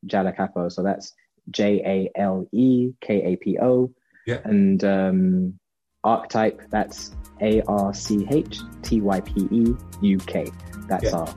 Jalekapo. 0.06 0.70
So 0.70 0.82
that's 0.82 1.12
J 1.50 2.10
A 2.16 2.20
L 2.20 2.46
E 2.52 2.92
K 3.00 3.22
A 3.22 3.36
P 3.36 3.58
O. 3.58 3.92
Yeah. 4.26 4.40
And 4.44 4.82
um, 4.84 5.58
Archetype, 6.04 6.62
that's 6.70 7.12
A 7.40 7.62
R 7.62 7.94
C 7.94 8.26
H 8.30 8.58
T 8.82 9.00
Y 9.00 9.20
P 9.20 9.48
E 9.50 9.74
U 10.02 10.18
K. 10.18 10.50
That's 10.88 11.04
yeah. 11.04 11.16
our 11.16 11.34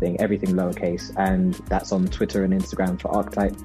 thing, 0.00 0.20
everything 0.20 0.50
lowercase. 0.50 1.12
And 1.16 1.54
that's 1.68 1.92
on 1.92 2.06
Twitter 2.06 2.44
and 2.44 2.52
Instagram 2.52 3.00
for 3.00 3.14
Archetype. 3.14 3.56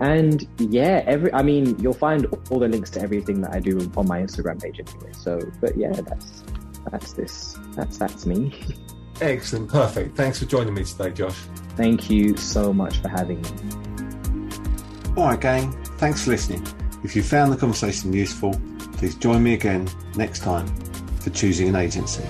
And 0.00 0.46
yeah, 0.58 1.04
every 1.06 1.32
I 1.32 1.42
mean, 1.42 1.78
you'll 1.78 1.92
find 1.92 2.26
all 2.50 2.58
the 2.58 2.68
links 2.68 2.90
to 2.90 3.00
everything 3.00 3.40
that 3.42 3.54
I 3.54 3.60
do 3.60 3.78
on 3.96 4.08
my 4.08 4.20
Instagram 4.20 4.60
page 4.60 4.80
anyway. 4.80 5.12
So, 5.12 5.38
but 5.60 5.76
yeah, 5.76 5.92
that's 5.92 6.42
that's 6.90 7.12
this. 7.12 7.58
That's 7.72 7.98
that's 7.98 8.26
me. 8.26 8.54
Excellent, 9.20 9.70
perfect. 9.70 10.16
Thanks 10.16 10.38
for 10.38 10.46
joining 10.46 10.74
me 10.74 10.84
today, 10.84 11.10
Josh. 11.10 11.38
Thank 11.76 12.10
you 12.10 12.36
so 12.36 12.72
much 12.72 12.98
for 12.98 13.08
having 13.08 13.40
me. 13.42 13.50
All 15.16 15.28
right, 15.28 15.40
gang. 15.40 15.72
Thanks 15.98 16.24
for 16.24 16.30
listening. 16.30 16.66
If 17.04 17.14
you 17.14 17.22
found 17.22 17.52
the 17.52 17.56
conversation 17.56 18.12
useful, 18.12 18.58
please 18.94 19.14
join 19.14 19.42
me 19.42 19.54
again 19.54 19.88
next 20.16 20.40
time 20.40 20.66
for 21.20 21.30
choosing 21.30 21.68
an 21.68 21.76
agency. 21.76 22.24